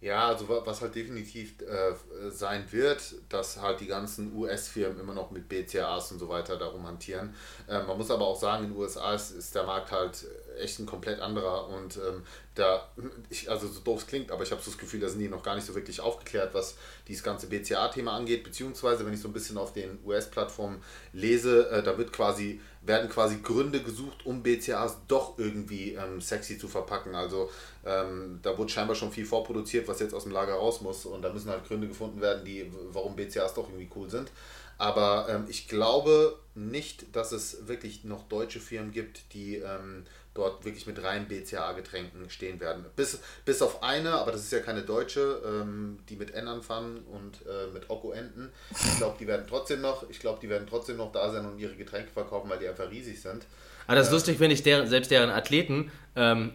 Ja, 0.00 0.28
also 0.28 0.48
was 0.48 0.80
halt 0.80 0.94
definitiv 0.94 1.60
äh, 1.60 2.30
sein 2.30 2.64
wird, 2.72 3.02
dass 3.28 3.60
halt 3.60 3.80
die 3.80 3.86
ganzen 3.86 4.34
US-Firmen 4.34 4.98
immer 4.98 5.12
noch 5.12 5.30
mit 5.30 5.46
BCAs 5.46 6.12
und 6.12 6.18
so 6.18 6.28
weiter 6.30 6.56
darum 6.56 6.86
hantieren. 6.86 7.34
Äh, 7.68 7.82
man 7.82 7.98
muss 7.98 8.10
aber 8.10 8.26
auch 8.26 8.40
sagen, 8.40 8.64
in 8.64 8.70
den 8.70 8.78
USA 8.78 9.12
ist, 9.12 9.32
ist 9.32 9.54
der 9.54 9.64
Markt 9.64 9.92
halt 9.92 10.24
echt 10.58 10.78
ein 10.78 10.86
komplett 10.86 11.20
anderer 11.20 11.68
und 11.68 11.96
ähm, 11.96 12.22
da, 12.54 12.88
ich, 13.28 13.50
also 13.50 13.68
so 13.68 13.80
doof 13.80 14.00
es 14.00 14.06
klingt, 14.06 14.30
aber 14.30 14.42
ich 14.42 14.50
habe 14.50 14.62
so 14.62 14.70
das 14.70 14.78
Gefühl, 14.78 15.00
da 15.00 15.08
sind 15.08 15.20
die 15.20 15.28
noch 15.28 15.42
gar 15.42 15.54
nicht 15.54 15.66
so 15.66 15.74
wirklich 15.74 16.00
aufgeklärt, 16.00 16.54
was 16.54 16.76
dieses 17.06 17.22
ganze 17.22 17.46
BCA-Thema 17.48 18.12
angeht, 18.12 18.42
beziehungsweise 18.42 19.04
wenn 19.06 19.12
ich 19.12 19.20
so 19.20 19.28
ein 19.28 19.32
bisschen 19.32 19.58
auf 19.58 19.72
den 19.72 19.98
US-Plattformen 20.04 20.82
lese, 21.12 21.68
äh, 21.70 21.82
da 21.82 21.96
wird 21.98 22.12
quasi, 22.12 22.60
werden 22.82 23.10
quasi 23.10 23.38
Gründe 23.42 23.82
gesucht, 23.82 24.24
um 24.24 24.42
BCAs 24.42 24.98
doch 25.06 25.38
irgendwie 25.38 25.92
ähm, 25.92 26.20
sexy 26.20 26.58
zu 26.58 26.68
verpacken. 26.68 27.14
Also 27.14 27.50
ähm, 27.84 28.40
da 28.42 28.56
wurde 28.56 28.70
scheinbar 28.70 28.96
schon 28.96 29.12
viel 29.12 29.26
vorproduziert, 29.26 29.86
was 29.86 30.00
jetzt 30.00 30.14
aus 30.14 30.24
dem 30.24 30.32
Lager 30.32 30.54
raus 30.54 30.80
muss 30.80 31.04
und 31.04 31.22
da 31.22 31.32
müssen 31.32 31.50
halt 31.50 31.66
Gründe 31.66 31.88
gefunden 31.88 32.20
werden, 32.20 32.44
die, 32.44 32.70
warum 32.92 33.16
BCAs 33.16 33.54
doch 33.54 33.68
irgendwie 33.68 33.90
cool 33.94 34.08
sind. 34.08 34.30
Aber 34.78 35.26
ähm, 35.28 35.44
ich 35.46 35.68
glaube 35.68 36.38
nicht, 36.54 37.14
dass 37.14 37.32
es 37.32 37.68
wirklich 37.68 38.04
noch 38.04 38.28
deutsche 38.28 38.60
Firmen 38.60 38.92
gibt, 38.92 39.34
die 39.34 39.56
ähm, 39.56 40.04
dort 40.34 40.64
wirklich 40.64 40.86
mit 40.86 41.02
rein 41.02 41.26
BCA-Getränken 41.26 42.30
stehen 42.30 42.60
werden. 42.60 42.84
Bis, 42.94 43.20
bis 43.44 43.62
auf 43.62 43.82
eine, 43.82 44.12
aber 44.12 44.32
das 44.32 44.42
ist 44.42 44.52
ja 44.52 44.60
keine 44.60 44.82
deutsche, 44.82 45.42
ähm, 45.44 45.98
die 46.08 46.16
mit 46.16 46.32
N 46.32 46.46
anfangen 46.46 47.04
und 47.12 47.40
äh, 47.46 47.72
mit 47.72 47.90
Okko 47.90 48.12
enden. 48.12 48.50
Ich 48.70 48.98
glaube, 48.98 49.16
die 49.18 49.26
werden 49.26 49.46
trotzdem 49.48 49.80
noch, 49.80 50.08
ich 50.08 50.20
glaube, 50.20 50.38
die 50.40 50.48
werden 50.48 50.66
trotzdem 50.68 50.98
noch 50.98 51.10
da 51.10 51.30
sein 51.32 51.44
und 51.46 51.58
ihre 51.58 51.74
Getränke 51.74 52.10
verkaufen, 52.10 52.48
weil 52.48 52.58
die 52.58 52.68
einfach 52.68 52.90
riesig 52.90 53.20
sind. 53.20 53.44
Aber 53.86 53.96
das 53.96 54.06
ist 54.06 54.12
äh, 54.12 54.14
lustig, 54.14 54.40
wenn 54.40 54.50
ich 54.52 54.62
der, 54.62 54.86
selbst 54.86 55.10
deren 55.10 55.30
Athleten 55.30 55.90
ähm, 56.14 56.52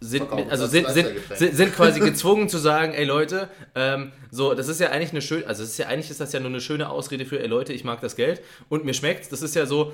sind, 0.00 0.30
also 0.30 0.68
sind, 0.68 0.88
sind, 0.90 1.08
sind, 1.34 1.56
sind, 1.56 1.74
quasi 1.74 1.98
gezwungen 2.08 2.48
zu 2.48 2.58
sagen, 2.58 2.94
ey 2.94 3.04
Leute, 3.04 3.48
ähm, 3.74 4.12
so, 4.30 4.54
das 4.54 4.68
ist 4.68 4.78
ja 4.78 4.90
eigentlich 4.90 5.10
eine 5.10 5.22
schöne, 5.22 5.46
also 5.46 5.64
ist 5.64 5.76
ja 5.76 5.86
eigentlich 5.86 6.10
ist 6.10 6.20
das 6.20 6.32
ja 6.32 6.38
nur 6.38 6.50
eine 6.50 6.60
schöne 6.60 6.88
Ausrede 6.88 7.26
für, 7.26 7.40
ey 7.40 7.48
Leute, 7.48 7.72
ich 7.72 7.82
mag 7.82 8.00
das 8.00 8.14
Geld 8.14 8.40
und 8.68 8.84
mir 8.84 8.94
schmeckt 8.94 9.32
Das 9.32 9.42
ist 9.42 9.56
ja 9.56 9.66
so, 9.66 9.92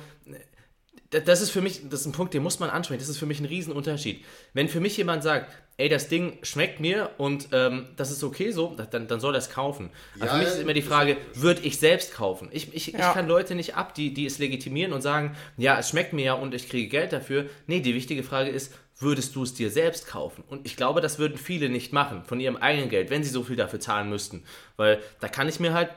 das 1.21 1.41
ist 1.41 1.51
für 1.51 1.61
mich, 1.61 1.89
das 1.89 2.01
ist 2.01 2.07
ein 2.07 2.13
Punkt, 2.13 2.35
den 2.35 2.43
muss 2.43 2.59
man 2.61 2.71
ansprechen. 2.71 3.01
Das 3.01 3.09
ist 3.09 3.19
für 3.19 3.27
mich 3.27 3.41
ein 3.41 3.47
Riesenunterschied. 3.47 4.25
Wenn 4.53 4.69
für 4.69 4.81
mich 4.81 4.97
jemand 4.97 5.23
sagt, 5.23 5.53
ey, 5.77 5.89
das 5.89 6.09
Ding 6.09 6.39
schmeckt 6.43 6.81
mir 6.81 7.11
und 7.19 7.49
ähm, 7.53 7.89
das 7.97 8.11
ist 8.11 8.23
okay 8.23 8.51
so, 8.51 8.77
dann, 8.91 9.09
dann 9.09 9.21
soll 9.21 9.35
er 9.35 9.39
es 9.39 9.51
kaufen. 9.51 9.91
Ja, 10.19 10.27
für 10.27 10.39
mich 10.39 10.49
ist 10.49 10.59
immer 10.59 10.73
die 10.73 10.83
Frage, 10.83 11.17
würde 11.35 11.63
ich 11.63 11.79
selbst 11.79 12.15
kaufen? 12.15 12.49
Ich, 12.53 12.75
ich, 12.75 12.89
ja. 12.89 12.99
ich 12.99 13.15
kann 13.15 13.27
Leute 13.27 13.55
nicht 13.55 13.77
ab, 13.77 13.95
die, 13.95 14.15
die 14.15 14.27
es 14.27 14.39
legitimieren 14.39 14.93
und 14.93 15.03
sagen, 15.03 15.37
ja, 15.57 15.79
es 15.79 15.89
schmeckt 15.91 16.13
mir 16.13 16.25
ja 16.25 16.35
und 16.35 16.55
ich 16.55 16.69
kriege 16.69 16.89
Geld 16.89 17.13
dafür. 17.13 17.47
Nee, 17.67 17.81
die 17.81 17.95
wichtige 17.95 18.23
Frage 18.23 18.51
ist, 18.51 18.73
würdest 18.99 19.35
du 19.35 19.43
es 19.43 19.55
dir 19.55 19.71
selbst 19.71 20.07
kaufen? 20.07 20.45
Und 20.49 20.67
ich 20.67 20.77
glaube, 20.77 21.01
das 21.01 21.19
würden 21.19 21.37
viele 21.37 21.69
nicht 21.69 21.93
machen, 21.93 22.25
von 22.25 22.39
ihrem 22.41 22.57
eigenen 22.57 22.89
Geld, 22.89 23.11
wenn 23.11 23.25
sie 23.25 23.31
so 23.31 23.43
viel 23.43 23.57
dafür 23.57 23.81
zahlen 23.81 24.09
müssten. 24.09 24.45
Weil 24.77 25.01
da 25.21 25.29
kann 25.29 25.49
ich 25.49 25.59
mir 25.59 25.75
halt 25.75 25.91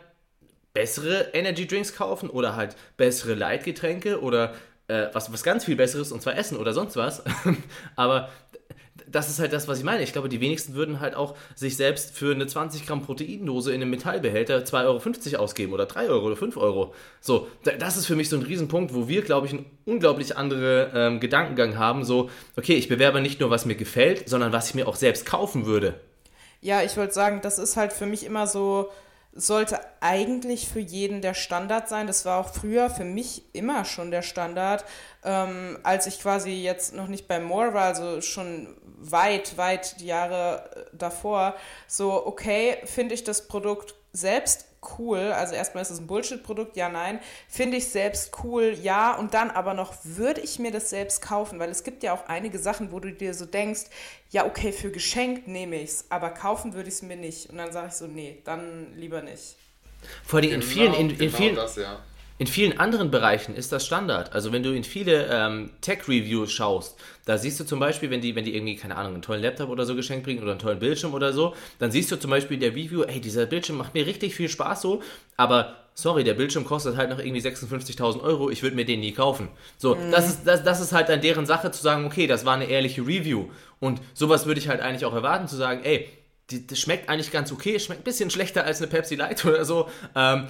bessere 0.73 1.29
Energy 1.33 1.65
Drinks 1.65 1.95
kaufen 1.95 2.29
oder 2.29 2.55
halt 2.55 2.75
bessere 2.97 3.33
Leitgetränke 3.33 4.21
oder 4.21 4.53
äh, 4.87 5.07
was, 5.13 5.31
was 5.31 5.43
ganz 5.43 5.65
viel 5.65 5.75
Besseres, 5.75 6.11
und 6.11 6.21
zwar 6.21 6.37
Essen 6.37 6.57
oder 6.57 6.73
sonst 6.73 6.95
was. 6.95 7.23
Aber 7.95 8.29
das 9.09 9.29
ist 9.29 9.39
halt 9.39 9.53
das, 9.53 9.67
was 9.67 9.79
ich 9.79 9.83
meine. 9.83 10.03
Ich 10.03 10.11
glaube, 10.11 10.29
die 10.29 10.41
wenigsten 10.41 10.73
würden 10.75 10.99
halt 10.99 11.15
auch 11.15 11.35
sich 11.55 11.77
selbst 11.77 12.15
für 12.17 12.33
eine 12.33 12.47
20 12.47 12.85
Gramm 12.85 13.01
Proteindose 13.03 13.73
in 13.73 13.81
einem 13.81 13.89
Metallbehälter 13.89 14.59
2,50 14.59 15.33
Euro 15.33 15.43
ausgeben 15.43 15.73
oder 15.73 15.85
3 15.85 16.09
Euro 16.09 16.25
oder 16.25 16.35
5 16.35 16.57
Euro. 16.57 16.93
So, 17.21 17.47
das 17.79 17.97
ist 17.97 18.05
für 18.05 18.15
mich 18.15 18.29
so 18.29 18.35
ein 18.35 18.43
Riesenpunkt, 18.43 18.93
wo 18.93 19.07
wir, 19.07 19.21
glaube 19.21 19.47
ich, 19.47 19.53
einen 19.53 19.65
unglaublich 19.85 20.35
anderen 20.35 20.91
ähm, 20.93 21.19
Gedankengang 21.19 21.77
haben. 21.77 22.03
So, 22.03 22.29
okay, 22.57 22.73
ich 22.73 22.89
bewerbe 22.89 23.21
nicht 23.21 23.39
nur, 23.39 23.49
was 23.49 23.65
mir 23.65 23.75
gefällt, 23.75 24.27
sondern 24.27 24.51
was 24.51 24.69
ich 24.69 24.75
mir 24.75 24.87
auch 24.87 24.95
selbst 24.95 25.25
kaufen 25.25 25.65
würde. 25.65 25.99
Ja, 26.61 26.81
ich 26.81 26.97
wollte 26.97 27.13
sagen, 27.13 27.39
das 27.41 27.59
ist 27.59 27.77
halt 27.77 27.93
für 27.93 28.07
mich 28.07 28.25
immer 28.25 28.47
so, 28.47 28.89
sollte 29.37 29.79
eigentlich 30.01 30.67
für 30.67 30.79
jeden 30.79 31.21
der 31.21 31.35
Standard 31.35 31.87
sein. 31.87 32.07
Das 32.07 32.25
war 32.25 32.39
auch 32.39 32.53
früher 32.53 32.89
für 32.89 33.05
mich 33.05 33.43
immer 33.53 33.85
schon 33.85 34.11
der 34.11 34.23
Standard, 34.23 34.83
ähm, 35.23 35.77
als 35.83 36.07
ich 36.07 36.19
quasi 36.19 36.51
jetzt 36.51 36.93
noch 36.93 37.07
nicht 37.07 37.27
bei 37.27 37.39
More 37.39 37.73
war, 37.73 37.85
also 37.85 38.21
schon 38.21 38.75
weit, 38.83 39.57
weit 39.57 39.99
die 40.01 40.07
Jahre 40.07 40.69
äh, 40.75 40.97
davor. 40.97 41.55
So, 41.87 42.25
okay, 42.25 42.77
finde 42.85 43.13
ich 43.13 43.23
das 43.23 43.47
Produkt 43.47 43.93
selbst 44.11 44.66
cool. 44.97 45.31
Also 45.31 45.55
erstmal 45.55 45.81
ist 45.81 45.91
es 45.91 45.99
ein 45.99 46.07
Bullshit-Produkt, 46.07 46.77
ja, 46.77 46.89
nein. 46.89 47.19
Finde 47.47 47.77
ich 47.77 47.87
selbst 47.87 48.31
cool, 48.43 48.77
ja. 48.81 49.15
Und 49.15 49.33
dann 49.33 49.49
aber 49.51 49.73
noch, 49.73 49.93
würde 50.03 50.41
ich 50.41 50.59
mir 50.59 50.71
das 50.71 50.89
selbst 50.89 51.21
kaufen? 51.21 51.59
Weil 51.59 51.69
es 51.69 51.83
gibt 51.83 52.03
ja 52.03 52.13
auch 52.13 52.27
einige 52.27 52.59
Sachen, 52.59 52.91
wo 52.91 52.99
du 52.99 53.11
dir 53.11 53.33
so 53.33 53.45
denkst, 53.45 53.85
ja, 54.31 54.45
okay, 54.45 54.71
für 54.71 54.91
Geschenk 54.91 55.47
nehme 55.47 55.77
ich 55.77 55.89
es, 55.89 56.05
aber 56.09 56.29
kaufen 56.29 56.73
würde 56.73 56.89
ich 56.89 56.95
es 56.95 57.01
mir 57.01 57.17
nicht. 57.17 57.49
Und 57.49 57.57
dann 57.57 57.71
sage 57.71 57.87
ich 57.87 57.93
so, 57.93 58.07
nee, 58.07 58.41
dann 58.43 58.93
lieber 58.95 59.21
nicht. 59.21 59.57
Vor 60.23 60.39
allem 60.39 60.51
in 60.51 60.59
genau, 60.59 60.71
vielen, 60.71 60.93
in, 60.93 61.09
in 61.09 61.17
genau 61.17 61.37
vielen, 61.37 61.55
das, 61.55 61.75
ja. 61.75 61.99
In 62.39 62.45
vielen 62.45 62.79
anderen 62.79 63.09
Bereichen 63.09 63.55
ist 63.55 63.71
das 63.71 63.85
Standard. 63.85 64.33
Also 64.33 64.51
wenn 64.51 64.61
du 64.61 64.71
in 64.71 64.83
viele 64.83 65.27
ähm, 65.31 65.71
Tech-Reviews 65.81 66.51
schaust, 66.51 66.99
da 67.25 67.37
siehst 67.37 67.59
du 67.59 67.63
zum 67.63 67.79
Beispiel, 67.79 68.11
wenn 68.11 68.21
die, 68.21 68.35
wenn 68.35 68.45
die 68.45 68.55
irgendwie, 68.55 68.75
keine 68.75 68.95
Ahnung, 68.95 69.13
einen 69.13 69.21
tollen 69.23 69.41
Laptop 69.41 69.69
oder 69.69 69.85
so 69.85 69.95
geschenkt 69.95 70.23
bringen 70.23 70.41
oder 70.43 70.51
einen 70.51 70.59
tollen 70.59 70.77
Bildschirm 70.77 71.15
oder 71.15 71.33
so, 71.33 71.55
dann 71.79 71.91
siehst 71.91 72.11
du 72.11 72.15
zum 72.15 72.29
Beispiel 72.29 72.55
in 72.55 72.61
der 72.61 72.75
Review, 72.75 73.01
ey, 73.01 73.19
dieser 73.19 73.47
Bildschirm 73.47 73.77
macht 73.77 73.95
mir 73.95 74.05
richtig 74.05 74.35
viel 74.35 74.49
Spaß 74.49 74.83
so, 74.83 75.01
aber 75.35 75.77
sorry, 75.95 76.23
der 76.23 76.35
Bildschirm 76.35 76.63
kostet 76.63 76.95
halt 76.95 77.09
noch 77.09 77.17
irgendwie 77.17 77.41
56.000 77.41 78.21
Euro, 78.21 78.51
ich 78.51 78.61
würde 78.61 78.75
mir 78.75 78.85
den 78.85 78.99
nie 78.99 79.13
kaufen. 79.13 79.49
So, 79.79 79.95
mhm. 79.95 80.11
das, 80.11 80.29
ist, 80.29 80.39
das, 80.45 80.63
das 80.63 80.79
ist 80.79 80.93
halt 80.93 81.09
dann 81.09 81.21
deren 81.21 81.47
Sache 81.47 81.71
zu 81.71 81.81
sagen, 81.81 82.05
okay, 82.05 82.27
das 82.27 82.45
war 82.45 82.53
eine 82.53 82.65
ehrliche 82.65 83.01
Review. 83.01 83.47
Und 83.79 83.99
sowas 84.13 84.45
würde 84.45 84.59
ich 84.59 84.69
halt 84.69 84.79
eigentlich 84.81 85.05
auch 85.05 85.13
erwarten, 85.13 85.47
zu 85.47 85.55
sagen, 85.55 85.81
ey, 85.83 86.07
die, 86.51 86.67
das 86.67 86.79
schmeckt 86.79 87.09
eigentlich 87.09 87.31
ganz 87.31 87.51
okay, 87.51 87.79
schmeckt 87.79 88.01
ein 88.01 88.03
bisschen 88.03 88.29
schlechter 88.29 88.63
als 88.63 88.77
eine 88.77 88.87
Pepsi 88.87 89.15
Light 89.15 89.43
oder 89.45 89.65
so. 89.65 89.89
Ähm, 90.15 90.47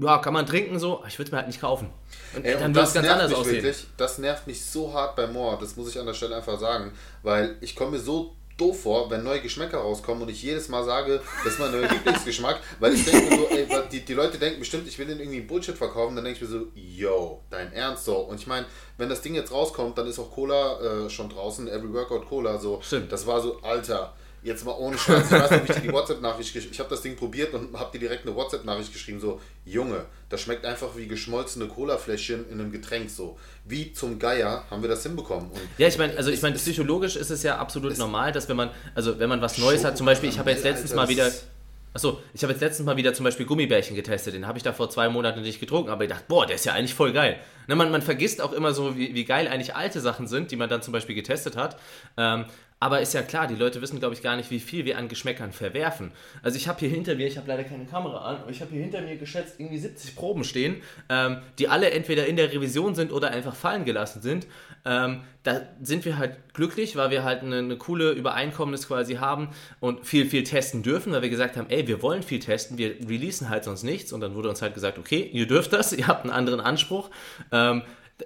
ja, 0.00 0.18
kann 0.18 0.32
man 0.32 0.46
trinken 0.46 0.78
so, 0.78 1.02
ich 1.06 1.18
würde 1.18 1.28
es 1.28 1.32
mir 1.32 1.38
halt 1.38 1.46
nicht 1.46 1.60
kaufen. 1.60 1.90
Und 2.34 2.44
Ey, 2.44 2.58
dann 2.58 2.74
wird 2.74 2.86
es 2.86 2.94
ganz 2.94 3.08
anders 3.08 3.32
aussehen. 3.32 3.62
Wirklich, 3.62 3.86
das 3.96 4.18
nervt 4.18 4.46
mich 4.46 4.64
so 4.64 4.92
hart 4.92 5.16
bei 5.16 5.26
Moore, 5.26 5.58
das 5.60 5.76
muss 5.76 5.88
ich 5.88 5.98
an 5.98 6.06
der 6.06 6.14
Stelle 6.14 6.36
einfach 6.36 6.58
sagen, 6.58 6.92
weil 7.22 7.56
ich 7.60 7.74
komme 7.74 7.92
mir 7.92 7.98
so 7.98 8.36
doof 8.56 8.82
vor, 8.82 9.10
wenn 9.10 9.22
neue 9.22 9.40
Geschmäcker 9.40 9.78
rauskommen 9.78 10.22
und 10.22 10.30
ich 10.30 10.42
jedes 10.42 10.68
Mal 10.68 10.82
sage, 10.84 11.20
das 11.44 11.54
ist 11.54 11.58
mein 11.58 11.72
neuer 11.72 11.88
Lieblingsgeschmack, 11.92 12.60
weil 12.80 12.94
ich 12.94 13.04
denke 13.04 13.30
mir 13.30 13.36
so, 13.36 13.46
ey, 13.48 13.68
die, 13.92 14.04
die 14.04 14.14
Leute 14.14 14.38
denken 14.38 14.60
bestimmt, 14.60 14.88
ich 14.88 14.98
will 14.98 15.06
den 15.06 15.20
irgendwie 15.20 15.40
Bullshit 15.40 15.76
verkaufen, 15.76 16.16
dann 16.16 16.24
denke 16.24 16.42
ich 16.42 16.50
mir 16.50 16.58
so, 16.58 16.66
yo, 16.74 17.42
dein 17.50 17.72
Ernst 17.72 18.06
so. 18.06 18.16
Und 18.16 18.40
ich 18.40 18.46
meine, 18.46 18.66
wenn 18.96 19.08
das 19.08 19.20
Ding 19.20 19.34
jetzt 19.34 19.52
rauskommt, 19.52 19.98
dann 19.98 20.06
ist 20.06 20.18
auch 20.18 20.30
Cola 20.30 20.80
äh, 20.80 21.10
schon 21.10 21.28
draußen, 21.28 21.68
Every 21.68 21.92
Workout 21.92 22.26
Cola 22.26 22.58
so. 22.58 22.80
Stimmt. 22.82 23.12
Das 23.12 23.26
war 23.26 23.40
so, 23.42 23.60
Alter, 23.60 24.14
jetzt 24.46 24.64
mal 24.64 24.72
ohne 24.72 24.96
Scheiß, 24.96 25.26
ich 25.26 25.32
weiß 25.32 25.50
ich 25.50 25.74
dir 25.74 25.80
die 25.80 25.92
WhatsApp-Nachricht 25.92 26.52
geschrieben 26.52 26.72
Ich 26.72 26.78
habe 26.78 26.88
das 26.88 27.02
Ding 27.02 27.16
probiert 27.16 27.52
und 27.52 27.76
habe 27.76 27.90
dir 27.92 27.98
direkt 27.98 28.26
eine 28.26 28.34
WhatsApp-Nachricht 28.34 28.92
geschrieben, 28.92 29.20
so, 29.20 29.40
Junge, 29.64 30.06
das 30.28 30.40
schmeckt 30.40 30.64
einfach 30.64 30.96
wie 30.96 31.06
geschmolzene 31.06 31.66
Cola-Fläschchen 31.66 32.48
in 32.48 32.60
einem 32.60 32.70
Getränk, 32.70 33.10
so. 33.10 33.38
Wie 33.64 33.92
zum 33.92 34.18
Geier 34.18 34.64
haben 34.70 34.82
wir 34.82 34.88
das 34.88 35.02
hinbekommen? 35.02 35.50
Und 35.50 35.60
ja, 35.78 35.88
ich 35.88 35.98
meine, 35.98 36.16
also 36.16 36.30
ich 36.30 36.40
meine, 36.42 36.54
psychologisch 36.54 37.16
ist 37.16 37.30
es 37.30 37.42
ja 37.42 37.58
absolut 37.58 37.98
normal, 37.98 38.32
dass 38.32 38.48
wenn 38.48 38.56
man, 38.56 38.70
also 38.94 39.18
wenn 39.18 39.28
man 39.28 39.40
was 39.40 39.58
Neues 39.58 39.84
hat, 39.84 39.96
zum 39.96 40.06
Beispiel, 40.06 40.28
ich 40.28 40.38
habe 40.38 40.50
jetzt 40.50 40.64
letztens 40.64 40.92
Alter, 40.92 41.02
mal 41.02 41.08
wieder... 41.08 41.30
Achso, 41.92 42.20
ich 42.34 42.42
habe 42.42 42.52
jetzt 42.52 42.60
letztens 42.60 42.84
mal 42.84 42.98
wieder 42.98 43.14
zum 43.14 43.24
Beispiel 43.24 43.46
Gummibärchen 43.46 43.96
getestet. 43.96 44.34
Den 44.34 44.46
habe 44.46 44.58
ich 44.58 44.62
da 44.62 44.74
vor 44.74 44.90
zwei 44.90 45.08
Monaten 45.08 45.40
nicht 45.40 45.60
getrunken, 45.60 45.88
aber 45.88 46.04
ich 46.04 46.10
dachte, 46.10 46.24
boah, 46.28 46.44
der 46.44 46.56
ist 46.56 46.66
ja 46.66 46.74
eigentlich 46.74 46.92
voll 46.92 47.14
geil. 47.14 47.40
Ne, 47.68 47.74
man, 47.74 47.90
man 47.90 48.02
vergisst 48.02 48.42
auch 48.42 48.52
immer 48.52 48.74
so, 48.74 48.98
wie, 48.98 49.14
wie 49.14 49.24
geil 49.24 49.48
eigentlich 49.48 49.74
alte 49.74 50.02
Sachen 50.02 50.26
sind, 50.26 50.50
die 50.50 50.56
man 50.56 50.68
dann 50.68 50.82
zum 50.82 50.92
Beispiel 50.92 51.14
getestet 51.14 51.56
hat. 51.56 51.78
Ähm, 52.18 52.44
aber 52.86 53.00
ist 53.00 53.14
ja 53.14 53.22
klar, 53.22 53.48
die 53.48 53.56
Leute 53.56 53.82
wissen, 53.82 53.98
glaube 53.98 54.14
ich, 54.14 54.22
gar 54.22 54.36
nicht, 54.36 54.52
wie 54.52 54.60
viel 54.60 54.84
wir 54.84 54.96
an 54.96 55.08
Geschmäckern 55.08 55.50
verwerfen. 55.50 56.12
Also 56.40 56.56
ich 56.56 56.68
habe 56.68 56.78
hier 56.78 56.88
hinter 56.88 57.16
mir, 57.16 57.26
ich 57.26 57.36
habe 57.36 57.48
leider 57.48 57.64
keine 57.64 57.84
Kamera 57.84 58.18
an, 58.18 58.36
aber 58.36 58.50
ich 58.52 58.60
habe 58.60 58.70
hier 58.70 58.80
hinter 58.80 59.00
mir 59.00 59.16
geschätzt 59.16 59.56
irgendwie 59.58 59.78
70 59.78 60.14
Proben 60.14 60.44
stehen, 60.44 60.76
ähm, 61.08 61.38
die 61.58 61.66
alle 61.66 61.90
entweder 61.90 62.26
in 62.26 62.36
der 62.36 62.52
Revision 62.52 62.94
sind 62.94 63.10
oder 63.10 63.32
einfach 63.32 63.56
fallen 63.56 63.84
gelassen 63.84 64.22
sind. 64.22 64.46
Ähm, 64.84 65.22
da 65.42 65.62
sind 65.82 66.04
wir 66.04 66.16
halt 66.16 66.54
glücklich, 66.54 66.94
weil 66.94 67.10
wir 67.10 67.24
halt 67.24 67.42
eine, 67.42 67.58
eine, 67.58 67.76
coole 67.76 68.12
Übereinkommnis 68.12 68.86
quasi 68.86 69.16
haben 69.16 69.48
und 69.80 70.06
viel, 70.06 70.26
viel 70.26 70.44
testen 70.44 70.84
dürfen, 70.84 71.12
weil 71.12 71.22
wir 71.22 71.28
gesagt 71.28 71.56
haben, 71.56 71.68
ey, 71.68 71.88
wir 71.88 72.02
wollen 72.02 72.22
viel 72.22 72.38
testen, 72.38 72.78
wir 72.78 72.90
releasen 73.08 73.48
halt 73.48 73.64
sonst 73.64 73.82
nichts 73.82 74.12
und 74.12 74.20
dann 74.20 74.36
wurde 74.36 74.48
uns 74.48 74.62
halt 74.62 74.74
gesagt, 74.74 74.96
okay, 74.96 75.28
ihr 75.32 75.48
dürft 75.48 75.72
das, 75.72 75.92
ihr 75.98 76.06
habt 76.06 76.22
einen 76.22 76.32
anderen 76.32 76.60
Anspruch. 76.60 77.10
Ähm, 77.50 77.82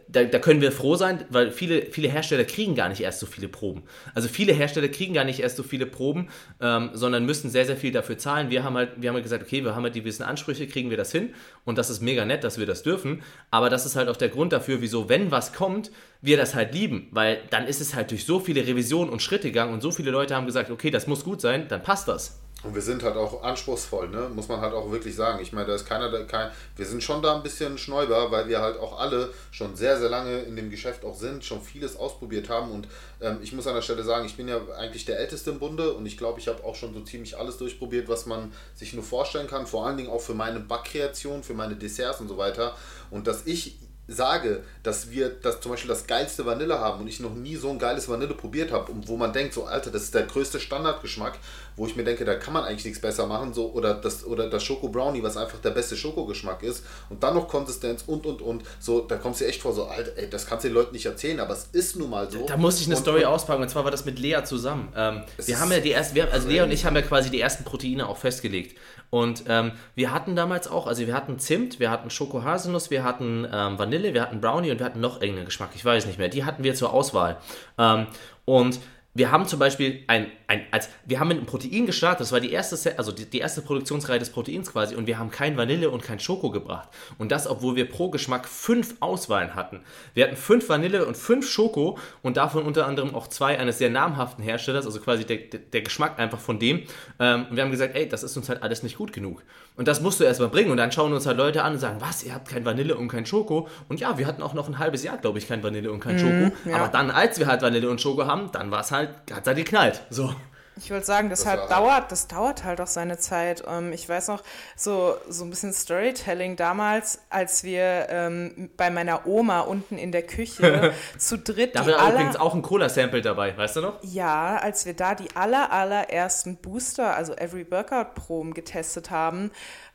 da, 0.07 0.23
da, 0.23 0.39
können 0.39 0.61
wir 0.61 0.71
froh 0.71 0.95
sein, 0.95 1.25
weil 1.31 1.51
viele, 1.51 1.87
viele 1.87 2.09
Hersteller 2.09 2.45
kriegen 2.45 2.77
gar 2.77 2.89
nicht 2.89 3.01
erst 3.01 3.19
so 3.19 3.27
viele 3.27 3.49
Proben. 3.49 3.83
Also 4.15 4.29
viele 4.29 4.53
Hersteller 4.53 4.89
kriegen 4.89 5.15
gar 5.15 5.25
nicht 5.25 5.41
erst 5.41 5.57
so 5.57 5.65
viele 5.65 5.85
Proben, 5.85 6.29
ähm, 6.61 6.91
sondern 6.95 7.27
müssen 7.27 7.51
sehr, 7.51 7.67
sehr 7.67 7.77
viel 7.77 7.91
dafür 7.91 8.17
zahlen. 8.17 8.51
Wir 8.51 8.63
haben 8.63 8.77
halt, 8.77 8.91
wir 8.97 9.09
haben 9.09 9.17
halt 9.17 9.25
gesagt, 9.25 9.43
okay, 9.43 9.65
wir 9.65 9.75
haben 9.75 9.83
halt 9.83 9.97
die 9.97 10.01
gewissen 10.01 10.23
Ansprüche, 10.23 10.69
kriegen 10.69 10.91
wir 10.91 10.97
das 10.97 11.11
hin 11.11 11.35
und 11.65 11.77
das 11.77 11.91
ist 11.91 12.01
mega 12.03 12.25
nett, 12.25 12.45
dass 12.45 12.59
wir 12.59 12.67
das 12.67 12.85
dürfen. 12.85 13.23
Aber 13.51 13.69
das 13.69 13.85
ist 13.85 13.97
halt 13.97 14.09
auch 14.09 14.17
der 14.17 14.29
Grund 14.29 14.53
dafür, 14.53 14.81
wieso, 14.81 15.09
wenn 15.09 15.33
was 15.33 15.53
kommt, 15.53 15.91
wir 16.23 16.37
das 16.37 16.55
halt 16.55 16.73
lieben, 16.73 17.09
weil 17.11 17.41
dann 17.51 17.67
ist 17.67 17.81
es 17.81 17.95
halt 17.95 18.13
durch 18.13 18.25
so 18.25 18.39
viele 18.39 18.67
Revisionen 18.67 19.11
und 19.11 19.23
Schritte 19.23 19.49
gegangen 19.49 19.73
und 19.73 19.81
so 19.81 19.91
viele 19.91 20.13
Leute 20.13 20.37
haben 20.37 20.47
gesagt, 20.47 20.71
okay, 20.71 20.91
das 20.91 21.09
muss 21.09 21.25
gut 21.25 21.41
sein, 21.41 21.67
dann 21.69 21.83
passt 21.83 22.07
das. 22.07 22.40
Und 22.63 22.75
wir 22.75 22.83
sind 22.83 23.03
halt 23.03 23.17
auch 23.17 23.43
anspruchsvoll, 23.43 24.11
ne? 24.11 24.31
muss 24.35 24.49
man 24.49 24.61
halt 24.61 24.75
auch 24.75 24.91
wirklich 24.91 25.17
sagen. 25.17 25.41
Ich 25.41 25.53
meine, 25.53 25.69
da 25.69 25.75
ist 25.75 25.87
keiner, 25.87 26.11
da, 26.11 26.23
kein, 26.25 26.51
wir 26.77 26.85
sind 26.85 27.03
schon 27.03 27.23
da 27.23 27.35
ein 27.35 27.43
bisschen 27.43 27.79
Schnäuber, 27.79 28.31
weil 28.31 28.49
wir 28.49 28.61
halt 28.61 28.79
auch 28.79 28.99
alle 28.99 29.33
schon 29.51 29.77
sehr, 29.77 29.99
sehr 29.99 30.11
lange 30.11 30.41
in 30.41 30.57
dem 30.57 30.71
Geschäft 30.71 31.05
auch 31.05 31.17
sind, 31.17 31.43
schon 31.43 31.63
vieles 31.63 31.97
ausprobiert 31.97 32.51
haben. 32.51 32.71
Und 32.71 32.87
ähm, 33.23 33.39
ich 33.43 33.55
muss 33.55 33.67
an 33.67 33.75
der 33.75 33.83
Stelle 33.83 34.03
sagen, 34.03 34.27
ich 34.27 34.37
bin 34.37 34.47
ja 34.47 34.61
eigentlich 34.77 35.07
der 35.07 35.19
Älteste 35.19 35.51
im 35.51 35.59
Bunde 35.59 35.95
und 35.95 36.05
ich 36.05 36.19
glaube, 36.19 36.39
ich 36.39 36.49
habe 36.49 36.63
auch 36.65 36.75
schon 36.75 36.93
so 36.93 37.01
ziemlich 37.01 37.39
alles 37.39 37.57
durchprobiert, 37.57 38.11
was 38.11 38.27
man 38.27 38.53
sich 38.75 38.93
nur 38.93 39.05
vorstellen 39.05 39.47
kann. 39.47 39.67
Vor 39.67 39.87
allen 39.87 39.97
Dingen 39.97 40.11
auch 40.11 40.21
für 40.21 40.35
meine 40.35 40.61
Backkreation, 40.61 41.43
für 41.43 41.55
meine 41.55 41.77
Desserts 41.77 42.21
und 42.21 42.29
so 42.29 42.37
weiter. 42.37 42.77
Und 43.11 43.27
dass 43.27 43.47
ich 43.47 43.79
sage, 44.11 44.63
dass 44.83 45.11
wir 45.11 45.29
das 45.29 45.61
zum 45.61 45.71
Beispiel 45.71 45.89
das 45.89 46.07
geilste 46.07 46.45
Vanille 46.45 46.81
haben 46.81 47.01
und 47.01 47.09
ich 47.09 47.21
noch 47.21 47.35
nie 47.35 47.57
so 47.57 47.71
ein 47.71 47.79
geiles 47.79 48.09
Vanille 48.09 48.35
probiert 48.35 48.73
habe 48.73 48.91
und 48.91 49.07
wo 49.09 49.17
man 49.17 49.33
denkt, 49.33 49.55
so 49.55 49.65
Alter, 49.65 49.91
das 49.91 50.03
ist 50.03 50.15
der 50.15 50.25
größte 50.25 50.59
Standardgeschmack, 50.59 51.39
wo 51.77 51.87
ich 51.87 51.95
mir 51.95 52.03
denke, 52.03 52.25
da 52.25 52.35
kann 52.35 52.53
man 52.53 52.65
eigentlich 52.65 52.85
nichts 52.85 53.01
besser 53.01 53.27
machen, 53.27 53.55
so 53.55 53.71
oder 53.73 53.95
das 53.95 54.25
oder 54.25 54.51
das 54.51 54.65
Schoko 54.65 54.89
Brownie, 54.89 55.23
was 55.23 55.37
einfach 55.37 55.59
der 55.61 55.71
beste 55.71 55.97
Schokogeschmack 55.97 56.63
ist 56.63 56.85
und 57.09 57.23
dann 57.23 57.35
noch 57.35 57.49
Konsistenz 57.49 58.03
und 58.07 58.27
und 58.27 58.43
und 58.43 58.65
so, 58.81 59.01
da 59.01 59.17
kommst 59.17 59.41
du 59.41 59.47
echt 59.47 59.63
vor 59.63 59.73
so 59.73 59.85
Alter, 59.85 60.11
ey, 60.17 60.29
das 60.29 60.47
kannst 60.47 60.65
du 60.65 60.69
den 60.69 60.75
Leuten 60.75 60.93
nicht 60.93 61.07
erzählen, 61.07 61.39
aber 61.39 61.55
es 61.55 61.69
ist 61.73 61.97
nun 61.97 62.11
mal 62.11 62.31
so. 62.31 62.47
Da 62.47 62.57
muss 62.57 62.81
ich 62.81 62.87
eine 62.87 62.97
und, 62.97 63.03
Story 63.03 63.25
auspacken 63.25 63.63
und 63.63 63.69
zwar 63.69 63.85
war 63.85 63.91
das 63.91 64.05
mit 64.05 64.19
Lea 64.19 64.43
zusammen. 64.45 64.93
Ähm, 64.97 65.23
wir 65.39 65.61
haben 65.61 65.71
ja 65.71 65.79
die 65.79 65.93
ersten, 65.93 66.17
wir, 66.17 66.33
also 66.33 66.49
Lea 66.49 66.63
und 66.63 66.73
ich 66.73 66.85
haben 66.85 66.97
ja 66.97 67.03
quasi 67.03 67.31
die 67.31 67.41
ersten 67.41 67.65
Proteine 67.65 68.09
auch 68.09 68.17
festgelegt 68.17 68.77
und 69.11 69.45
ähm, 69.49 69.73
wir 69.97 70.13
hatten 70.13 70.37
damals 70.37 70.69
auch, 70.69 70.87
also 70.87 71.07
wir 71.07 71.15
hatten 71.15 71.39
Zimt, 71.39 71.81
wir 71.81 71.91
hatten 71.91 72.11
Schoko-Haselnuss, 72.11 72.91
wir 72.91 73.03
hatten 73.03 73.47
ähm, 73.53 73.79
Vanille, 73.79 74.15
wir 74.15 74.23
hatten 74.23 74.41
Brownie 74.41 74.71
und 74.71 74.79
wir 74.79 74.87
hatten 74.87 75.01
noch 75.01 75.21
irgendeinen 75.21 75.47
Geschmack, 75.47 75.71
ich 75.75 75.85
weiß 75.85 76.07
nicht 76.07 76.19
mehr. 76.19 76.29
Die 76.29 76.45
hatten 76.45 76.63
wir 76.63 76.75
zur 76.75 76.93
Auswahl. 76.93 77.37
Ähm, 77.77 78.07
und 78.45 78.79
wir 79.13 79.33
haben 79.33 79.47
zum 79.47 79.59
Beispiel 79.59 80.05
ein, 80.07 80.27
ein 80.47 80.63
als 80.71 80.89
wir 81.05 81.19
haben 81.19 81.29
mit 81.29 81.39
einem 81.39 81.47
Protein 81.47 81.85
gestartet, 81.85 82.21
das 82.21 82.31
war 82.31 82.39
die 82.39 82.53
erste, 82.53 82.97
also 82.97 83.11
die, 83.11 83.27
die 83.27 83.39
erste 83.39 83.61
Produktionsreihe 83.61 84.21
des 84.21 84.31
Proteins 84.31 84.71
quasi 84.71 84.95
und 84.95 85.09
wir 85.09 85.19
haben 85.19 85.33
kein 85.33 85.57
Vanille 85.57 85.91
und 85.91 86.03
kein 86.03 86.21
Schoko 86.21 86.51
gebracht. 86.51 86.89
Und 87.19 87.33
das, 87.33 87.49
obwohl 87.49 87.75
wir 87.75 87.89
pro 87.89 88.11
Geschmack 88.11 88.47
fünf 88.47 88.95
Auswahlen 89.01 89.57
hatten. 89.57 89.81
Wir 90.15 90.25
hatten 90.25 90.37
fünf 90.37 90.69
Vanille 90.69 91.07
und 91.07 91.17
fünf 91.17 91.49
Schoko 91.51 91.99
und 92.23 92.37
davon 92.37 92.63
unter 92.63 92.87
anderem 92.87 93.15
auch 93.17 93.27
zwei 93.27 93.59
eines 93.59 93.79
sehr 93.79 93.91
namhaften 93.91 94.45
Herstellers, 94.45 94.87
also 94.87 95.01
quasi 95.01 95.25
der, 95.25 95.39
der, 95.39 95.59
der 95.59 95.83
Geschmack 95.83 96.21
einfach 96.21 96.39
von 96.39 96.61
dem. 96.61 96.83
Ähm, 97.19 97.47
und 97.51 97.57
wir 97.57 97.65
haben 97.65 97.73
gesagt, 97.73 97.97
ey, 97.97 98.09
das 98.09 98.23
ist 98.23 98.37
uns 98.37 98.49
halt 98.49 98.63
alles 98.63 98.85
nicht 98.85 98.97
gut 98.97 99.13
genug. 99.13 99.43
Und 99.77 99.89
das 99.89 100.01
musst 100.01 100.21
du 100.21 100.25
erstmal 100.25 100.51
bringen 100.51 100.71
und 100.71 100.77
dann 100.77 100.93
schauen 100.93 101.13
uns 101.13 101.27
halt 101.27 101.37
Leute 101.37 101.65
an 101.65 101.73
und 101.73 101.79
sagen, 101.79 101.97
was, 102.01 102.23
ihr 102.23 102.35
habt 102.35 102.49
kein 102.49 102.65
Vanille 102.65 102.97
und 102.97 103.09
kein 103.09 103.25
Schoko? 103.27 103.67
Und 103.89 103.99
ja, 103.99 104.19
wir 104.19 104.27
hatten 104.27 104.43
auch 104.43 104.53
noch 104.53 104.69
ein 104.69 104.79
halbes 104.79 105.03
Jahr, 105.03 105.17
glaube 105.17 105.39
ich, 105.39 105.49
kein 105.49 105.63
Vanille 105.63 105.91
und 105.91 106.01
kein 106.01 106.19
Schoko. 106.19 106.55
ja. 106.69 106.77
Aber 106.77 106.89
dann, 106.89 107.11
als 107.11 107.39
wir 107.39 107.47
halt 107.47 107.63
Vanille 107.63 107.89
und 107.89 108.01
Schoko 108.01 108.27
haben, 108.27 108.53
dann 108.53 108.71
war 108.71 108.81
es 108.81 108.93
halt, 108.93 109.00
hat 109.09 109.41
es 109.43 109.47
halt 109.47 109.57
geknallt. 109.57 110.03
So. 110.11 110.35
Ich 110.83 110.89
würde 110.91 111.05
sagen, 111.05 111.29
das, 111.29 111.41
Das 111.41 111.49
halt 111.49 111.71
dauert, 111.71 112.11
das 112.11 112.27
dauert 112.27 112.65
halt 112.65 112.81
auch 112.81 112.87
seine 112.87 113.19
Zeit. 113.19 113.63
Ähm, 113.69 113.93
ich 113.93 114.09
weiß 114.09 114.29
noch, 114.29 114.43
so, 114.77 115.17
so 115.29 115.45
ein 115.45 115.51
bisschen 115.51 115.75
Storytelling 115.75 116.57
damals, 116.57 117.21
als 117.29 117.65
wir 117.65 118.07
ähm, 118.09 118.71
bei 118.79 118.91
meiner 118.91 119.27
Oma 119.27 119.61
unten 119.61 119.99
in 119.99 120.11
der 120.11 120.23
Küche 120.23 120.95
zu 121.19 121.37
dritt 121.39 121.77
Da 121.77 121.87
war 121.87 122.13
übrigens 122.13 122.37
auch 122.37 122.55
ein 122.55 122.63
Cola-Sample 122.63 123.21
dabei, 123.21 123.55
weißt 123.57 123.77
du 123.77 123.81
noch? 123.83 124.03
ja, 124.03 124.57
als 124.57 124.87
wir 124.87 124.95
da 124.95 125.15
die 125.15 125.29
aller, 125.37 125.71
allerersten 125.71 126.57
Booster, 126.57 127.15
also 127.15 127.35
Every 127.35 127.71
Workout 127.71 128.15
Proben 128.15 128.55
getestet 128.55 129.11
haben, 129.11 129.51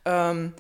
ähm, 0.05 0.53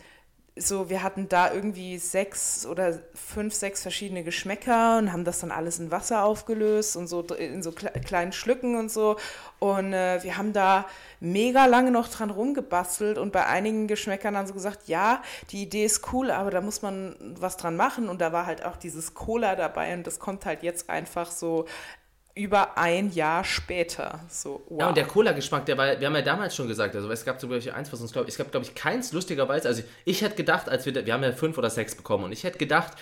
so, 0.57 0.89
wir 0.89 1.03
hatten 1.03 1.27
da 1.27 1.53
irgendwie 1.53 1.97
sechs 1.97 2.65
oder 2.65 2.99
fünf, 3.13 3.53
sechs 3.53 3.81
verschiedene 3.81 4.23
Geschmäcker 4.23 4.97
und 4.97 5.11
haben 5.11 5.25
das 5.25 5.39
dann 5.39 5.51
alles 5.51 5.79
in 5.79 5.91
Wasser 5.91 6.23
aufgelöst 6.23 6.95
und 6.95 7.07
so 7.07 7.21
in 7.21 7.61
so 7.61 7.73
kle 7.73 7.91
kleinen 7.91 8.31
Schlücken 8.31 8.77
und 8.77 8.89
so. 8.89 9.17
Und 9.59 9.91
äh, 9.91 10.23
wir 10.23 10.37
haben 10.37 10.53
da 10.53 10.85
mega 11.19 11.65
lange 11.65 11.91
noch 11.91 12.07
dran 12.07 12.29
rumgebastelt 12.29 13.17
und 13.17 13.33
bei 13.33 13.45
einigen 13.45 13.87
Geschmäckern 13.87 14.33
dann 14.33 14.47
so 14.47 14.53
gesagt, 14.53 14.87
ja, 14.87 15.21
die 15.51 15.63
Idee 15.63 15.83
ist 15.83 16.13
cool, 16.13 16.31
aber 16.31 16.51
da 16.51 16.61
muss 16.61 16.81
man 16.81 17.17
was 17.37 17.57
dran 17.57 17.75
machen. 17.75 18.07
Und 18.07 18.21
da 18.21 18.31
war 18.31 18.45
halt 18.45 18.63
auch 18.63 18.77
dieses 18.77 19.13
Cola 19.13 19.55
dabei 19.57 19.93
und 19.93 20.07
das 20.07 20.19
kommt 20.19 20.45
halt 20.45 20.63
jetzt 20.63 20.89
einfach 20.89 21.31
so 21.31 21.65
über 22.35 22.77
ein 22.77 23.11
Jahr 23.11 23.45
später. 23.45 24.19
So, 24.29 24.61
wow. 24.67 24.81
Ja, 24.81 24.89
und 24.89 24.97
der 24.97 25.05
Cola-Geschmack, 25.05 25.65
der 25.65 25.77
war, 25.77 25.99
wir 25.99 26.05
haben 26.05 26.15
ja 26.15 26.21
damals 26.21 26.53
schon 26.53 26.67
gesagt, 26.67 26.93
also 26.93 27.09
es 27.09 27.23
gab 27.23 27.39
zum 27.39 27.49
Beispiel 27.49 27.71
eins, 27.71 27.91
was 27.93 28.01
uns, 28.01 28.11
glaube 28.11 28.27
es 28.27 28.37
gab, 28.37 28.51
glaube 28.51 28.65
ich, 28.65 28.75
keins 28.75 29.13
lustigerweise, 29.13 29.69
also 29.69 29.83
ich 30.03 30.21
hätte 30.21 30.35
gedacht, 30.35 30.67
als 30.67 30.85
wir, 30.85 31.05
wir 31.05 31.13
haben 31.13 31.23
ja 31.23 31.31
fünf 31.31 31.57
oder 31.57 31.69
sechs 31.69 31.95
bekommen 31.95 32.25
und 32.25 32.33
ich 32.33 32.43
hätte 32.43 32.57
gedacht, 32.57 32.93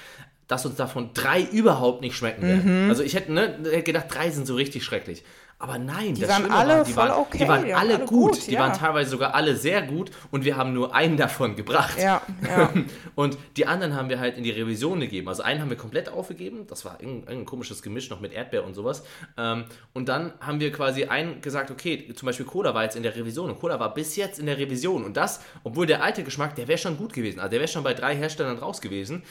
dass 0.48 0.66
uns 0.66 0.76
davon 0.76 1.12
drei 1.14 1.42
überhaupt 1.42 2.02
nicht 2.02 2.16
schmecken 2.16 2.44
werden. 2.44 2.90
Also 2.90 3.02
ich 3.02 3.16
hätte, 3.16 3.32
ne, 3.32 3.58
hätte 3.64 3.84
gedacht, 3.84 4.08
drei 4.10 4.30
sind 4.30 4.46
so 4.46 4.56
richtig 4.56 4.84
schrecklich. 4.84 5.24
Aber 5.64 5.78
nein, 5.78 6.14
die 6.14 6.28
waren 6.28 6.52
alle 6.52 6.84
die 6.84 6.92
voll 6.92 7.08
waren, 7.08 7.22
okay, 7.22 7.38
die 7.38 7.48
waren 7.48 7.64
die 7.64 7.72
waren 7.72 7.80
alle 7.80 7.94
alle 7.94 8.06
gut, 8.06 8.34
gut, 8.34 8.48
die 8.48 8.52
ja. 8.52 8.60
waren 8.60 8.74
teilweise 8.74 9.12
sogar 9.12 9.34
alle 9.34 9.56
sehr 9.56 9.82
gut 9.82 10.12
und 10.30 10.44
wir 10.44 10.58
haben 10.58 10.74
nur 10.74 10.94
einen 10.94 11.16
davon 11.16 11.56
gebracht. 11.56 11.98
Ja, 11.98 12.22
ja. 12.46 12.70
Und 13.16 13.38
die 13.56 13.66
anderen 13.66 13.96
haben 13.96 14.10
wir 14.10 14.20
halt 14.20 14.36
in 14.38 14.44
die 14.44 14.50
Revision 14.50 15.00
gegeben. 15.00 15.30
Also 15.30 15.42
einen 15.44 15.62
haben 15.62 15.70
wir 15.70 15.78
komplett 15.78 16.10
aufgegeben. 16.10 16.68
Das 16.68 16.84
war 16.84 17.00
irgendein, 17.00 17.46
komisches 17.46 17.82
Gemisch 17.82 18.10
noch 18.10 18.20
mit 18.20 18.34
Erdbeer 18.34 18.66
und 18.66 18.74
sowas. 18.74 19.04
Ähm, 19.38 19.66
und 19.94 20.10
dann 20.10 20.34
haben 20.42 20.60
wir 20.60 20.72
quasi 20.72 21.06
einen 21.06 21.40
gesagt, 21.40 21.72
okay, 21.72 22.12
zum 22.14 22.26
Beispiel 22.26 22.46
Cola 22.46 22.74
war 22.74 22.84
jetzt 22.84 22.98
in 22.98 23.04
der 23.04 23.16
Revision. 23.16 23.50
Und 23.50 23.60
Cola 23.60 23.80
war 23.80 23.94
bis 23.94 24.18
jetzt 24.18 24.40
in 24.40 24.48
der 24.48 24.58
Revision. 24.58 25.06
Und 25.06 25.16
das, 25.16 25.42
obwohl 25.64 25.86
der 25.86 26.04
alte 26.04 26.24
Geschmack, 26.24 26.56
der 26.56 26.68
wäre 26.68 26.80
schon 26.80 26.98
gut 26.98 27.14
gewesen. 27.14 27.40
Also 27.40 27.52
der 27.52 27.60
wäre 27.60 27.70
schon 27.70 27.84
bei 27.84 27.94
drei 27.94 28.18
Herstellern 28.18 28.58
raus 28.58 28.82
gewesen. 28.82 29.24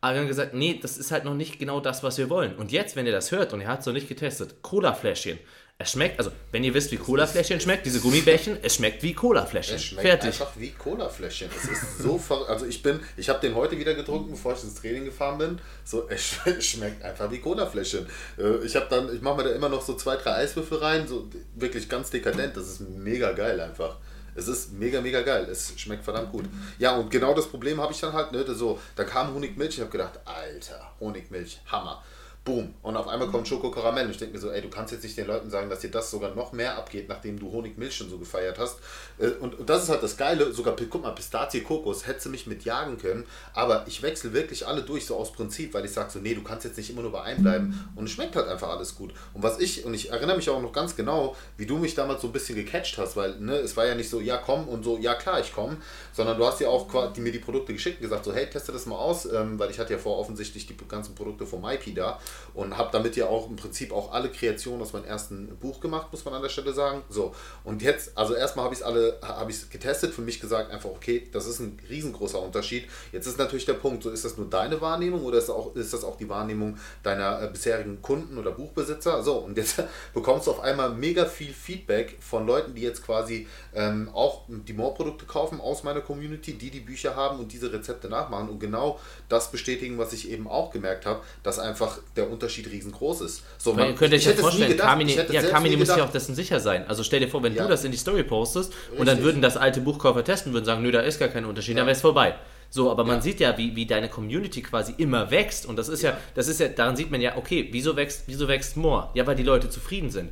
Aber 0.00 0.14
wir 0.14 0.20
haben 0.22 0.28
gesagt, 0.28 0.54
nee, 0.54 0.78
das 0.80 0.96
ist 0.96 1.10
halt 1.10 1.24
noch 1.24 1.34
nicht 1.34 1.58
genau 1.58 1.80
das, 1.80 2.02
was 2.02 2.16
wir 2.18 2.30
wollen. 2.30 2.56
Und 2.56 2.72
jetzt, 2.72 2.96
wenn 2.96 3.04
ihr 3.06 3.12
das 3.12 3.30
hört 3.32 3.52
und 3.52 3.60
ihr 3.60 3.68
habt 3.68 3.80
es 3.80 3.86
noch 3.86 3.92
nicht 3.92 4.08
getestet, 4.08 4.62
Cola-Fläschchen. 4.62 5.38
Es 5.82 5.92
schmeckt, 5.92 6.18
also 6.18 6.30
wenn 6.52 6.62
ihr 6.62 6.74
wisst, 6.74 6.92
wie 6.92 6.98
Cola-Fläschchen 6.98 7.58
schmeckt, 7.58 7.86
diese 7.86 8.00
Gummibärchen, 8.00 8.58
es 8.62 8.74
schmeckt 8.74 9.02
wie 9.02 9.14
Cola-Fläschchen. 9.14 9.76
Es 9.76 9.84
schmeckt 9.84 10.06
Fertig. 10.06 10.26
einfach 10.28 10.52
wie 10.56 10.70
Colafläschchen. 10.72 11.48
Es 11.56 11.70
ist 11.70 11.98
so 12.02 12.18
ver 12.18 12.46
Also 12.50 12.66
ich 12.66 12.82
bin, 12.82 13.00
ich 13.16 13.30
habe 13.30 13.40
den 13.40 13.54
heute 13.54 13.78
wieder 13.78 13.94
getrunken, 13.94 14.30
bevor 14.32 14.52
ich 14.52 14.62
ins 14.62 14.74
Training 14.74 15.06
gefahren 15.06 15.38
bin. 15.38 15.58
So, 15.84 16.06
es 16.10 16.36
schmeckt 16.66 17.02
einfach 17.02 17.30
wie 17.30 17.38
Colafläschchen. 17.38 18.06
Äh, 18.38 18.56
Ich 18.64 18.76
habe 18.76 18.86
dann, 18.90 19.14
ich 19.14 19.22
mache 19.22 19.38
mir 19.38 19.44
da 19.44 19.50
immer 19.52 19.70
noch 19.70 19.80
so 19.80 19.94
zwei, 19.94 20.16
drei 20.16 20.34
Eiswürfel 20.34 20.78
rein, 20.78 21.08
so 21.08 21.28
wirklich 21.54 21.88
ganz 21.88 22.10
dekadent. 22.10 22.56
Das 22.58 22.66
ist 22.68 22.80
mega 22.80 23.32
geil 23.32 23.58
einfach. 23.58 23.96
Es 24.34 24.48
ist 24.48 24.72
mega, 24.72 25.00
mega 25.00 25.22
geil. 25.22 25.46
Es 25.50 25.72
schmeckt 25.78 26.04
verdammt 26.04 26.32
gut. 26.32 26.44
Ja, 26.78 26.96
und 26.96 27.10
genau 27.10 27.34
das 27.34 27.46
Problem 27.46 27.80
habe 27.80 27.92
ich 27.92 28.00
dann 28.00 28.12
halt, 28.12 28.32
ne, 28.32 28.44
so, 28.54 28.78
da 28.96 29.04
kam 29.04 29.34
Honigmilch, 29.34 29.74
ich 29.74 29.80
habe 29.80 29.90
gedacht, 29.90 30.20
Alter, 30.24 30.92
Honigmilch, 31.00 31.60
Hammer. 31.66 32.02
Boom. 32.42 32.74
Und 32.82 32.96
auf 32.96 33.06
einmal 33.06 33.28
kommt 33.28 33.46
Schoko-Karamell. 33.46 34.06
Und 34.06 34.12
ich 34.12 34.16
denke 34.16 34.34
mir 34.34 34.40
so, 34.40 34.50
ey, 34.50 34.62
du 34.62 34.70
kannst 34.70 34.92
jetzt 34.92 35.02
nicht 35.02 35.16
den 35.16 35.26
Leuten 35.26 35.50
sagen, 35.50 35.68
dass 35.68 35.80
dir 35.80 35.90
das 35.90 36.10
sogar 36.10 36.34
noch 36.34 36.52
mehr 36.52 36.78
abgeht, 36.78 37.06
nachdem 37.06 37.38
du 37.38 37.52
Honigmilch 37.52 37.94
schon 37.94 38.08
so 38.08 38.16
gefeiert 38.18 38.58
hast. 38.58 38.78
Äh, 39.18 39.28
Und, 39.40 39.58
und 39.58 39.68
das 39.68 39.82
ist 39.82 39.88
halt 39.90 40.02
das 40.02 40.16
Geile. 40.16 40.50
Sogar, 40.52 40.74
guck 40.74 41.02
mal, 41.02 41.10
Pistazie, 41.10 41.60
Kokos, 41.60 42.06
hättest 42.06 42.26
du 42.26 42.30
mich 42.30 42.46
mit 42.46 42.64
jagen 42.64 42.96
können. 42.96 43.26
Aber 43.52 43.84
ich 43.86 44.02
wechsle 44.02 44.32
wirklich 44.32 44.66
alle 44.66 44.82
durch, 44.82 45.04
so 45.04 45.16
aus 45.16 45.32
Prinzip, 45.32 45.74
weil 45.74 45.84
ich 45.84 45.92
sage 45.92 46.10
so, 46.10 46.18
nee, 46.18 46.34
du 46.34 46.42
kannst 46.42 46.64
jetzt 46.64 46.78
nicht 46.78 46.88
immer 46.88 47.02
nur 47.02 47.12
bei 47.12 47.22
einem 47.22 47.42
bleiben. 47.42 47.90
Und 47.94 48.06
es 48.06 48.12
schmeckt 48.12 48.34
halt 48.34 48.48
einfach 48.48 48.70
alles 48.70 48.94
gut. 48.94 49.12
Und 49.34 49.42
was 49.42 49.60
ich, 49.60 49.84
und 49.84 49.92
ich 49.92 50.10
erinnere 50.10 50.36
mich 50.36 50.48
auch 50.48 50.62
noch 50.62 50.72
ganz 50.72 50.96
genau, 50.96 51.36
wie 51.58 51.66
du 51.66 51.76
mich 51.76 51.94
damals 51.94 52.22
so 52.22 52.28
ein 52.28 52.32
bisschen 52.32 52.56
gecatcht 52.56 52.96
hast, 52.96 53.16
weil 53.16 53.38
ne, 53.38 53.56
es 53.56 53.76
war 53.76 53.84
ja 53.84 53.94
nicht 53.94 54.08
so, 54.08 54.18
ja 54.18 54.38
komm 54.38 54.66
und 54.66 54.82
so, 54.82 54.96
ja 54.96 55.14
klar, 55.14 55.40
ich 55.40 55.52
komme, 55.52 55.76
sondern 56.14 56.38
du 56.38 56.46
hast 56.46 56.60
ja 56.60 56.68
auch 56.68 57.12
die, 57.12 57.20
mir 57.20 57.32
die 57.32 57.38
Produkte 57.38 57.74
geschickt 57.74 57.98
und 57.98 58.04
gesagt, 58.04 58.24
so, 58.24 58.32
hey, 58.32 58.48
teste 58.48 58.72
das 58.72 58.86
mal 58.86 58.96
aus, 58.96 59.30
ähm, 59.30 59.58
weil 59.58 59.70
ich 59.70 59.78
hatte 59.78 59.92
ja 59.92 59.98
vor 59.98 60.18
offensichtlich 60.18 60.66
die 60.66 60.76
ganzen 60.88 61.14
Produkte 61.14 61.44
von 61.46 61.60
MyPi 61.60 61.92
da 61.92 62.18
und 62.54 62.76
habe 62.76 62.90
damit 62.92 63.16
ja 63.16 63.26
auch 63.26 63.48
im 63.48 63.56
Prinzip 63.56 63.92
auch 63.92 64.12
alle 64.12 64.28
Kreationen 64.28 64.82
aus 64.82 64.92
meinem 64.92 65.04
ersten 65.04 65.56
Buch 65.56 65.80
gemacht, 65.80 66.08
muss 66.10 66.24
man 66.24 66.34
an 66.34 66.42
der 66.42 66.48
Stelle 66.48 66.72
sagen. 66.72 67.02
So, 67.08 67.34
und 67.64 67.82
jetzt, 67.82 68.16
also 68.16 68.34
erstmal 68.34 68.64
habe 68.64 68.74
ich 68.74 68.80
es 68.80 68.86
alle, 68.86 69.18
habe 69.22 69.50
ich 69.50 69.56
es 69.58 69.70
getestet, 69.70 70.12
für 70.12 70.22
mich 70.22 70.40
gesagt, 70.40 70.70
einfach, 70.70 70.90
okay, 70.90 71.28
das 71.32 71.46
ist 71.46 71.60
ein 71.60 71.78
riesengroßer 71.88 72.40
Unterschied. 72.40 72.88
Jetzt 73.12 73.26
ist 73.26 73.38
natürlich 73.38 73.66
der 73.66 73.74
Punkt, 73.74 74.02
so 74.02 74.10
ist 74.10 74.24
das 74.24 74.36
nur 74.36 74.48
deine 74.48 74.80
Wahrnehmung 74.80 75.24
oder 75.24 75.38
ist, 75.38 75.50
auch, 75.50 75.74
ist 75.74 75.92
das 75.92 76.04
auch 76.04 76.16
die 76.16 76.28
Wahrnehmung 76.28 76.76
deiner 77.02 77.42
äh, 77.42 77.48
bisherigen 77.48 78.02
Kunden 78.02 78.38
oder 78.38 78.52
Buchbesitzer? 78.52 79.22
So, 79.22 79.36
und 79.38 79.56
jetzt 79.56 79.82
bekommst 80.14 80.46
du 80.46 80.52
auf 80.52 80.60
einmal 80.60 80.90
mega 80.90 81.24
viel 81.24 81.52
Feedback 81.52 82.16
von 82.20 82.46
Leuten, 82.46 82.74
die 82.74 82.82
jetzt 82.82 83.04
quasi 83.04 83.46
ähm, 83.74 84.10
auch 84.12 84.42
die 84.48 84.72
More-Produkte 84.72 85.26
kaufen 85.26 85.60
aus 85.60 85.82
meiner 85.82 86.00
Community, 86.00 86.54
die 86.54 86.70
die 86.70 86.80
Bücher 86.80 87.16
haben 87.16 87.38
und 87.38 87.52
diese 87.52 87.72
Rezepte 87.72 88.08
nachmachen 88.08 88.48
und 88.48 88.58
genau 88.58 88.98
das 89.28 89.50
bestätigen, 89.50 89.98
was 89.98 90.12
ich 90.12 90.30
eben 90.30 90.48
auch 90.48 90.70
gemerkt 90.70 91.06
habe, 91.06 91.20
dass 91.42 91.58
einfach 91.58 91.98
der 92.16 92.19
Unterschied 92.28 92.70
riesengroß 92.70 93.20
ist. 93.22 93.42
So, 93.58 93.76
Weil 93.76 93.90
ihr 93.90 93.94
könnt 93.94 94.12
euch 94.12 94.24
ja 94.24 94.32
vorstellen, 94.32 94.70
gedacht. 94.70 94.98
Hätte 94.98 95.32
ja, 95.32 95.42
muss 95.60 95.70
gedacht. 95.88 96.00
auch 96.00 96.10
dessen 96.12 96.34
sicher 96.34 96.60
sein. 96.60 96.86
Also 96.88 97.02
stell 97.02 97.20
dir 97.20 97.28
vor, 97.28 97.42
wenn 97.42 97.54
Ja. 97.54 97.62
du 97.64 97.68
das 97.68 97.84
in 97.84 97.92
die 97.92 97.98
Story 97.98 98.22
postest 98.24 98.72
und 98.92 98.98
dann 98.98 99.08
Richtig. 99.16 99.24
würden 99.24 99.42
das 99.42 99.56
alte 99.56 99.80
Buchkäufer 99.80 100.24
testen, 100.24 100.52
würden 100.52 100.64
sagen, 100.64 100.82
nö, 100.82 100.90
da 100.90 101.00
ist 101.00 101.18
gar 101.18 101.28
kein 101.28 101.44
Unterschied, 101.44 101.76
dann 101.78 101.86
wäre 101.86 101.94
es 101.96 102.00
vorbei. 102.00 102.34
So, 102.72 102.88
aber 102.90 103.04
man 103.04 103.20
sieht 103.20 103.40
ja, 103.40 103.58
wie, 103.58 103.74
wie 103.74 103.84
deine 103.84 104.08
Community 104.08 104.62
quasi 104.62 104.94
immer 104.96 105.32
wächst 105.32 105.66
und 105.66 105.76
das 105.76 105.88
ist 105.88 106.02
ja. 106.02 106.16
das 106.36 106.46
ist 106.46 106.60
ja, 106.60 106.68
daran 106.68 106.94
sieht 106.94 107.10
man 107.10 107.20
ja, 107.20 107.36
okay, 107.36 107.68
wieso 107.72 107.96
wächst, 107.96 108.24
wieso 108.26 108.46
wächst 108.46 108.76
More? 108.76 109.10
Ja, 109.14 109.26
weil 109.26 109.34
die 109.34 109.42
Leute 109.42 109.68
zufrieden 109.68 110.10
sind. 110.10 110.30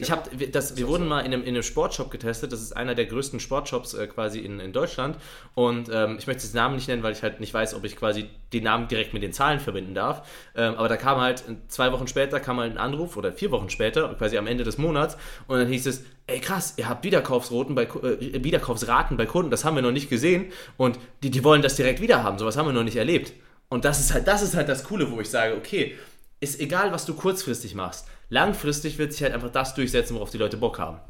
Ich 0.00 0.10
hab, 0.12 0.28
wir- 0.38 0.50
das, 0.50 0.76
wir 0.76 0.86
wurden 0.88 1.06
mal 1.08 1.20
in 1.20 1.26
einem, 1.32 1.42
in 1.42 1.48
einem 1.50 1.62
Sportshop 1.62 2.10
getestet. 2.10 2.52
Das 2.52 2.62
ist 2.62 2.76
einer 2.76 2.94
der 2.94 3.06
größten 3.06 3.40
Sportshops 3.40 3.94
äh, 3.94 4.06
quasi 4.06 4.38
in, 4.38 4.60
in 4.60 4.72
Deutschland. 4.72 5.16
Und 5.54 5.90
ähm, 5.92 6.16
ich 6.18 6.26
möchte 6.26 6.46
den 6.46 6.54
Namen 6.54 6.76
nicht 6.76 6.88
nennen, 6.88 7.02
weil 7.02 7.12
ich 7.12 7.22
halt 7.22 7.40
nicht 7.40 7.52
weiß, 7.52 7.74
ob 7.74 7.84
ich 7.84 7.96
quasi 7.96 8.26
den 8.52 8.62
Namen 8.64 8.86
direkt 8.88 9.12
mit 9.12 9.22
den 9.22 9.32
Zahlen 9.32 9.60
verbinden 9.60 9.94
darf. 9.94 10.26
Ähm, 10.54 10.74
aber 10.76 10.88
da 10.88 10.96
kam 10.96 11.20
halt, 11.20 11.42
zwei 11.68 11.90
Wochen 11.92 12.06
später 12.06 12.38
kam 12.40 12.58
halt 12.60 12.72
ein 12.72 12.78
Anruf 12.78 13.16
oder 13.16 13.32
vier 13.32 13.50
Wochen 13.50 13.70
später, 13.70 14.14
quasi 14.14 14.38
am 14.38 14.46
Ende 14.46 14.64
des 14.64 14.78
Monats. 14.78 15.16
Und 15.48 15.58
dann 15.58 15.68
hieß 15.68 15.86
es, 15.86 16.04
ey 16.28 16.38
krass, 16.40 16.74
ihr 16.76 16.88
habt 16.88 17.04
Wiederkaufsraten 17.04 17.74
bei, 17.74 17.84
äh, 17.84 18.44
Wiederkaufsraten 18.44 19.16
bei 19.16 19.26
Kunden, 19.26 19.50
das 19.50 19.64
haben 19.64 19.74
wir 19.76 19.82
noch 19.82 19.92
nicht 19.92 20.10
gesehen 20.10 20.52
und 20.76 20.98
die, 21.22 21.30
die 21.30 21.42
wollen 21.42 21.62
das 21.62 21.74
direkt 21.76 22.00
wieder 22.00 22.22
haben, 22.22 22.38
sowas 22.38 22.56
haben 22.56 22.66
wir 22.66 22.72
noch 22.72 22.84
nicht 22.84 22.96
erlebt. 22.96 23.32
Und 23.70 23.84
das 23.84 23.98
ist 23.98 24.12
halt, 24.14 24.28
das 24.28 24.42
ist 24.42 24.54
halt 24.54 24.68
das 24.68 24.84
Coole, 24.84 25.10
wo 25.10 25.20
ich 25.20 25.28
sage, 25.30 25.54
okay, 25.56 25.96
ist 26.40 26.60
egal, 26.60 26.92
was 26.92 27.04
du 27.06 27.14
kurzfristig 27.14 27.74
machst. 27.74 28.06
Langfristig 28.30 28.98
wird 28.98 29.12
sich 29.12 29.22
halt 29.22 29.32
einfach 29.32 29.50
das 29.50 29.74
durchsetzen, 29.74 30.14
worauf 30.14 30.30
die 30.30 30.38
Leute 30.38 30.56
Bock 30.56 30.78
haben. 30.78 31.00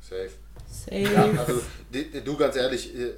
Safe. 0.00 0.30
Safe. 0.70 1.00
Ja, 1.00 1.24
also 1.38 1.60
du 2.24 2.36
ganz 2.36 2.56
ehrlich, 2.56 2.94
äh, 2.94 3.12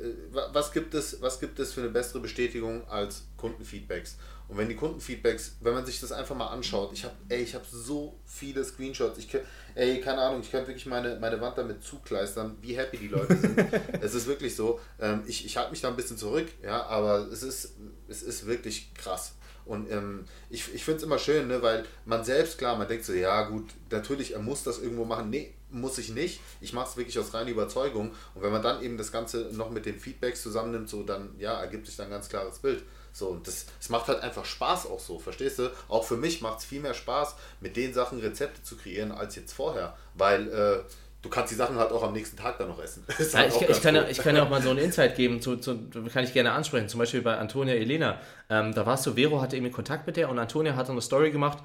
was 0.53 0.73
gibt 0.73 0.95
es, 0.95 1.21
was 1.21 1.39
gibt 1.39 1.59
es 1.59 1.75
für 1.75 1.83
eine 1.83 1.91
bessere 1.91 2.21
Bestätigung 2.21 2.89
als 2.89 3.25
Kundenfeedbacks? 3.37 4.17
Und 4.49 4.59
wenn 4.59 4.69
die 4.69 4.77
Kundenfeedbacks, 4.77 5.57
wenn 5.61 5.73
man 5.73 5.87
sich 5.87 6.01
das 6.01 6.13
einfach 6.13 6.37
mal 6.37 6.49
anschaut, 6.49 6.91
ich 6.93 7.05
habe, 7.05 7.15
ey, 7.29 7.43
ich 7.43 7.55
habe 7.55 7.65
so 7.71 8.19
viele 8.27 8.65
Screenshots, 8.65 9.19
ich 9.19 9.29
ey, 9.75 10.01
keine 10.01 10.21
Ahnung, 10.21 10.41
ich 10.43 10.51
könnte 10.51 10.69
wirklich 10.69 10.87
meine, 10.87 11.17
meine 11.19 11.41
Wand 11.41 11.57
damit 11.57 11.83
zukleistern, 11.83 12.57
wie 12.61 12.77
happy 12.77 12.99
die 12.99 13.09
Leute 13.09 13.37
sind. 13.37 13.59
es 14.03 14.15
ist 14.15 14.27
wirklich 14.27 14.55
so. 14.55 14.81
Ähm, 15.01 15.23
ich 15.27 15.47
ich 15.47 15.57
halte 15.57 15.71
mich 15.71 15.81
da 15.81 15.89
ein 15.89 15.97
bisschen 15.97 16.19
zurück, 16.19 16.49
ja, 16.63 16.85
aber 16.85 17.29
es 17.33 17.43
ist, 17.43 17.77
es 18.09 18.23
ist 18.23 18.47
wirklich 18.47 18.93
krass. 18.95 19.33
Und 19.65 19.91
ähm, 19.91 20.25
ich, 20.51 20.75
ich 20.75 20.85
finde 20.85 20.99
es 20.99 21.03
immer 21.05 21.19
schön, 21.19 21.49
ne, 21.49 21.63
weil 21.63 21.85
man 22.05 22.25
selbst, 22.25 22.59
klar, 22.59 22.77
man 22.77 22.89
denkt 22.89 23.05
so, 23.05 23.13
ja 23.13 23.43
gut, 23.43 23.71
natürlich, 23.91 24.35
er 24.35 24.41
muss 24.41 24.63
das 24.63 24.81
irgendwo 24.81 25.05
machen. 25.05 25.31
Nee, 25.31 25.55
muss 25.71 25.99
ich 25.99 26.11
nicht. 26.11 26.41
Ich 26.61 26.73
mache 26.73 26.91
es 26.91 26.97
wirklich 26.97 27.19
aus 27.19 27.33
reiner 27.35 27.51
Überzeugung. 27.51 28.11
Und 28.35 28.43
wenn 28.43 28.53
man 28.53 28.63
dann 28.63 28.83
eben 28.83 28.99
das 28.99 29.13
Ganze 29.13 29.51
noch 29.53 29.71
mit 29.71 29.87
den 29.87 29.99
Feedbacks 29.99 30.43
zusammennimmt, 30.43 30.89
so 30.89 31.03
dann, 31.03 31.35
ja, 31.39 31.61
ergibt 31.61 31.87
sich 31.87 31.97
dann 31.97 32.07
ein 32.07 32.13
ganz 32.13 32.29
klares 32.29 32.59
Bild. 32.59 32.83
So, 33.13 33.29
und 33.29 33.47
das, 33.47 33.67
es 33.81 33.89
macht 33.91 34.09
halt 34.09 34.23
einfach 34.23 34.45
Spaß 34.45 34.87
auch 34.87 35.01
so, 35.01 35.19
verstehst 35.19 35.59
du? 35.59 35.71
Auch 35.89 36.05
für 36.05 36.17
mich 36.17 36.41
macht 36.41 36.61
es 36.61 36.65
viel 36.65 36.81
mehr 36.81 36.95
Spaß, 36.95 37.35
mit 37.61 37.77
den 37.77 37.93
Sachen 37.93 38.21
Rezepte 38.21 38.63
zu 38.63 38.77
kreieren, 38.77 39.13
als 39.13 39.37
jetzt 39.37 39.53
vorher. 39.53 39.97
Weil 40.15 40.49
äh, 40.49 40.83
du 41.23 41.29
kannst 41.29 41.53
die 41.53 41.57
Sachen 41.57 41.77
halt 41.77 41.93
auch 41.93 42.03
am 42.03 42.13
nächsten 42.13 42.37
Tag 42.37 42.59
dann 42.59 42.69
noch 42.69 42.83
essen. 42.83 43.05
Ja, 43.19 43.39
halt 43.39 43.55
ich, 43.55 43.69
ich, 43.69 43.83
kann 43.83 43.95
ja, 43.95 44.05
ich 44.09 44.19
kann 44.19 44.37
ja 44.37 44.43
auch 44.43 44.51
mal 44.51 44.61
so 44.61 44.71
einen 44.71 44.79
Insight 44.85 45.17
geben, 45.17 45.41
zu, 45.41 45.57
zu, 45.57 45.79
kann 46.13 46.25
ich 46.25 46.33
gerne 46.33 46.53
ansprechen. 46.53 46.89
Zum 46.89 46.99
Beispiel 46.99 47.23
bei 47.23 47.39
Antonia 47.39 47.75
Elena. 47.75 48.21
Ähm, 48.51 48.75
da 48.75 48.85
warst 48.85 49.07
du, 49.07 49.15
Vero 49.15 49.41
hatte 49.41 49.57
irgendwie 49.57 49.73
Kontakt 49.73 50.07
mit 50.07 50.17
der 50.17 50.29
und 50.29 50.39
Antonia 50.39 50.77
hat 50.77 50.87
so 50.87 50.93
eine 50.93 51.01
Story 51.01 51.31
gemacht 51.31 51.59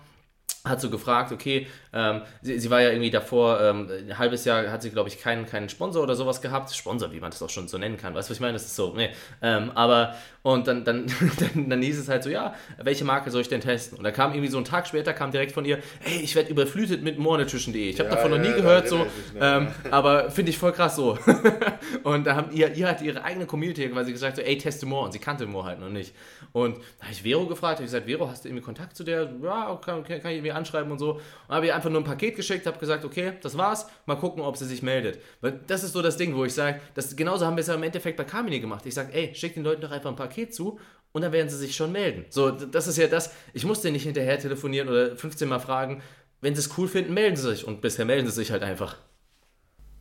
hat 0.67 0.81
so 0.81 0.89
gefragt, 0.89 1.31
okay, 1.31 1.67
ähm, 1.93 2.21
sie, 2.41 2.59
sie, 2.59 2.69
war 2.69 2.81
ja 2.81 2.89
irgendwie 2.89 3.09
davor, 3.09 3.59
ähm, 3.61 3.89
ein 3.89 4.17
halbes 4.17 4.45
Jahr 4.45 4.69
hat 4.69 4.81
sie, 4.81 4.89
glaube 4.89 5.09
ich, 5.09 5.19
keinen, 5.19 5.45
keinen 5.45 5.69
Sponsor 5.69 6.03
oder 6.03 6.15
sowas 6.15 6.41
gehabt. 6.41 6.73
Sponsor, 6.75 7.11
wie 7.11 7.19
man 7.19 7.31
das 7.31 7.41
auch 7.41 7.49
schon 7.49 7.67
so 7.67 7.77
nennen 7.77 7.97
kann. 7.97 8.13
Weißt 8.13 8.29
du, 8.29 8.31
was 8.31 8.37
ich 8.37 8.41
meine? 8.41 8.53
Das 8.53 8.65
ist 8.65 8.75
so, 8.75 8.93
nee. 8.95 9.09
Ähm, 9.41 9.71
aber, 9.73 10.15
und 10.43 10.67
dann, 10.67 10.83
dann, 10.83 11.07
dann, 11.39 11.69
dann 11.69 11.81
hieß 11.81 11.99
es 11.99 12.09
halt 12.09 12.23
so, 12.23 12.29
ja, 12.29 12.53
welche 12.81 13.05
Marke 13.05 13.31
soll 13.31 13.41
ich 13.41 13.49
denn 13.49 13.61
testen? 13.61 13.97
Und 13.97 14.03
da 14.03 14.11
kam 14.11 14.31
irgendwie 14.31 14.49
so 14.49 14.57
ein 14.57 14.65
Tag 14.65 14.87
später, 14.87 15.13
kam 15.13 15.31
direkt 15.31 15.51
von 15.51 15.65
ihr, 15.65 15.79
hey, 16.01 16.21
ich 16.21 16.35
werde 16.35 16.49
überflutet 16.49 17.03
mit 17.03 17.17
morenutrition.de. 17.17 17.89
Ich 17.89 17.99
habe 17.99 18.09
ja, 18.09 18.15
davon 18.15 18.31
ja, 18.31 18.37
noch 18.37 18.45
nie 18.45 18.53
gehört, 18.53 18.87
so, 18.87 19.05
ähm, 19.39 19.69
aber 19.91 20.29
finde 20.31 20.51
ich 20.51 20.57
voll 20.57 20.71
krass 20.71 20.95
so. 20.95 21.17
und 22.03 22.25
da 22.25 22.35
haben 22.35 22.51
ihr, 22.51 22.73
ihr 22.75 22.87
hat 22.87 23.01
ihre 23.01 23.23
eigene 23.23 23.45
Community 23.45 23.87
quasi 23.89 24.11
gesagt, 24.11 24.37
so, 24.37 24.41
ey, 24.41 24.57
teste 24.57 24.85
More. 24.85 25.05
Und 25.05 25.11
sie 25.13 25.19
kannte 25.19 25.45
More 25.45 25.65
halt 25.65 25.79
noch 25.79 25.89
nicht. 25.89 26.13
Und 26.51 26.77
da 26.99 27.05
habe 27.05 27.13
ich 27.13 27.23
Vero 27.23 27.45
gefragt, 27.45 27.75
habe 27.75 27.83
ich 27.83 27.91
gesagt, 27.91 28.05
Vero, 28.05 28.29
hast 28.29 28.43
du 28.43 28.49
irgendwie 28.49 28.63
Kontakt 28.63 28.95
zu 28.95 29.03
der? 29.03 29.29
Ja, 29.41 29.79
kann, 29.83 30.03
kann 30.03 30.31
ich 30.31 30.36
irgendwie 30.37 30.51
anschreiben 30.51 30.91
und 30.91 30.99
so. 30.99 31.13
Und 31.13 31.55
habe 31.55 31.67
ihr 31.67 31.75
einfach 31.75 31.89
nur 31.89 32.01
ein 32.01 32.05
Paket 32.05 32.35
geschickt, 32.35 32.65
habe 32.65 32.79
gesagt, 32.79 33.05
okay, 33.05 33.33
das 33.41 33.57
war's, 33.57 33.87
mal 34.05 34.15
gucken, 34.15 34.41
ob 34.43 34.57
sie 34.57 34.65
sich 34.65 34.81
meldet. 34.81 35.19
Weil 35.41 35.59
das 35.67 35.83
ist 35.83 35.93
so 35.93 36.01
das 36.01 36.17
Ding, 36.17 36.35
wo 36.35 36.45
ich 36.45 36.53
sage, 36.53 36.79
genauso 37.15 37.45
haben 37.45 37.57
wir 37.57 37.61
es 37.61 37.67
ja 37.67 37.75
im 37.75 37.83
Endeffekt 37.83 38.17
bei 38.17 38.23
Carmini 38.23 38.59
gemacht. 38.59 38.85
Ich 38.85 38.93
sage, 38.93 39.13
ey, 39.13 39.33
schick 39.35 39.53
den 39.55 39.63
Leuten 39.63 39.81
doch 39.81 39.91
einfach 39.91 40.09
ein 40.09 40.15
Paket 40.15 40.53
zu 40.53 40.79
und 41.11 41.21
dann 41.21 41.31
werden 41.31 41.49
sie 41.49 41.57
sich 41.57 41.75
schon 41.75 41.91
melden. 41.91 42.25
So, 42.29 42.51
das 42.51 42.87
ist 42.87 42.97
ja 42.97 43.07
das, 43.07 43.33
ich 43.53 43.65
musste 43.65 43.91
nicht 43.91 44.03
hinterher 44.03 44.39
telefonieren 44.39 44.87
oder 44.89 45.15
15 45.15 45.47
Mal 45.49 45.59
fragen. 45.59 46.01
Wenn 46.41 46.53
sie 46.53 46.59
es 46.59 46.77
cool 46.77 46.87
finden, 46.87 47.13
melden 47.13 47.35
sie 47.35 47.49
sich. 47.49 47.65
Und 47.65 47.81
bisher 47.81 48.05
melden 48.05 48.27
sie 48.27 48.33
sich 48.33 48.51
halt 48.51 48.61
einfach. 48.61 48.97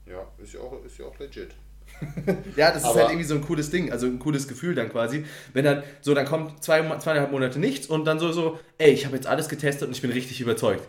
Ja, 0.05 0.31
ist 0.39 0.53
ja 0.53 0.61
auch, 0.61 0.85
ist 0.85 0.99
ja 0.99 1.07
auch 1.07 1.19
legit. 1.19 1.55
ja, 2.57 2.71
das 2.71 2.83
ist 2.83 2.85
aber 2.85 3.01
halt 3.01 3.11
irgendwie 3.11 3.27
so 3.27 3.35
ein 3.35 3.43
cooles 3.43 3.71
Ding, 3.71 3.93
also 3.93 4.07
ein 4.07 4.19
cooles 4.19 4.49
Gefühl 4.49 4.75
dann 4.75 4.91
quasi. 4.91 5.25
Wenn 5.53 5.65
dann 5.65 5.83
so, 6.01 6.15
dann 6.15 6.27
kommt 6.27 6.63
zwei, 6.63 6.83
zweieinhalb 6.99 7.31
Monate 7.33 7.59
nichts 7.59 7.87
und 7.87 8.05
dann 8.05 8.19
so, 8.19 8.33
so, 8.33 8.59
ey, 8.79 8.91
ich 8.91 9.07
habe 9.07 9.17
jetzt 9.17 9.27
alles 9.27 9.49
getestet 9.49 9.89
und 9.89 9.95
ich 9.95 10.03
bin 10.03 10.11
richtig 10.11 10.41
überzeugt. 10.41 10.87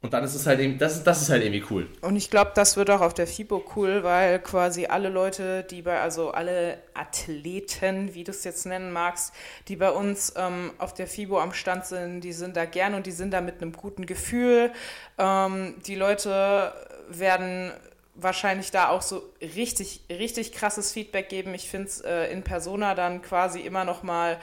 Und 0.00 0.12
dann 0.12 0.22
ist 0.22 0.36
es 0.36 0.46
halt 0.46 0.60
eben, 0.60 0.78
das 0.78 0.94
ist, 0.94 1.04
das 1.04 1.22
ist 1.22 1.28
halt 1.28 1.42
irgendwie 1.42 1.64
cool. 1.70 1.88
Und 2.02 2.14
ich 2.14 2.30
glaube, 2.30 2.52
das 2.54 2.76
wird 2.76 2.88
auch 2.88 3.00
auf 3.00 3.14
der 3.14 3.26
FIBO 3.26 3.64
cool, 3.74 4.04
weil 4.04 4.38
quasi 4.38 4.86
alle 4.86 5.08
Leute, 5.08 5.64
die 5.64 5.82
bei, 5.82 6.00
also 6.00 6.30
alle 6.30 6.78
Athleten, 6.94 8.14
wie 8.14 8.22
du 8.22 8.30
es 8.30 8.44
jetzt 8.44 8.64
nennen 8.64 8.92
magst, 8.92 9.34
die 9.66 9.74
bei 9.74 9.90
uns 9.90 10.32
ähm, 10.36 10.70
auf 10.78 10.94
der 10.94 11.08
FIBO 11.08 11.40
am 11.40 11.52
Stand 11.52 11.84
sind, 11.84 12.20
die 12.20 12.32
sind 12.32 12.56
da 12.56 12.64
gern 12.64 12.94
und 12.94 13.06
die 13.06 13.10
sind 13.10 13.32
da 13.32 13.40
mit 13.40 13.60
einem 13.60 13.72
guten 13.72 14.06
Gefühl. 14.06 14.70
Ähm, 15.18 15.74
die 15.84 15.96
Leute 15.96 16.72
werden 17.08 17.72
wahrscheinlich 18.18 18.70
da 18.70 18.88
auch 18.88 19.02
so 19.02 19.22
richtig, 19.40 20.02
richtig 20.10 20.52
krasses 20.52 20.92
Feedback 20.92 21.28
geben. 21.28 21.54
Ich 21.54 21.70
finde 21.70 21.88
es 21.88 22.00
äh, 22.00 22.30
in 22.32 22.42
Persona 22.42 22.94
dann 22.94 23.22
quasi 23.22 23.60
immer 23.60 23.84
noch 23.84 24.02
mal 24.02 24.38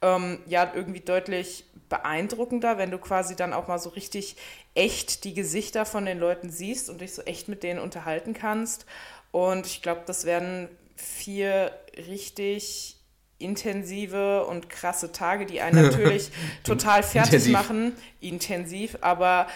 ähm, 0.00 0.40
ja, 0.46 0.72
irgendwie 0.74 1.00
deutlich 1.00 1.64
beeindruckender, 1.88 2.78
wenn 2.78 2.90
du 2.90 2.98
quasi 2.98 3.36
dann 3.36 3.52
auch 3.52 3.68
mal 3.68 3.78
so 3.78 3.90
richtig 3.90 4.36
echt 4.74 5.24
die 5.24 5.34
Gesichter 5.34 5.84
von 5.86 6.06
den 6.06 6.18
Leuten 6.18 6.50
siehst 6.50 6.90
und 6.90 7.00
dich 7.00 7.14
so 7.14 7.22
echt 7.22 7.48
mit 7.48 7.62
denen 7.62 7.80
unterhalten 7.80 8.34
kannst. 8.34 8.86
Und 9.30 9.66
ich 9.66 9.82
glaube, 9.82 10.02
das 10.06 10.24
werden 10.24 10.68
vier 10.96 11.72
richtig 11.96 12.96
intensive 13.38 14.46
und 14.46 14.68
krasse 14.68 15.12
Tage, 15.12 15.46
die 15.46 15.60
einen 15.60 15.82
natürlich 15.82 16.30
total 16.64 17.02
fertig 17.02 17.34
intensiv. 17.34 17.52
machen, 17.52 17.96
intensiv, 18.20 18.98
aber 19.00 19.46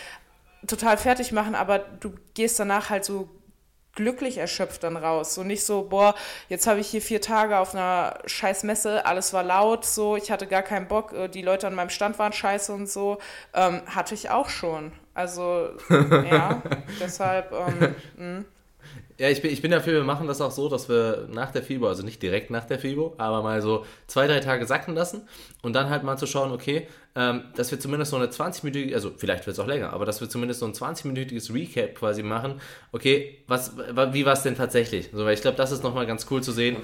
total 0.66 0.96
fertig 0.96 1.32
machen, 1.32 1.54
aber 1.54 1.78
du 1.78 2.14
gehst 2.34 2.58
danach 2.58 2.90
halt 2.90 3.04
so 3.04 3.28
glücklich 3.94 4.38
erschöpft 4.38 4.82
dann 4.82 4.96
raus. 4.96 5.34
So 5.34 5.42
nicht 5.42 5.64
so, 5.64 5.82
boah, 5.82 6.14
jetzt 6.48 6.66
habe 6.66 6.80
ich 6.80 6.88
hier 6.88 7.02
vier 7.02 7.20
Tage 7.20 7.58
auf 7.58 7.74
einer 7.74 8.18
scheiß 8.26 8.64
Messe, 8.64 9.04
alles 9.06 9.32
war 9.32 9.42
laut, 9.42 9.84
so, 9.84 10.16
ich 10.16 10.30
hatte 10.30 10.46
gar 10.46 10.62
keinen 10.62 10.88
Bock, 10.88 11.12
äh, 11.12 11.28
die 11.28 11.42
Leute 11.42 11.66
an 11.66 11.74
meinem 11.74 11.90
Stand 11.90 12.18
waren 12.18 12.32
scheiße 12.32 12.72
und 12.72 12.88
so. 12.88 13.18
Ähm, 13.54 13.82
hatte 13.86 14.14
ich 14.14 14.30
auch 14.30 14.48
schon. 14.48 14.92
Also, 15.14 15.70
ja, 15.90 16.62
deshalb, 17.00 17.52
ähm, 17.52 17.94
hm. 18.16 18.44
Ja, 19.18 19.28
ich 19.28 19.42
bin, 19.42 19.52
ich 19.52 19.62
bin 19.62 19.70
dafür, 19.70 19.94
wir 19.94 20.04
machen 20.04 20.26
das 20.26 20.40
auch 20.40 20.50
so, 20.50 20.68
dass 20.68 20.88
wir 20.88 21.28
nach 21.30 21.50
der 21.50 21.62
FIBO, 21.62 21.86
also 21.86 22.02
nicht 22.02 22.22
direkt 22.22 22.50
nach 22.50 22.64
der 22.64 22.78
FIBO, 22.78 23.14
aber 23.18 23.42
mal 23.42 23.62
so 23.62 23.84
zwei, 24.06 24.26
drei 24.26 24.40
Tage 24.40 24.66
sacken 24.66 24.94
lassen 24.94 25.28
und 25.62 25.74
dann 25.74 25.90
halt 25.90 26.02
mal 26.02 26.16
zu 26.16 26.26
schauen, 26.26 26.52
okay, 26.52 26.86
ähm, 27.14 27.44
dass 27.54 27.70
wir 27.70 27.78
zumindest 27.78 28.10
so 28.10 28.16
eine 28.16 28.26
20-minütige, 28.26 28.94
also 28.94 29.12
vielleicht 29.16 29.46
wird 29.46 29.54
es 29.54 29.60
auch 29.60 29.66
länger, 29.66 29.92
aber 29.92 30.06
dass 30.06 30.20
wir 30.20 30.28
zumindest 30.28 30.60
so 30.60 30.66
ein 30.66 30.72
20-minütiges 30.72 31.52
Recap 31.52 31.94
quasi 31.94 32.22
machen, 32.22 32.60
okay, 32.92 33.38
was, 33.46 33.76
wie 33.76 34.24
war 34.24 34.32
es 34.32 34.42
denn 34.42 34.56
tatsächlich? 34.56 35.10
So, 35.12 35.24
weil 35.24 35.34
ich 35.34 35.42
glaube, 35.42 35.56
das 35.56 35.72
ist 35.72 35.82
nochmal 35.82 36.06
ganz 36.06 36.26
cool 36.30 36.42
zu 36.42 36.52
sehen. 36.52 36.76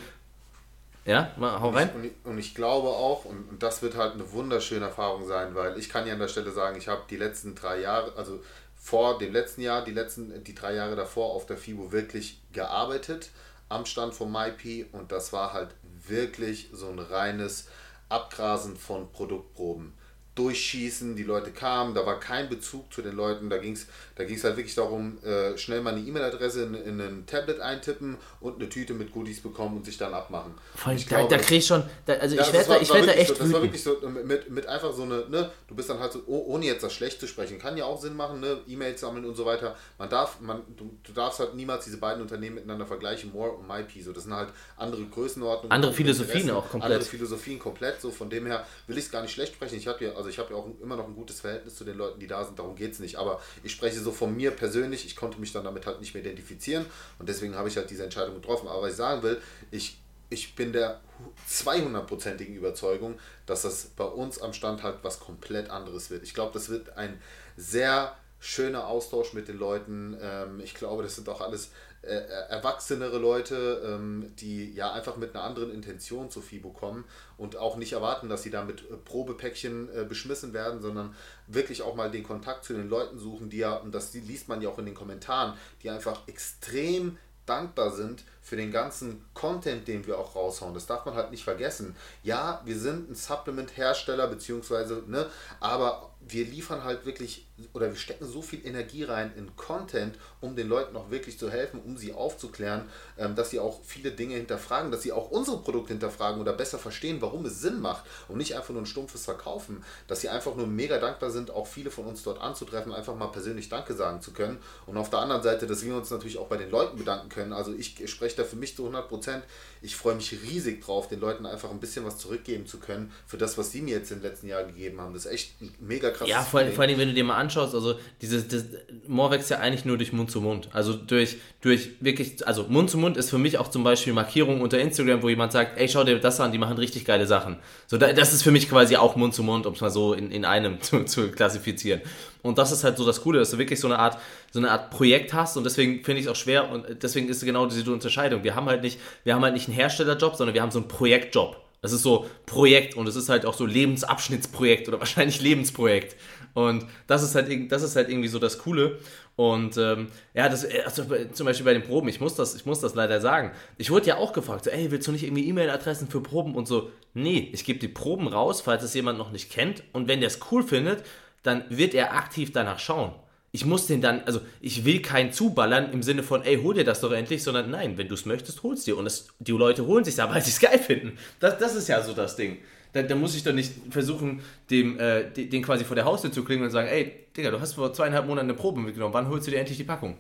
Ja, 1.09 1.33
mal, 1.39 1.59
hau 1.59 1.71
rein. 1.71 1.89
Und 1.95 2.05
ich, 2.05 2.13
und 2.25 2.39
ich, 2.39 2.55
glaube 2.55 2.89
auch, 2.89 3.25
und, 3.25 3.49
und 3.49 3.63
das 3.63 3.81
wird 3.81 3.97
halt 3.97 4.13
eine 4.13 4.31
wunderschöne 4.31 4.85
Erfahrung 4.85 5.27
sein, 5.27 5.55
weil 5.55 5.79
ich 5.79 5.89
kann 5.89 6.07
ja 6.07 6.13
an 6.13 6.19
der 6.19 6.29
Stelle 6.29 6.51
sagen, 6.51 6.77
ich 6.77 6.87
habe 6.87 7.01
die 7.09 7.17
letzten 7.17 7.55
drei 7.55 7.81
Jahre, 7.81 8.13
also 8.17 8.41
vor 8.79 9.19
dem 9.19 9.33
letzten 9.33 9.61
Jahr, 9.63 9.85
die 9.85 9.93
letzten, 9.93 10.43
die 10.45 10.55
drei 10.55 10.75
Jahre 10.75 10.97
davor 10.97 11.33
auf 11.35 11.47
der 11.47 11.59
FIBO 11.59 11.93
wirklich 11.93 12.41
gearbeitet 12.53 13.31
am 13.69 13.85
Stand 13.85 14.15
von 14.15 14.33
MyP 14.33 14.87
und 14.93 15.13
das 15.13 15.33
war 15.33 15.53
halt 15.53 15.75
wirklich 16.07 16.69
so 16.73 16.89
ein 16.89 16.99
reines 16.99 17.69
Abgrasen 18.09 18.77
von 18.77 19.13
Produktproben 19.13 19.93
durchschießen, 20.39 21.17
die 21.17 21.25
Leute 21.25 21.51
kamen, 21.51 21.95
da 21.95 22.07
war 22.07 22.21
kein 22.21 22.49
Bezug 22.49 22.93
zu 22.93 23.03
den 23.03 23.17
Leuten, 23.17 23.51
da 23.51 23.59
ging 23.59 23.73
es 23.73 23.87
da 24.19 24.25
ging's 24.25 24.43
halt 24.43 24.57
wirklich 24.57 24.75
darum, 24.75 25.17
äh, 25.25 25.57
schnell 25.57 25.81
mal 25.81 25.95
eine 25.95 26.05
E-Mail-Adresse 26.05 26.65
in, 26.65 26.75
in 26.75 27.01
ein 27.01 27.25
Tablet 27.25 27.61
eintippen 27.61 28.17
und 28.41 28.57
eine 28.57 28.69
Tüte 28.69 28.93
mit 28.93 29.13
Goodies 29.13 29.41
bekommen 29.41 29.77
und 29.77 29.85
sich 29.85 29.97
dann 29.97 30.13
abmachen. 30.13 30.55
Voll, 30.75 30.97
da, 30.97 31.03
glaube, 31.05 31.29
da 31.37 31.39
krieg 31.39 31.59
ich 31.59 31.67
schon, 31.67 31.85
da, 32.05 32.15
also 32.15 32.35
ja, 32.35 32.43
ich 32.43 32.53
werde 32.53 32.69
da, 32.69 32.81
ich 32.81 32.93
werd 32.93 33.07
da 33.07 33.13
echt 33.13 33.29
so, 33.29 33.35
Das 33.35 33.53
war 33.53 33.63
wirklich 33.63 33.83
so, 33.83 33.97
mit, 34.25 34.51
mit 34.51 34.67
einfach 34.67 34.93
so 34.93 35.05
eine, 35.05 35.25
ne, 35.29 35.53
du 35.69 35.77
bist 35.77 35.89
dann 35.89 36.01
halt 36.01 36.13
so, 36.13 36.25
oh, 36.27 36.47
ohne 36.49 36.67
jetzt 36.67 36.83
das 36.83 36.93
schlecht 36.93 37.21
zu 37.21 37.29
sprechen, 37.29 37.61
kann 37.61 37.77
ja 37.77 37.85
auch 37.85 38.01
Sinn 38.01 38.17
machen, 38.17 38.41
ne, 38.41 38.59
E-Mails 38.67 39.01
sammeln 39.01 39.25
und 39.25 39.37
so 39.37 39.47
weiter. 39.47 39.77
Man 39.99 40.11
darf, 40.11 40.41
man, 40.41 40.63
du, 40.77 40.91
du 41.05 41.13
darfst 41.13 41.39
halt 41.39 41.55
niemals 41.55 41.85
diese 41.85 41.99
beiden 41.99 42.21
Unternehmen 42.21 42.57
miteinander 42.57 42.87
vergleichen, 42.87 43.31
More 43.33 43.53
und 43.53 43.69
MyP, 43.69 44.03
so, 44.03 44.13
das 44.13 44.25
sind 44.25 44.35
halt 44.35 44.49
andere 44.77 45.05
Größenordnungen. 45.05 45.71
Andere 45.71 45.93
Philosophien 45.93 46.51
auch 46.51 46.69
komplett. 46.69 46.93
Andere 46.93 47.09
Philosophien 47.09 47.61
komplett, 47.61 48.01
so, 48.01 48.11
von 48.11 48.29
dem 48.29 48.47
her 48.47 48.67
will 48.89 48.99
ich 48.99 49.05
es 49.05 49.13
gar 49.13 49.23
nicht 49.23 49.33
schlecht 49.33 49.55
sprechen. 49.55 49.77
Ich 49.77 49.87
habe 49.87 50.05
ja, 50.05 50.13
also 50.17 50.28
ich 50.29 50.39
habe 50.39 50.53
ja 50.53 50.57
auch 50.57 50.69
immer 50.81 50.97
noch 50.97 51.07
ein 51.07 51.15
gutes 51.15 51.41
Verhältnis 51.41 51.77
zu 51.77 51.85
den 51.85 51.97
Leuten, 51.97 52.21
die 52.21 52.27
da 52.27 52.45
sind, 52.45 52.59
darum 52.59 52.75
geht 52.75 52.93
es 52.93 52.99
nicht. 52.99 53.17
Aber 53.17 53.41
ich 53.63 53.73
spreche 53.73 53.99
so 54.01 54.13
von 54.13 54.35
mir 54.37 54.51
persönlich, 54.51 55.05
ich 55.05 55.17
konnte 55.17 55.41
mich 55.41 55.53
dann 55.53 55.65
damit 55.65 55.87
halt 55.87 56.01
nicht 56.01 56.15
mehr 56.15 56.23
identifizieren 56.23 56.87
und 57.19 57.29
deswegen 57.29 57.55
habe 57.55 57.69
ich 57.69 57.77
halt 57.77 57.91
diese 57.91 58.05
Entscheidung 58.05 58.35
getroffen. 58.35 58.69
Aber 58.69 58.83
was 58.83 58.93
ich 58.93 58.97
sagen 58.97 59.23
will, 59.23 59.41
ich, 59.71 60.01
ich 60.31 60.55
bin 60.55 60.73
der 60.73 61.01
200%igen 61.49 62.55
Überzeugung, 62.55 63.19
dass 63.47 63.63
das 63.63 63.87
bei 63.97 64.05
uns 64.05 64.41
am 64.41 64.53
Stand 64.53 64.83
halt 64.83 64.99
was 65.03 65.21
komplett 65.21 65.71
anderes 65.71 66.11
wird. 66.11 66.23
Ich 66.23 66.35
glaube, 66.35 66.53
das 66.53 66.69
wird 66.69 66.97
ein 66.97 67.21
sehr 67.57 68.17
schöner 68.41 68.87
Austausch 68.87 69.33
mit 69.33 69.49
den 69.49 69.59
Leuten. 69.59 70.17
Ähm, 70.21 70.61
ich 70.61 70.75
glaube, 70.75 71.03
das 71.03 71.17
sind 71.17 71.29
auch 71.29 71.41
alles 71.41 71.71
äh, 72.03 72.15
erwachsenere 72.49 73.19
Leute, 73.19 73.83
ähm, 73.85 74.33
die 74.39 74.73
ja 74.73 74.93
einfach 74.93 75.17
mit 75.17 75.35
einer 75.35 75.45
anderen 75.45 75.73
Intention 75.73 76.31
zu 76.31 76.41
FIBO 76.41 76.71
kommen 76.71 77.05
und 77.37 77.57
auch 77.57 77.77
nicht 77.77 77.93
erwarten, 77.93 78.29
dass 78.29 78.43
sie 78.43 78.51
da 78.51 78.65
mit 78.65 78.83
äh, 78.83 78.97
Probepäckchen 78.97 79.89
äh, 79.95 80.05
beschmissen 80.05 80.53
werden, 80.53 80.81
sondern 80.81 81.15
wirklich 81.49 81.83
auch 81.83 81.97
mal 81.97 82.11
den 82.11 82.23
Kontakt 82.23 82.65
zu 82.65 82.73
den 82.73 82.89
Leuten 82.89 83.19
suchen, 83.19 83.51
die 83.51 83.59
ja, 83.59 83.75
und 83.75 83.93
das 83.93 84.15
liest 84.15 84.49
man 84.49 84.63
ja 84.63 84.69
auch 84.69 84.79
in 84.79 84.87
den 84.87 84.95
Kommentaren, 84.95 85.55
die 85.83 85.91
einfach 85.91 86.27
extrem 86.29 87.19
dankbar 87.47 87.91
sind 87.91 88.25
für 88.43 88.57
den 88.57 88.71
ganzen 88.71 89.25
Content, 89.35 89.89
den 89.89 90.07
wir 90.07 90.19
auch 90.19 90.37
raushauen. 90.37 90.75
Das 90.75 90.87
darf 90.87 91.05
man 91.05 91.15
halt 91.15 91.31
nicht 91.31 91.45
vergessen. 91.45 91.97
Ja, 92.23 92.63
wir 92.65 92.79
sind 92.79 93.11
ein 93.11 93.15
Supplement-Hersteller, 93.15 94.29
beziehungsweise, 94.29 95.03
ne, 95.07 95.27
aber 95.59 96.15
wir 96.21 96.45
liefern 96.45 96.85
halt 96.85 97.07
wirklich 97.07 97.48
oder 97.73 97.89
wir 97.89 97.97
stecken 97.97 98.27
so 98.27 98.43
viel 98.43 98.65
Energie 98.67 99.05
rein 99.05 99.33
in 99.37 99.55
Content, 99.57 100.17
um 100.41 100.57
den 100.57 100.69
Leuten 100.69 100.97
auch 100.97 101.11
wirklich 101.11 101.39
zu 101.39 101.51
helfen, 101.51 101.81
um 101.85 101.97
sie 101.97 102.13
aufzuklären, 102.13 102.85
ähm, 103.19 103.35
dass 103.35 103.51
sie 103.51 103.61
auch 103.61 103.81
viele 103.85 104.13
Dinge 104.13 104.37
hinterfragen, 104.37 104.91
dass 104.91 105.03
sie 105.03 105.13
auch 105.13 105.31
unsere 105.31 105.59
Produkte 105.59 105.93
hinterfragen 105.93 106.41
oder 106.41 106.53
besser 106.53 106.79
verstehen, 106.79 107.21
warum 107.21 107.45
es 107.47 107.61
Sinn 107.61 107.81
macht 107.81 108.05
und 108.29 108.39
nicht 108.39 108.57
einfach 108.57 108.71
nur 108.71 108.83
ein 108.83 108.87
stumpfes 108.87 109.25
Verkaufen, 109.25 109.85
dass 110.07 110.21
sie 110.21 110.29
einfach 110.29 110.55
nur 110.55 110.67
mega 110.67 110.99
dankbar 110.99 111.31
sind, 111.31 111.51
auch 111.51 111.67
viele 111.67 111.91
von 111.91 112.07
uns 112.07 112.23
dort 112.23 112.41
anzutreffen, 112.41 112.93
einfach 112.93 113.17
mal 113.17 113.29
persönlich 113.29 113.69
Danke 113.69 113.95
sagen 113.95 114.21
zu 114.21 114.33
können 114.33 114.59
und 114.87 114.97
auf 114.97 115.11
der 115.11 115.21
anderen 115.21 115.43
Seite, 115.43 115.67
dass 115.67 115.85
wir 115.85 115.95
uns 115.95 116.11
natürlich 116.11 116.39
auch 116.39 116.47
bei 116.47 116.57
den 116.57 116.71
Leuten 116.71 116.97
bedanken 116.99 117.29
können. 117.29 117.53
Also 117.53 117.75
ich 117.75 118.09
spreche 118.11 118.37
da 118.37 118.45
für 118.45 118.57
mich 118.57 118.77
zu 118.77 118.83
100 118.83 119.09
Prozent. 119.09 119.45
Ich 119.81 119.97
freue 119.97 120.15
mich 120.15 120.33
riesig 120.43 120.85
drauf, 120.85 121.09
den 121.09 121.21
Leuten 121.21 121.47
einfach 121.47 121.71
ein 121.71 121.81
bisschen 121.81 122.05
was 122.05 122.19
zurückgeben 122.19 122.67
zu 122.67 122.79
können 122.79 123.13
für 123.27 123.39
das, 123.39 123.59
was 123.59 123.71
sie 123.71 123.83
mir 123.83 123.97
jetzt 123.97 124.11
im 124.11 124.23
letzten 124.23 124.49
Jahr 124.49 124.65
gegeben 124.65 125.01
haben. 125.01 125.15
Das 125.15 125.27
ist 125.27 125.33
echt 125.33 125.61
ein 125.61 125.75
mega 125.81 126.11
krasses 126.11 126.29
Ja, 126.29 126.43
vor, 126.43 126.65
vor 126.67 126.85
allem, 126.85 126.99
wenn 126.99 127.09
du 127.09 127.15
dir 127.15 127.25
mal 127.25 127.37
anschaust, 127.49 127.75
also 127.75 127.95
dieses, 128.21 128.49
das, 128.49 128.65
Moor 129.07 129.31
wächst 129.31 129.51
ja 129.51 129.59
eigentlich 129.59 129.85
nur 129.85 129.97
durch 129.97 130.13
Mund 130.13 130.31
zu 130.31 130.41
Mund. 130.41 130.69
Also 130.73 130.93
durch, 130.93 131.37
durch 131.63 131.91
wirklich, 132.01 132.47
also 132.47 132.67
Mund 132.69 132.91
zu 132.91 132.99
Mund 132.99 133.17
ist 133.17 133.31
für 133.31 133.39
mich 133.39 133.59
auch 133.59 133.69
zum 133.69 133.85
Beispiel 133.85 134.13
Markierung 134.13 134.61
unter 134.61 134.79
Instagram, 134.79 135.23
wo 135.23 135.29
jemand 135.29 135.53
sagt, 135.53 135.79
ey, 135.79 135.89
schau 135.89 136.05
dir 136.05 136.19
das 136.19 136.41
an, 136.41 136.53
die 136.53 136.59
machen 136.59 136.77
richtig 136.77 137.05
geile 137.05 137.27
Sachen. 137.27 137.57
So, 137.87 137.97
das 137.97 138.33
ist 138.33 138.43
für 138.43 138.51
mich 138.51 138.69
quasi 138.69 138.97
auch 138.97 139.17
Mund 139.17 139.35
zu 139.35 139.43
Mund, 139.43 139.67
um 139.67 139.73
es 139.73 139.81
mal 139.81 139.91
so 139.91 140.13
in, 140.13 140.31
in 140.31 140.45
einem 140.45 140.81
zu, 140.83 141.05
zu 141.05 141.31
klassifizieren. 141.31 142.03
Und 142.43 142.59
das 142.59 142.71
ist 142.71 142.85
halt 142.85 142.97
so 142.97 143.07
das 143.07 143.23
Coole, 143.23 143.39
dass 143.39 143.51
du 143.51 143.59
wirklich 143.59 143.81
so 143.81 143.89
eine 143.89 143.99
Art, 143.99 144.19
so 144.53 144.59
eine 144.59 144.71
Art 144.71 144.91
Projekt 144.91 145.33
hast 145.33 145.57
und 145.57 145.65
deswegen 145.65 146.05
finde 146.05 146.21
ich 146.21 146.27
es 146.27 146.33
auch 146.33 146.37
schwer 146.37 146.71
und 146.71 147.03
deswegen 147.03 147.29
ist 147.29 147.45
genau 147.45 147.67
diese 147.67 147.91
Unterscheidung. 147.91 148.45
Wir 148.45 148.55
haben 148.55 148.67
halt 148.67 148.83
nicht, 148.83 149.01
wir 149.25 149.35
haben 149.35 149.43
halt 149.43 149.55
nicht 149.55 149.69
einen 149.69 149.77
Herstellerjob, 149.77 150.37
sondern 150.37 150.55
wir 150.55 150.63
haben 150.63 150.71
so 150.71 150.79
einen 150.79 150.89
Projektjob. 150.89 151.57
Das 151.81 151.93
ist 151.93 152.03
so 152.03 152.27
Projekt 152.45 152.97
und 152.97 153.07
es 153.07 153.15
ist 153.15 153.29
halt 153.29 153.47
auch 153.47 153.55
so 153.55 153.65
Lebensabschnittsprojekt 153.65 154.89
oder 154.89 154.99
wahrscheinlich 154.99 155.41
Lebensprojekt. 155.41 156.17
Und 156.55 156.87
das 157.07 157.23
ist 157.23 157.35
halt, 157.35 157.71
das 157.71 157.83
ist 157.83 157.97
halt 157.97 158.09
irgendwie 158.09 158.29
so 158.29 158.39
das 158.39 158.59
Coole. 158.59 158.99
Und 159.37 159.77
ähm, 159.77 160.09
ja, 160.35 160.49
das, 160.49 160.67
also 160.85 161.05
zum 161.33 161.47
Beispiel 161.47 161.65
bei 161.65 161.73
den 161.73 161.85
Proben, 161.85 162.09
ich 162.09 162.21
muss, 162.21 162.35
das, 162.35 162.57
ich 162.57 162.67
muss 162.67 162.81
das 162.81 162.95
leider 162.95 163.21
sagen. 163.21 163.53
Ich 163.77 163.91
wurde 163.91 164.07
ja 164.07 164.17
auch 164.17 164.33
gefragt, 164.33 164.65
so, 164.65 164.71
ey, 164.71 164.91
willst 164.91 165.07
du 165.07 165.13
nicht 165.13 165.23
irgendwie 165.23 165.47
E-Mail-Adressen 165.49 166.09
für 166.09 166.21
Proben 166.21 166.57
und 166.57 166.67
so? 166.67 166.91
Nee, 167.15 167.49
ich 167.53 167.65
gebe 167.65 167.79
die 167.79 167.89
Proben 167.89 168.27
raus, 168.27 168.61
falls 168.61 168.83
es 168.83 168.95
jemand 168.95 169.17
noch 169.17 169.31
nicht 169.31 169.51
kennt. 169.51 169.85
Und 169.93 170.09
wenn 170.09 170.21
der 170.21 170.27
es 170.27 170.41
cool 170.51 170.65
findet, 170.65 171.05
dann 171.45 171.65
wird 171.69 171.95
er 171.95 172.15
aktiv 172.15 172.53
danach 172.53 172.81
schauen. 172.81 173.13
Ich 173.51 173.65
muss 173.65 173.87
den 173.87 174.01
dann, 174.01 174.23
also 174.25 174.41
ich 174.61 174.85
will 174.85 175.01
keinen 175.01 175.33
zuballern 175.33 175.93
im 175.93 176.03
Sinne 176.03 176.23
von, 176.23 176.43
ey, 176.43 176.57
hol 176.61 176.75
dir 176.75 176.85
das 176.85 177.01
doch 177.01 177.13
endlich, 177.13 177.43
sondern 177.43 177.71
nein, 177.71 177.97
wenn 177.97 178.09
du 178.09 178.15
es 178.15 178.27
möchtest, 178.27 178.63
holst 178.63 178.87
dir. 178.87 178.99
Und 178.99 179.07
es, 179.07 179.29
die 179.39 179.53
Leute 179.53 179.87
holen 179.87 180.05
sich 180.05 180.21
aber, 180.21 180.35
weil 180.35 180.43
sie 180.43 180.51
es 180.51 180.61
geil 180.61 180.79
finden. 180.79 181.17
Das, 181.41 181.59
das 181.59 181.75
ist 181.75 181.89
ja 181.89 182.03
so 182.03 182.13
das 182.13 182.37
Ding. 182.37 182.59
Da, 182.93 183.03
da 183.03 183.15
muss 183.15 183.35
ich 183.35 183.43
doch 183.43 183.53
nicht 183.53 183.73
versuchen, 183.91 184.41
dem, 184.71 184.99
äh, 184.99 185.31
den 185.31 185.63
quasi 185.63 185.85
vor 185.85 185.95
der 185.95 186.05
Haustür 186.05 186.33
zu 186.33 186.45
klingeln 186.45 186.67
und 186.67 186.73
sagen, 186.73 186.89
ey, 186.89 187.27
Digga, 187.37 187.51
du 187.51 187.61
hast 187.61 187.75
vor 187.75 187.93
zweieinhalb 187.93 188.27
Monaten 188.27 188.49
eine 188.49 188.59
Probe 188.59 188.81
mitgenommen, 188.81 189.15
wann 189.15 189.29
holst 189.29 189.47
du 189.47 189.51
dir 189.51 189.59
endlich 189.59 189.79
die 189.79 189.85
Packung? 189.85 190.17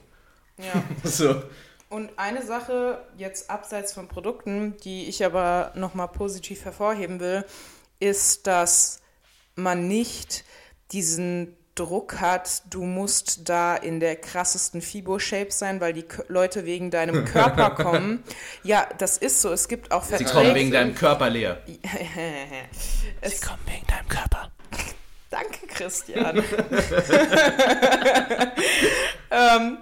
Ja. 0.59 0.85
so. 1.05 1.43
Und 1.89 2.11
eine 2.19 2.45
Sache 2.45 3.03
jetzt 3.16 3.49
abseits 3.49 3.93
von 3.93 4.09
Produkten, 4.09 4.77
die 4.85 5.09
ich 5.09 5.25
aber 5.25 5.73
nochmal 5.75 6.09
positiv 6.09 6.64
hervorheben 6.64 7.19
will, 7.21 7.45
ist, 7.99 8.47
dass 8.47 9.01
man 9.57 9.89
nicht 9.89 10.45
diesen 10.93 11.57
Druck 11.79 12.20
hat, 12.20 12.62
du 12.70 12.83
musst 12.85 13.49
da 13.49 13.76
in 13.76 14.01
der 14.01 14.16
krassesten 14.16 14.81
Fibo-Shape 14.81 15.53
sein, 15.53 15.81
weil 15.81 15.93
die 15.93 16.03
K 16.03 16.24
Leute 16.29 16.66
wegen 16.66 16.91
deinem 16.91 17.24
Körper 17.24 17.70
kommen. 17.83 18.24
Ja, 18.62 18.89
das 18.99 19.16
ist 19.16 19.41
so. 19.41 19.53
Es 19.53 19.68
gibt 19.68 19.93
auch 19.93 20.05
Verträge. 20.05 20.29
Sie 20.31 20.35
kommen 20.35 20.55
wegen 20.55 20.70
deinem 20.72 20.95
Körper 20.95 21.31
leer. 21.31 21.62
Sie 21.66 23.41
kommen 23.47 23.61
wegen 23.66 23.87
deinem 23.87 24.09
Körper. 24.09 24.51
Danke, 25.31 25.66
Christian. 25.68 26.39
ähm, 29.31 29.79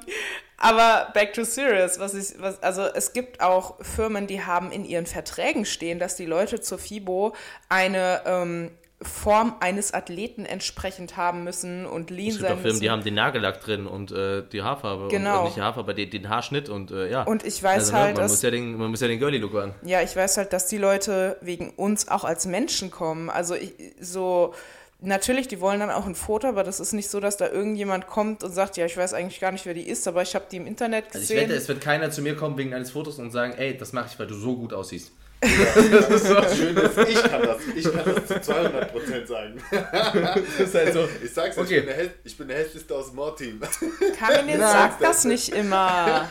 aber 0.59 1.11
back 1.14 1.34
to 1.34 1.44
serious, 1.44 2.01
was 2.01 2.14
ich, 2.14 2.34
was, 2.40 2.62
also 2.62 2.82
es 2.82 3.12
gibt 3.12 3.40
auch 3.40 3.76
Firmen, 3.80 4.26
die 4.26 4.42
haben 4.42 4.72
in 4.72 4.84
ihren 4.84 5.07
Verträgen 5.07 5.64
stehen, 5.64 5.99
dass 5.99 6.16
die 6.16 6.26
Leute 6.26 6.61
zur 6.61 6.78
FIBO 6.78 7.34
eine 7.68 8.22
ähm, 8.26 8.70
Form 9.03 9.57
eines 9.61 9.92
Athleten 9.92 10.47
entsprechend 10.47 11.18
haben 11.18 11.44
müssen 11.44 11.84
und 11.84 12.11
lean 12.11 12.28
es 12.28 12.38
gibt 12.38 12.49
sein 12.49 12.59
auch 12.59 12.62
Filme, 12.62 12.80
die 12.80 12.90
haben 12.90 13.05
den 13.05 13.14
Nagellack 13.14 13.61
drin 13.61 13.86
und 13.86 14.11
äh, 14.11 14.42
die 14.51 14.62
Haarfarbe. 14.62 15.09
Genau. 15.09 15.40
Und, 15.40 15.44
nicht 15.44 15.57
die 15.59 15.62
Haarfarbe, 15.62 15.94
den, 15.94 16.09
den 16.09 16.28
Haarschnitt 16.30 16.70
und 16.70 16.90
äh, 16.90 17.11
ja. 17.11 17.22
Und 17.24 17.44
ich 17.44 17.62
weiß 17.62 17.76
also, 17.76 17.92
ne, 17.92 17.99
halt, 17.99 18.14
man 18.14 18.22
dass, 18.22 18.32
muss 18.32 18.42
ja 18.42 18.51
den, 18.51 18.78
man 18.78 18.90
muss 18.90 19.01
ja 19.01 19.09
den 19.09 19.18
Girly-Look 19.18 19.55
an. 19.55 19.74
Ja, 19.82 20.01
ich 20.01 20.16
weiß 20.16 20.38
halt, 20.38 20.55
dass 20.55 20.68
die 20.68 20.78
Leute 20.78 21.36
wegen 21.42 21.70
uns 21.70 22.09
auch 22.09 22.24
als 22.24 22.47
Menschen 22.47 22.90
kommen. 22.90 23.28
Also 23.28 23.55
ich, 23.55 23.74
so 24.01 24.55
Natürlich, 25.01 25.47
die 25.47 25.61
wollen 25.61 25.80
dann 25.80 25.90
auch 25.90 26.07
ein 26.07 26.14
Foto, 26.14 26.49
aber 26.49 26.64
das 26.64 26.80
ist 26.80 26.94
nicht 26.94 27.11
so, 27.11 27.20
dass 27.20 27.36
da 27.36 27.51
irgendjemand 27.51 28.07
kommt 28.07 28.42
und 28.42 28.53
sagt, 28.53 28.78
ja, 28.78 28.86
ich 28.86 28.97
weiß 28.97 29.12
eigentlich 29.12 29.40
gar 29.40 29.53
nicht, 29.53 29.66
wer 29.66 29.74
die 29.74 29.86
ist, 29.86 30.09
aber 30.09 30.22
ich 30.22 30.34
habe 30.34 30.47
die 30.51 30.57
im 30.57 30.66
Internet 30.66 31.12
gesehen. 31.12 31.20
Also 31.20 31.34
ich 31.34 31.40
wette, 31.40 31.53
es 31.53 31.68
wird 31.68 31.82
keiner 31.82 32.11
zu 32.11 32.22
mir 32.22 32.34
kommen 32.34 32.57
wegen 32.57 32.72
eines 32.72 32.92
Fotos 32.92 33.18
und 33.18 33.30
sagen, 33.30 33.53
ey, 33.59 33.76
das 33.76 33.92
mache 33.92 34.09
ich, 34.11 34.18
weil 34.18 34.26
du 34.26 34.34
so 34.34 34.57
gut 34.57 34.72
aussiehst. 34.72 35.12
Ja, 35.43 35.82
das 35.91 36.09
ist 36.09 36.26
so 36.26 36.43
schön, 36.55 36.76
ich 37.09 37.22
kann 37.22 37.43
das, 37.43 37.59
ich 37.74 37.84
kann 37.84 38.05
das 38.14 38.26
zu 38.26 38.53
200% 38.53 39.26
sagen. 39.26 39.62
Das 39.70 40.61
ist 40.61 40.74
halt 40.74 40.93
so. 40.95 41.09
Ich 41.22 41.32
sag's 41.32 41.59
Okay. 41.59 41.80
ich, 41.80 41.84
bin 41.87 41.97
der 41.97 42.11
ich 42.24 42.39
bin 42.39 42.49
der 42.49 42.57
Hässlichste 42.59 42.95
aus 42.95 43.07
dem 43.09 43.16
Mord-Team. 43.16 43.61
Karin 44.18 44.47
Na, 44.59 44.72
sagt 44.72 45.03
das 45.03 45.24
nicht 45.24 45.51
immer. 45.51 46.26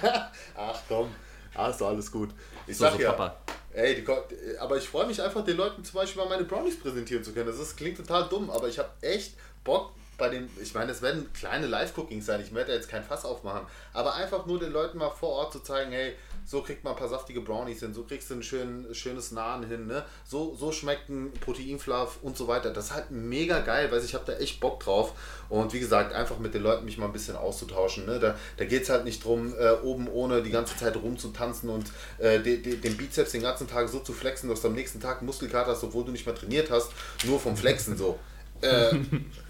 Ach 0.57 0.79
komm, 0.87 1.13
ah, 1.53 1.69
ist 1.69 1.79
doch 1.81 1.89
alles 1.89 2.11
gut. 2.11 2.29
Ich 2.67 2.77
So, 2.77 2.85
sag 2.85 2.93
so, 2.93 2.99
ja, 3.01 3.11
Papa. 3.11 3.37
ey, 3.73 3.95
die, 3.95 4.57
aber 4.59 4.77
ich 4.77 4.87
freue 4.89 5.05
mich 5.05 5.21
einfach, 5.21 5.43
den 5.45 5.57
Leuten 5.57 5.83
zum 5.83 5.99
Beispiel 5.99 6.23
mal 6.23 6.29
meine 6.29 6.43
Brownies 6.43 6.79
präsentieren 6.79 7.23
zu 7.23 7.31
können. 7.31 7.47
Das 7.47 7.59
ist, 7.59 7.77
klingt 7.77 7.97
total 7.97 8.27
dumm, 8.27 8.49
aber 8.49 8.67
ich 8.67 8.79
habe 8.79 8.89
echt 9.01 9.33
Bock 9.63 9.91
bei 10.17 10.29
den, 10.29 10.49
ich 10.61 10.73
meine, 10.73 10.91
es 10.93 11.01
werden 11.01 11.31
kleine 11.33 11.67
Live-Cookings 11.67 12.25
sein, 12.25 12.41
ich 12.41 12.53
werde 12.55 12.71
da 12.71 12.77
jetzt 12.77 12.87
kein 12.89 13.03
Fass 13.03 13.25
aufmachen, 13.25 13.67
aber 13.93 14.15
einfach 14.15 14.45
nur 14.45 14.59
den 14.59 14.71
Leuten 14.71 14.97
mal 14.97 15.09
vor 15.11 15.29
Ort 15.29 15.51
zu 15.53 15.59
zeigen, 15.59 15.91
hey, 15.91 16.15
so 16.45 16.61
kriegt 16.61 16.83
man 16.83 16.93
ein 16.93 16.99
paar 16.99 17.09
saftige 17.09 17.41
Brownies 17.41 17.79
hin, 17.79 17.93
so 17.93 18.03
kriegst 18.03 18.29
du 18.29 18.35
ein 18.35 18.43
schön, 18.43 18.87
schönes 18.93 19.31
Nahen 19.31 19.65
hin, 19.65 19.87
ne? 19.87 20.03
so, 20.25 20.55
so 20.55 20.71
schmeckt 20.71 21.09
ein 21.09 21.33
Proteinfluff 21.33 22.19
und 22.21 22.37
so 22.37 22.47
weiter. 22.47 22.71
Das 22.71 22.85
ist 22.85 22.93
halt 22.93 23.11
mega 23.11 23.59
geil, 23.61 23.91
weil 23.91 24.03
ich 24.03 24.13
habe 24.13 24.25
da 24.25 24.33
echt 24.37 24.59
Bock 24.59 24.79
drauf 24.79 25.13
und 25.49 25.73
wie 25.73 25.79
gesagt, 25.79 26.13
einfach 26.13 26.39
mit 26.39 26.53
den 26.53 26.63
Leuten 26.63 26.85
mich 26.85 26.97
mal 26.97 27.07
ein 27.07 27.13
bisschen 27.13 27.35
auszutauschen. 27.35 28.05
Ne? 28.05 28.19
Da, 28.19 28.35
da 28.57 28.65
geht 28.65 28.83
es 28.83 28.89
halt 28.89 29.05
nicht 29.05 29.23
drum, 29.23 29.53
äh, 29.57 29.71
oben 29.83 30.07
ohne 30.07 30.43
die 30.43 30.51
ganze 30.51 30.77
Zeit 30.77 30.95
rumzutanzen 30.95 31.69
und 31.69 31.87
äh, 32.19 32.39
de, 32.39 32.61
de, 32.61 32.75
den 32.77 32.97
Bizeps 32.97 33.31
den 33.31 33.41
ganzen 33.41 33.67
Tag 33.67 33.89
so 33.89 33.99
zu 33.99 34.13
flexen, 34.13 34.49
dass 34.49 34.61
du 34.61 34.67
am 34.67 34.75
nächsten 34.75 34.99
Tag 34.99 35.21
Muskelkater 35.21 35.71
hast, 35.71 35.83
obwohl 35.83 36.05
du 36.05 36.11
nicht 36.11 36.25
mehr 36.25 36.35
trainiert 36.35 36.69
hast, 36.69 36.91
nur 37.23 37.39
vom 37.39 37.57
Flexen 37.57 37.97
so. 37.97 38.19
Äh, 38.61 38.95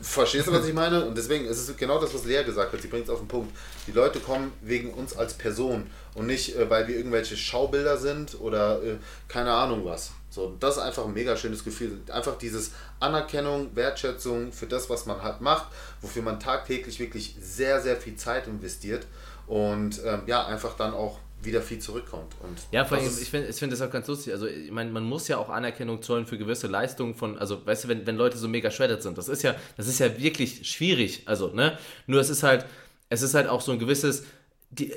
verstehst 0.01 0.47
du, 0.47 0.51
was 0.51 0.67
ich 0.67 0.73
meine? 0.73 1.05
Und 1.05 1.17
deswegen 1.17 1.45
ist 1.45 1.57
es 1.57 1.77
genau 1.77 1.99
das, 1.99 2.13
was 2.13 2.25
Lea 2.25 2.43
gesagt 2.43 2.73
hat. 2.73 2.81
Sie 2.81 2.87
bringt 2.87 3.05
es 3.05 3.09
auf 3.09 3.19
den 3.19 3.27
Punkt. 3.27 3.55
Die 3.87 3.91
Leute 3.91 4.19
kommen 4.19 4.51
wegen 4.61 4.93
uns 4.93 5.15
als 5.15 5.33
Person 5.35 5.87
und 6.15 6.27
nicht, 6.27 6.55
äh, 6.55 6.69
weil 6.69 6.87
wir 6.87 6.95
irgendwelche 6.97 7.37
Schaubilder 7.37 7.97
sind 7.97 8.39
oder 8.39 8.81
äh, 8.83 8.97
keine 9.27 9.51
Ahnung 9.51 9.85
was. 9.85 10.11
So, 10.29 10.55
das 10.59 10.77
ist 10.77 10.83
einfach 10.83 11.05
ein 11.05 11.13
mega 11.13 11.37
schönes 11.37 11.63
Gefühl. 11.63 12.01
Einfach 12.11 12.37
dieses 12.37 12.71
Anerkennung, 12.99 13.73
Wertschätzung 13.73 14.51
für 14.51 14.65
das, 14.65 14.89
was 14.89 15.05
man 15.05 15.21
halt 15.21 15.39
macht, 15.39 15.67
wofür 16.01 16.23
man 16.23 16.39
tagtäglich 16.39 16.99
wirklich 16.99 17.35
sehr, 17.39 17.81
sehr 17.81 17.95
viel 17.95 18.15
Zeit 18.17 18.47
investiert 18.47 19.05
und 19.47 20.01
ähm, 20.03 20.23
ja, 20.25 20.45
einfach 20.45 20.75
dann 20.75 20.93
auch 20.93 21.19
wieder 21.45 21.61
viel 21.61 21.79
zurückkommt. 21.79 22.33
Und 22.41 22.57
Ja, 22.71 22.85
vor 22.85 22.97
allem, 22.97 23.07
ich 23.07 23.29
finde 23.29 23.47
ich 23.47 23.55
find 23.55 23.71
das 23.71 23.81
auch 23.81 23.89
ganz 23.89 24.07
lustig. 24.07 24.33
Also, 24.33 24.47
ich 24.47 24.71
meine, 24.71 24.91
man 24.91 25.03
muss 25.03 25.27
ja 25.27 25.37
auch 25.37 25.49
Anerkennung 25.49 26.01
zollen 26.01 26.25
für 26.25 26.37
gewisse 26.37 26.67
Leistungen 26.67 27.15
von, 27.15 27.37
also, 27.37 27.65
weißt 27.65 27.85
du, 27.85 27.87
wenn, 27.87 28.05
wenn 28.07 28.17
Leute 28.17 28.37
so 28.37 28.47
mega 28.47 28.71
shredded 28.71 29.01
sind, 29.03 29.17
das 29.17 29.29
ist 29.29 29.43
ja, 29.43 29.55
das 29.77 29.87
ist 29.87 29.99
ja 29.99 30.17
wirklich 30.17 30.69
schwierig. 30.69 31.23
Also, 31.25 31.49
ne? 31.49 31.77
Nur 32.07 32.21
es 32.21 32.29
ist 32.29 32.43
halt, 32.43 32.65
es 33.09 33.21
ist 33.21 33.33
halt 33.33 33.47
auch 33.47 33.61
so 33.61 33.71
ein 33.71 33.79
gewisses, 33.79 34.23
die, 34.71 34.91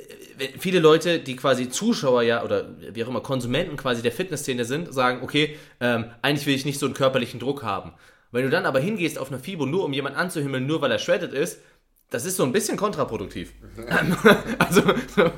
viele 0.58 0.80
Leute, 0.80 1.18
die 1.18 1.36
quasi 1.36 1.68
Zuschauer 1.68 2.22
ja 2.22 2.42
oder 2.42 2.68
wie 2.92 3.04
auch 3.04 3.08
immer 3.08 3.20
Konsumenten 3.20 3.76
quasi 3.76 4.02
der 4.02 4.12
Fitnessszene 4.12 4.64
sind, 4.64 4.92
sagen, 4.92 5.22
okay, 5.22 5.56
ähm, 5.80 6.06
eigentlich 6.22 6.46
will 6.46 6.54
ich 6.54 6.64
nicht 6.64 6.78
so 6.78 6.86
einen 6.86 6.94
körperlichen 6.94 7.40
Druck 7.40 7.62
haben. 7.62 7.92
Wenn 8.30 8.44
du 8.44 8.50
dann 8.50 8.66
aber 8.66 8.80
hingehst 8.80 9.18
auf 9.18 9.28
eine 9.28 9.38
FIBO, 9.38 9.66
nur 9.66 9.84
um 9.84 9.92
jemanden 9.92 10.18
anzuhimmeln, 10.18 10.66
nur 10.66 10.80
weil 10.82 10.90
er 10.90 10.98
shredded 10.98 11.32
ist, 11.32 11.60
das 12.10 12.24
ist 12.24 12.36
so 12.36 12.42
ein 12.44 12.52
bisschen 12.52 12.76
kontraproduktiv. 12.76 13.52
also, 14.58 14.82
so, 15.14 15.30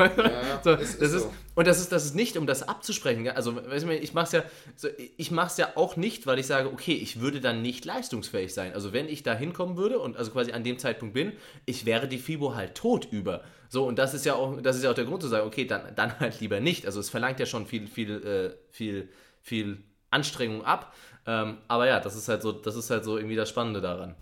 so, 0.63 0.71
ist- 0.75 0.81
ist 0.95 1.03
das 1.03 1.13
ist, 1.13 1.23
so. 1.25 1.33
und 1.57 1.67
das 1.67 1.81
ist, 1.81 1.91
das 1.91 2.05
ist 2.05 2.15
nicht, 2.15 2.37
um 2.37 2.47
das 2.47 2.63
abzusprechen. 2.63 3.29
Also, 3.29 3.57
weißt 3.57 3.87
du, 3.87 3.97
ich 3.97 4.15
mach's 4.15 4.33
ja, 4.33 4.45
so, 4.77 4.89
ich 5.17 5.31
mach's 5.31 5.57
ja 5.57 5.71
auch 5.75 5.97
nicht, 5.97 6.27
weil 6.27 6.39
ich 6.39 6.47
sage, 6.47 6.69
okay, 6.69 6.93
ich 6.95 7.21
würde 7.21 7.41
dann 7.41 7.61
nicht 7.63 7.85
leistungsfähig 7.85 8.55
sein. 8.55 8.73
Also, 8.73 8.93
wenn 8.93 9.09
ich 9.09 9.23
da 9.25 9.35
hinkommen 9.35 9.77
würde 9.77 9.99
und 9.99 10.17
also 10.17 10.31
quasi 10.31 10.53
an 10.53 10.63
dem 10.63 10.79
Zeitpunkt 10.79 11.15
bin, 11.15 11.33
ich 11.67 11.87
wäre 11.87 12.07
die 12.07 12.19
FIBO 12.19 12.55
halt 12.55 12.77
tot 12.77 13.09
über. 13.11 13.43
So, 13.69 13.87
und 13.87 13.99
das 13.99 14.15
ist 14.15 14.25
ja 14.25 14.35
auch, 14.35 14.61
das 14.63 14.77
ist 14.77 14.85
ja 14.85 14.91
auch 14.91 14.95
der 14.95 15.05
Grund 15.05 15.23
zu 15.23 15.29
sagen, 15.29 15.47
okay, 15.47 15.65
dann, 15.65 15.95
dann 15.97 16.19
halt 16.21 16.41
lieber 16.41 16.61
nicht. 16.61 16.87
Also 16.87 17.01
es 17.01 17.11
verlangt 17.11 17.41
ja 17.41 17.47
schon 17.47 17.67
viel, 17.67 17.87
viel, 17.89 18.11
äh, 18.25 18.57
viel, 18.71 19.09
viel 19.43 19.79
Anstrengung 20.11 20.65
ab. 20.65 20.95
Ähm, 21.27 21.59
aber 21.69 21.87
ja, 21.87 22.01
das 22.01 22.17
ist 22.17 22.29
halt 22.29 22.43
so, 22.43 22.53
das 22.53 22.77
ist 22.77 22.91
halt 22.91 23.05
so 23.05 23.17
irgendwie 23.17 23.37
das 23.37 23.49
Spannende 23.49 23.81
daran. 23.81 24.15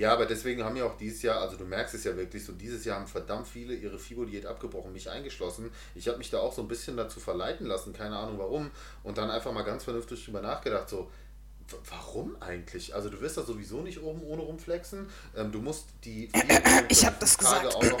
Ja, 0.00 0.14
aber 0.14 0.24
deswegen 0.24 0.64
haben 0.64 0.76
ja 0.76 0.86
auch 0.86 0.96
dieses 0.96 1.20
Jahr, 1.20 1.42
also 1.42 1.58
du 1.58 1.66
merkst 1.66 1.94
es 1.94 2.04
ja 2.04 2.16
wirklich 2.16 2.42
so, 2.42 2.52
dieses 2.52 2.86
Jahr 2.86 2.98
haben 2.98 3.06
verdammt 3.06 3.46
viele 3.46 3.74
ihre 3.74 3.98
FIBO-Diät 3.98 4.46
abgebrochen, 4.46 4.94
mich 4.94 5.10
eingeschlossen. 5.10 5.70
Ich 5.94 6.08
habe 6.08 6.16
mich 6.16 6.30
da 6.30 6.38
auch 6.38 6.54
so 6.54 6.62
ein 6.62 6.68
bisschen 6.68 6.96
dazu 6.96 7.20
verleiten 7.20 7.66
lassen, 7.66 7.92
keine 7.92 8.16
Ahnung 8.16 8.38
warum. 8.38 8.70
Und 9.02 9.18
dann 9.18 9.30
einfach 9.30 9.52
mal 9.52 9.60
ganz 9.60 9.84
vernünftig 9.84 10.24
drüber 10.24 10.40
nachgedacht, 10.40 10.88
so, 10.88 11.10
warum 11.90 12.34
eigentlich? 12.40 12.94
Also 12.94 13.10
du 13.10 13.20
wirst 13.20 13.36
da 13.36 13.42
sowieso 13.42 13.82
nicht 13.82 14.02
oben 14.02 14.22
ohne 14.22 14.40
rumflexen. 14.40 15.06
Ähm, 15.36 15.52
du 15.52 15.58
musst 15.58 15.84
die 16.02 16.28
vier, 16.28 16.62
ich 16.88 17.04
habe 17.04 17.16
das 17.20 17.36
Tage 17.36 17.66
gesagt. 17.66 17.76
auch 17.76 18.00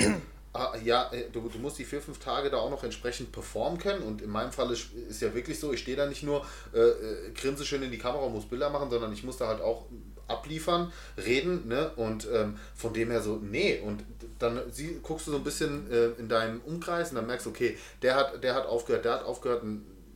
Ah, 0.52 0.72
ja, 0.82 1.12
äh, 1.12 1.30
du, 1.30 1.48
du 1.48 1.58
musst 1.58 1.78
die 1.78 1.84
vier, 1.84 2.00
fünf 2.00 2.18
Tage 2.18 2.50
da 2.50 2.56
auch 2.56 2.70
noch 2.70 2.82
entsprechend 2.82 3.30
performen 3.30 3.78
können. 3.78 4.02
Und 4.02 4.20
in 4.20 4.30
meinem 4.30 4.52
Fall 4.52 4.72
ist, 4.72 4.92
ist 4.94 5.20
ja 5.20 5.32
wirklich 5.32 5.60
so, 5.60 5.72
ich 5.72 5.80
stehe 5.80 5.96
da 5.96 6.06
nicht 6.06 6.22
nur, 6.22 6.44
äh, 6.74 6.78
äh, 6.78 7.30
grinse 7.34 7.64
schön 7.64 7.82
in 7.82 7.90
die 7.90 7.98
Kamera 7.98 8.24
und 8.24 8.32
muss 8.32 8.46
Bilder 8.46 8.70
machen, 8.70 8.90
sondern 8.90 9.12
ich 9.12 9.22
muss 9.22 9.36
da 9.36 9.46
halt 9.46 9.60
auch 9.60 9.84
abliefern, 10.30 10.92
reden, 11.26 11.68
ne? 11.68 11.90
Und 11.96 12.26
ähm, 12.32 12.56
von 12.74 12.92
dem 12.94 13.10
her 13.10 13.20
so, 13.22 13.36
nee. 13.36 13.80
Und 13.80 14.02
dann 14.38 14.60
sie, 14.70 14.98
guckst 15.02 15.26
du 15.26 15.32
so 15.32 15.36
ein 15.38 15.44
bisschen 15.44 15.90
äh, 15.90 16.06
in 16.18 16.28
deinem 16.28 16.60
Umkreis 16.62 17.10
und 17.10 17.16
dann 17.16 17.26
merkst 17.26 17.46
du, 17.46 17.50
okay, 17.50 17.76
der 18.02 18.16
hat, 18.16 18.42
der 18.42 18.54
hat 18.54 18.66
aufgehört, 18.66 19.04
der 19.04 19.12
hat 19.12 19.24
aufgehört, 19.24 19.62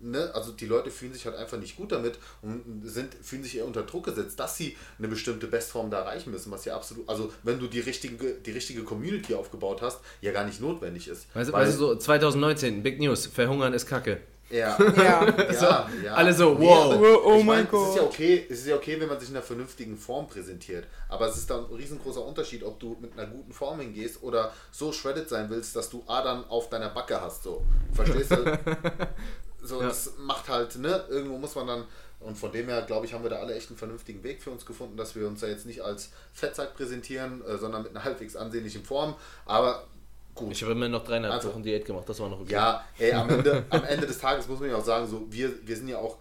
ne? 0.01 0.31
Also 0.35 0.53
die 0.53 0.67
Leute 0.67 0.91
fühlen 0.91 1.13
sich 1.15 1.25
halt 1.27 1.35
einfach 1.37 1.59
nicht 1.59 1.77
gut 1.77 1.91
damit 1.93 2.19
und 2.43 2.83
sind, 2.85 3.15
fühlen 3.23 3.43
sich 3.43 3.57
eher 3.57 3.65
unter 3.67 3.83
Druck 3.85 4.05
gesetzt, 4.05 4.39
dass 4.39 4.57
sie 4.57 4.77
eine 4.99 5.09
bestimmte 5.09 5.47
Bestform 5.47 5.91
da 5.91 6.01
erreichen 6.01 6.31
müssen, 6.31 6.51
was 6.53 6.65
ja 6.67 6.77
absolut, 6.77 7.09
also 7.09 7.33
wenn 7.43 7.59
du 7.59 7.67
die 7.69 7.81
richtige, 7.81 8.35
die 8.35 8.51
richtige 8.51 8.83
Community 8.85 9.35
aufgebaut 9.35 9.81
hast, 9.83 10.01
ja 10.21 10.33
gar 10.33 10.45
nicht 10.45 10.61
notwendig 10.61 11.09
ist. 11.09 11.27
Weißt, 11.35 11.49
du- 11.49 11.53
Weil- 11.55 11.67
weißt 11.67 11.77
du, 11.77 11.79
so 11.79 11.97
2019, 11.97 12.83
Big 12.83 12.99
News, 13.01 13.27
verhungern 13.27 13.73
ist 13.73 13.87
Kacke. 13.87 14.21
Ja. 14.51 14.77
Ja. 14.97 15.25
Ja, 15.53 15.89
ja. 16.05 16.15
alle 16.15 16.33
so, 16.35 16.55
Nee, 16.55 16.67
wow. 16.67 16.93
aber 16.95 17.25
Oh 17.27 17.39
ich 17.39 17.45
mein 17.45 17.67
mein, 17.71 17.83
Es 17.83 17.89
ist 17.89 17.97
ja 17.97 18.03
Gott. 18.03 18.11
okay, 18.13 18.47
es 18.49 18.59
ist 18.61 18.67
ja 18.67 18.77
okay, 18.77 19.01
wenn 19.01 19.09
man 19.09 19.19
sich 19.19 19.31
in 19.31 19.37
einer 19.37 19.45
vernünftigen 19.45 19.97
Form 19.97 20.27
präsentiert. 20.29 20.87
Aber 21.09 21.27
es 21.29 21.37
ist 21.37 21.49
dann 21.51 21.65
ein 21.67 21.75
riesengroßer 21.75 22.25
Unterschied, 22.25 22.63
ob 22.63 22.79
du 22.79 22.97
mit 23.01 23.13
einer 23.19 23.27
guten 23.27 23.53
Form 23.53 23.81
hingehst 23.81 24.23
oder 24.23 24.53
so 24.71 24.93
shredded 24.93 25.29
sein 25.29 25.49
willst, 25.51 25.75
dass 25.77 25.89
du 25.91 26.05
Adern 26.07 26.45
auf 26.49 26.69
deiner 26.69 26.91
Backe 26.91 27.21
hast. 27.21 27.43
So. 27.43 27.65
Verstehst 27.95 28.31
du? 28.33 28.59
So, 29.67 29.81
Ja. 29.81 29.87
das 29.89 30.13
macht 30.19 30.47
halt, 30.51 30.77
ne? 30.77 31.05
Irgendwo 31.09 31.39
muss 31.39 31.55
man 31.55 31.67
dann. 31.67 31.85
Und 32.21 32.37
von 32.37 32.53
dem 32.53 32.69
her, 32.69 32.83
glaube 32.83 33.07
ich, 33.07 33.15
haben 33.15 33.23
wir 33.23 33.31
da 33.31 33.37
alle 33.37 33.55
echt 33.55 33.71
einen 33.71 33.79
vernünftigen 33.79 34.23
Weg 34.23 34.43
für 34.43 34.51
uns 34.51 34.67
gefunden, 34.67 34.97
dass 34.99 35.15
wir 35.15 35.27
uns 35.27 35.41
da 35.41 35.47
jetzt 35.47 35.65
nicht 35.65 35.81
als 35.83 36.11
Fettsack 36.35 36.75
präsentieren, 36.75 37.43
äh, 37.47 37.57
sondern 37.57 37.83
mit 37.83 37.91
einer 37.97 38.05
halbwegs 38.05 38.37
ansehnlichen 38.37 38.85
Form. 38.85 39.15
Aber 39.47 39.85
gut. 40.35 40.53
Ich 40.53 40.63
habe 40.63 40.73
immer 40.73 40.89
noch 40.89 41.05
dreieinhalb 41.05 41.35
Also- 41.35 41.51
Wochen 41.51 41.63
Diät 41.63 41.85
gemacht, 41.85 42.09
das 42.09 42.19
war 42.21 42.29
noch 42.29 42.41
okay. 42.41 42.53
Ja, 42.53 42.85
ey, 42.99 43.13
am 43.13 43.29
Ende, 43.31 43.65
am 43.71 43.85
Ende 43.85 44.07
des 44.07 44.19
Tages 44.19 44.49
muss 44.49 44.61
man 44.61 44.71
ja 44.71 44.77
auch 44.77 44.85
sagen, 44.85 45.07
so, 45.07 45.27
wir, 45.31 45.53
wir 45.67 45.77
sind 45.77 45.89
ja 45.89 45.99
auch 45.99 46.19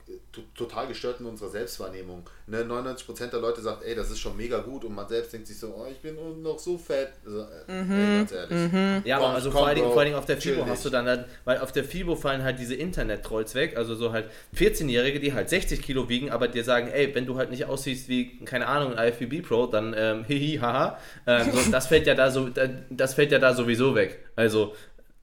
total 0.55 0.87
gestört 0.87 1.19
in 1.19 1.25
unserer 1.25 1.49
Selbstwahrnehmung. 1.49 2.27
Ne? 2.47 2.63
99% 2.63 3.27
der 3.31 3.39
Leute 3.39 3.61
sagt, 3.61 3.83
ey, 3.83 3.93
das 3.95 4.09
ist 4.09 4.19
schon 4.19 4.35
mega 4.35 4.59
gut 4.59 4.83
und 4.83 4.95
man 4.95 5.07
selbst 5.07 5.31
denkt 5.33 5.47
sich 5.47 5.57
so, 5.59 5.67
oh, 5.67 5.85
ich 5.91 5.99
bin 5.99 6.15
noch 6.41 6.57
so 6.59 6.77
fett. 6.77 7.09
Also, 7.25 7.41
äh, 7.41 7.45
ey, 7.67 8.17
ganz 8.19 8.31
ehrlich. 8.31 9.05
Ja, 9.05 9.17
Komm, 9.17 9.25
aber 9.27 9.35
also 9.35 9.49
komm, 9.49 9.59
vor, 9.59 9.67
allen 9.67 9.75
Dingen, 9.75 9.87
Bro, 9.87 9.93
vor 9.93 9.99
allen 10.01 10.07
Dingen 10.07 10.17
auf 10.19 10.25
der 10.25 10.37
FIBO 10.37 10.65
hast 10.67 10.85
du 10.85 10.89
dann 10.89 11.05
halt, 11.05 11.25
weil 11.45 11.59
auf 11.59 11.71
der 11.71 11.83
FIBO 11.83 12.15
fallen 12.15 12.43
halt 12.43 12.57
diese 12.59 12.75
Internet-Trolls 12.75 13.53
weg, 13.55 13.77
also 13.77 13.95
so 13.95 14.11
halt 14.11 14.29
14-Jährige, 14.57 15.19
die 15.19 15.33
halt 15.33 15.49
60 15.49 15.81
Kilo 15.81 16.09
wiegen, 16.09 16.31
aber 16.31 16.47
dir 16.47 16.63
sagen, 16.63 16.87
ey, 16.89 17.13
wenn 17.13 17.25
du 17.25 17.37
halt 17.37 17.51
nicht 17.51 17.65
aussiehst 17.65 18.09
wie, 18.09 18.39
keine 18.45 18.67
Ahnung, 18.67 18.95
ein 18.95 19.07
IFBB 19.09 19.45
Pro, 19.47 19.67
dann 19.67 19.93
ähm, 19.97 20.23
hihi, 20.27 20.57
haha, 20.57 20.97
ähm, 21.27 21.51
so, 21.51 21.71
das 21.71 21.87
fällt 21.87 22.07
ja 22.07 22.15
da 22.15 22.31
so, 22.31 22.49
da- 22.49 22.69
das 22.89 23.13
fällt 23.13 23.31
ja 23.31 23.39
da 23.39 23.53
sowieso 23.53 23.93
weg. 23.95 24.19
Also, 24.35 24.73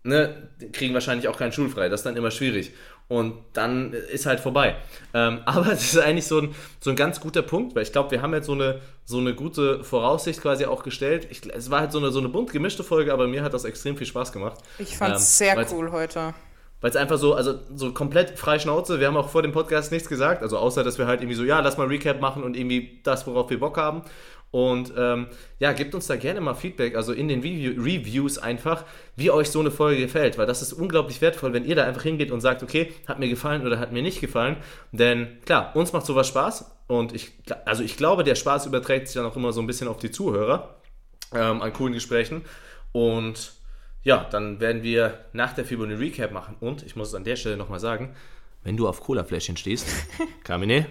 ne, 0.05 0.49
die 0.61 0.71
kriegen 0.73 0.95
wahrscheinlich 0.95 1.29
auch 1.29 1.37
keinen 1.37 1.53
Schulfrei, 1.53 1.89
das 1.89 2.01
ist 2.01 2.05
dann 2.07 2.17
immer 2.17 2.31
schwierig. 2.31 2.73
Und 3.11 3.35
dann 3.55 3.93
ist 3.93 4.25
halt 4.27 4.39
vorbei. 4.39 4.77
Ähm, 5.13 5.41
aber 5.45 5.73
es 5.73 5.83
ist 5.83 5.99
eigentlich 5.99 6.29
so 6.29 6.39
ein, 6.39 6.55
so 6.79 6.91
ein 6.91 6.97
ganz 6.97 7.21
guter 7.21 7.43
Punkt, 7.43 7.75
weil 7.75 7.83
ich 7.83 7.91
glaube, 7.91 8.13
wir 8.13 8.23
haben 8.23 8.33
jetzt 8.33 8.47
so 8.47 8.53
eine, 8.53 8.81
so 9.05 9.19
eine 9.19 9.35
gute 9.35 9.83
Voraussicht 9.83 10.41
quasi 10.41 10.65
auch 10.65 10.85
gestellt. 10.85 11.27
Ich, 11.29 11.43
es 11.53 11.73
war 11.73 11.81
halt 11.81 11.91
so 11.91 11.99
eine, 11.99 12.13
so 12.13 12.21
eine 12.21 12.29
bunt 12.29 12.53
gemischte 12.53 12.85
Folge, 12.85 13.13
aber 13.13 13.27
mir 13.27 13.43
hat 13.43 13.53
das 13.53 13.65
extrem 13.65 13.97
viel 13.97 14.07
Spaß 14.07 14.31
gemacht. 14.31 14.59
Ich 14.79 14.97
fand's 14.97 15.41
Ähm, 15.41 15.55
sehr 15.55 15.67
cool 15.73 15.91
heute. 15.91 16.35
Weil 16.81 16.91
es 16.91 16.97
einfach 16.97 17.19
so, 17.19 17.35
also 17.35 17.59
so 17.75 17.93
komplett 17.93 18.39
frei 18.39 18.61
Schnauze. 18.61 19.01
Wir 19.01 19.09
haben 19.09 19.17
auch 19.17 19.29
vor 19.29 19.43
dem 19.43 19.51
Podcast 19.51 19.91
nichts 19.91 20.09
gesagt, 20.09 20.43
also 20.43 20.57
außer, 20.57 20.85
dass 20.85 20.97
wir 20.97 21.09
halt 21.09 21.21
irgendwie 21.21 21.37
so, 21.37 21.43
ja, 21.43 21.59
lass 21.59 21.77
mal 21.77 21.89
Recap 21.89 22.21
machen 22.21 22.45
und 22.45 22.57
irgendwie 22.57 23.01
das, 23.03 23.27
worauf 23.27 23.51
wir 23.51 23.59
Bock 23.59 23.77
haben. 23.77 24.03
Und 24.51 24.93
ähm, 24.97 25.29
ja, 25.61 25.73
gebt 25.73 25.95
uns 25.95 26.09
da 26.09 26.17
gerne 26.17 26.41
mal 26.41 26.55
Feedback, 26.55 26.97
also 26.97 27.13
in 27.13 27.29
den 27.29 27.41
Review 27.41 27.81
Reviews 27.81 28.37
einfach, 28.39 28.85
wie 29.15 29.31
euch 29.31 29.49
so 29.49 29.61
eine 29.61 29.71
Folge 29.71 30.01
gefällt, 30.01 30.39
weil 30.39 30.47
das 30.47 30.61
ist 30.61 30.73
unglaublich 30.73 31.21
wertvoll, 31.21 31.53
wenn 31.53 31.65
ihr 31.65 31.77
da 31.77 31.85
einfach 31.85 32.03
hingeht 32.03 32.33
und 32.33 32.41
sagt, 32.41 32.65
okay, 32.65 32.93
hat 33.07 33.21
mir 33.21 33.29
gefallen 33.29 33.65
oder 33.65 33.79
hat 33.79 33.93
mir 33.93 34.03
nicht 34.03 34.21
gefallen. 34.21 34.57
Denn 34.91 35.39
klar, 35.45 35.77
uns 35.77 35.93
macht 35.93 36.05
sowas 36.05 36.27
Spaß 36.27 36.69
und 36.89 37.15
ich, 37.15 37.31
also 37.65 37.85
ich 37.85 37.97
glaube, 37.97 38.25
der 38.25 38.35
Spaß 38.35 38.67
überträgt 38.67 39.07
sich 39.07 39.15
dann 39.15 39.27
auch 39.27 39.37
immer 39.37 39.53
so 39.53 39.61
ein 39.61 39.69
bisschen 39.69 39.87
auf 39.87 39.99
die 39.99 40.11
Zuhörer 40.11 40.81
ähm, 41.33 41.63
an 41.63 41.73
coolen 41.73 41.95
Gesprächen. 41.95 42.43
Und 42.91 43.53
ja, 44.03 44.27
dann 44.31 44.59
werden 44.59 44.83
wir 44.83 45.27
nach 45.33 45.53
der 45.53 45.65
FIBO 45.65 45.85
eine 45.85 46.01
Recap 46.01 46.33
machen. 46.33 46.57
Und 46.59 46.83
ich 46.83 46.97
muss 46.97 47.09
es 47.09 47.15
an 47.15 47.23
der 47.23 47.37
Stelle 47.37 47.57
nochmal 47.57 47.81
sagen, 47.81 48.17
wenn 48.65 48.77
du 48.77 48.89
auf 48.89 49.01
Cola-Fläschchen 49.01 49.57
stehst, 49.57 49.87
Kamine, 50.45 50.87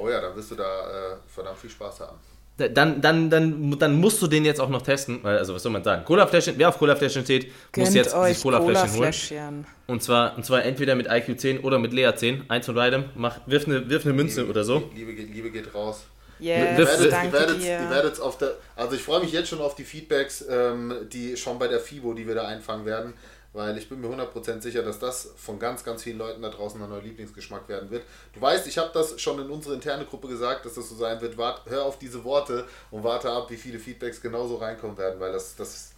Oh 0.00 0.08
ja, 0.08 0.20
dann 0.20 0.34
wirst 0.36 0.50
du 0.50 0.54
da 0.54 0.64
äh, 1.12 1.16
verdammt 1.26 1.58
viel 1.58 1.70
Spaß 1.70 2.00
haben. 2.00 2.18
dann, 2.56 3.00
dann, 3.00 3.30
dann, 3.30 3.78
dann 3.78 4.00
musst 4.00 4.20
du 4.20 4.26
den 4.26 4.44
jetzt 4.44 4.60
auch 4.60 4.68
noch 4.68 4.82
testen. 4.82 5.20
Weil, 5.22 5.38
also 5.38 5.54
was 5.54 5.62
soll 5.62 5.70
man 5.72 5.84
sagen? 5.84 6.04
Cola-Fläschchen, 6.04 6.54
wer 6.58 6.68
auf 6.68 6.78
Cola-Fläschchen 6.78 7.24
steht, 7.24 7.46
muss 7.46 7.54
Gönnt 7.72 7.94
jetzt 7.94 8.14
euch 8.14 8.34
sich 8.34 8.42
Cola-Fläschchen 8.42 8.88
holen. 8.90 8.96
Cola-Fläschchen. 8.98 9.66
Und 9.86 10.02
zwar, 10.02 10.36
und 10.36 10.44
zwar 10.44 10.64
entweder 10.64 10.94
mit 10.96 11.08
IQ10 11.08 11.62
oder 11.62 11.78
mit 11.78 11.92
Lea 11.92 12.10
10. 12.14 12.44
Eins 12.50 12.66
von 12.66 12.74
beidem. 12.74 13.04
Mach, 13.14 13.38
wirf, 13.46 13.66
eine, 13.66 13.88
wirf 13.88 14.04
eine 14.04 14.14
Münze 14.14 14.46
oder 14.48 14.64
so. 14.64 14.90
Liebe, 14.94 15.14
geht- 15.14 15.32
Liebe 15.32 15.50
geht 15.50 15.72
raus. 15.74 16.04
Yes, 16.40 16.56
Ihr 16.56 16.70
Ihr 16.70 16.78
werdet, 16.86 17.00
ihr, 17.04 17.10
danke 17.10 17.32
werdet, 17.32 17.62
dir. 17.62 17.80
ihr 17.80 17.90
werdet 17.90 18.20
auf 18.20 18.38
der, 18.38 18.52
also 18.76 18.94
ich 18.94 19.02
freue 19.02 19.20
mich 19.20 19.32
jetzt 19.32 19.48
schon 19.48 19.60
auf 19.60 19.74
die 19.74 19.82
Feedbacks, 19.82 20.44
ähm, 20.48 20.94
die 21.12 21.36
schon 21.36 21.58
bei 21.58 21.66
der 21.66 21.80
FIBO, 21.80 22.12
die 22.14 22.28
wir 22.28 22.36
da 22.36 22.46
einfangen 22.46 22.84
werden, 22.86 23.14
weil 23.52 23.78
ich 23.78 23.88
bin 23.88 24.00
mir 24.00 24.08
100% 24.08 24.60
sicher, 24.60 24.82
dass 24.82 24.98
das 24.98 25.32
von 25.36 25.58
ganz, 25.58 25.82
ganz 25.82 26.02
vielen 26.02 26.18
Leuten 26.18 26.42
da 26.42 26.50
draußen 26.50 26.82
ein 26.82 26.88
neuer 26.88 27.02
Lieblingsgeschmack 27.02 27.68
werden 27.68 27.90
wird. 27.90 28.04
Du 28.34 28.40
weißt, 28.40 28.66
ich 28.66 28.78
habe 28.78 28.90
das 28.92 29.20
schon 29.20 29.40
in 29.40 29.50
unsere 29.50 29.74
interne 29.74 30.04
Gruppe 30.04 30.28
gesagt, 30.28 30.64
dass 30.66 30.74
das 30.74 30.88
so 30.88 30.94
sein 30.94 31.20
wird. 31.20 31.38
Wart, 31.38 31.62
hör 31.66 31.84
auf 31.84 31.98
diese 31.98 32.24
Worte 32.24 32.66
und 32.90 33.04
warte 33.04 33.30
ab, 33.30 33.50
wie 33.50 33.56
viele 33.56 33.78
Feedbacks 33.78 34.20
genauso 34.20 34.56
reinkommen 34.56 34.98
werden, 34.98 35.18
weil 35.18 35.32
das, 35.32 35.56
das, 35.56 35.92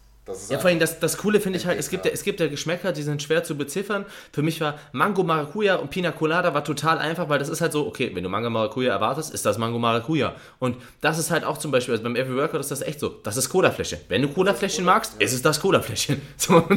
Ja, 0.48 0.58
vor 0.58 0.70
allem 0.70 0.78
das, 0.78 1.00
das 1.00 1.16
Coole 1.16 1.40
finde 1.40 1.58
ich 1.58 1.66
halt, 1.66 1.78
es 1.78 1.90
gibt, 1.90 2.04
ja, 2.04 2.10
es 2.10 2.22
gibt 2.22 2.40
ja 2.40 2.48
Geschmäcker, 2.48 2.92
die 2.92 3.02
sind 3.02 3.22
schwer 3.22 3.44
zu 3.44 3.56
beziffern. 3.56 4.04
Für 4.32 4.42
mich 4.42 4.60
war 4.60 4.78
Mango 4.92 5.22
Maracuja 5.22 5.76
und 5.76 5.90
Pina 5.90 6.12
Colada 6.12 6.54
war 6.54 6.64
total 6.64 6.98
einfach, 6.98 7.28
weil 7.28 7.38
das 7.38 7.48
ist 7.48 7.60
halt 7.60 7.72
so, 7.72 7.86
okay, 7.86 8.10
wenn 8.14 8.22
du 8.22 8.28
Mango 8.28 8.50
Maracuja 8.50 8.92
erwartest, 8.92 9.32
ist 9.32 9.46
das 9.46 9.58
Mango 9.58 9.78
Maracuja. 9.78 10.34
Und 10.58 10.76
das 11.00 11.18
ist 11.18 11.30
halt 11.30 11.44
auch 11.44 11.58
zum 11.58 11.70
Beispiel, 11.70 11.92
also 11.92 12.04
beim 12.04 12.16
Every 12.16 12.36
Workout 12.36 12.60
ist 12.60 12.70
das 12.70 12.82
echt 12.82 13.00
so, 13.00 13.08
das 13.08 13.36
ist 13.36 13.48
Cola-Fläschchen. 13.48 14.00
Wenn 14.08 14.22
du 14.22 14.28
Cola-Fläschchen 14.28 14.84
magst, 14.84 15.20
ist 15.20 15.32
es 15.32 15.42
das 15.42 15.60
Cola-Fläschchen. 15.60 16.20
So, 16.36 16.56
und 16.56 16.70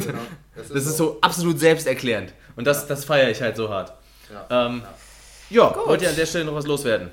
das 0.54 0.64
ist 0.66 0.74
das 0.74 0.86
ist 0.86 0.96
so. 0.96 1.04
so 1.04 1.18
absolut 1.20 1.58
selbsterklärend. 1.58 2.34
Und 2.56 2.66
das, 2.66 2.86
das 2.86 3.04
feiere 3.04 3.30
ich 3.30 3.40
halt 3.40 3.56
so 3.56 3.68
hart. 3.70 3.92
Ja. 4.30 4.66
Ähm, 4.66 4.82
ja, 5.50 5.74
wollt 5.86 6.02
ihr 6.02 6.08
an 6.10 6.16
der 6.16 6.26
Stelle 6.26 6.44
noch 6.44 6.54
was 6.54 6.66
loswerden? 6.66 7.10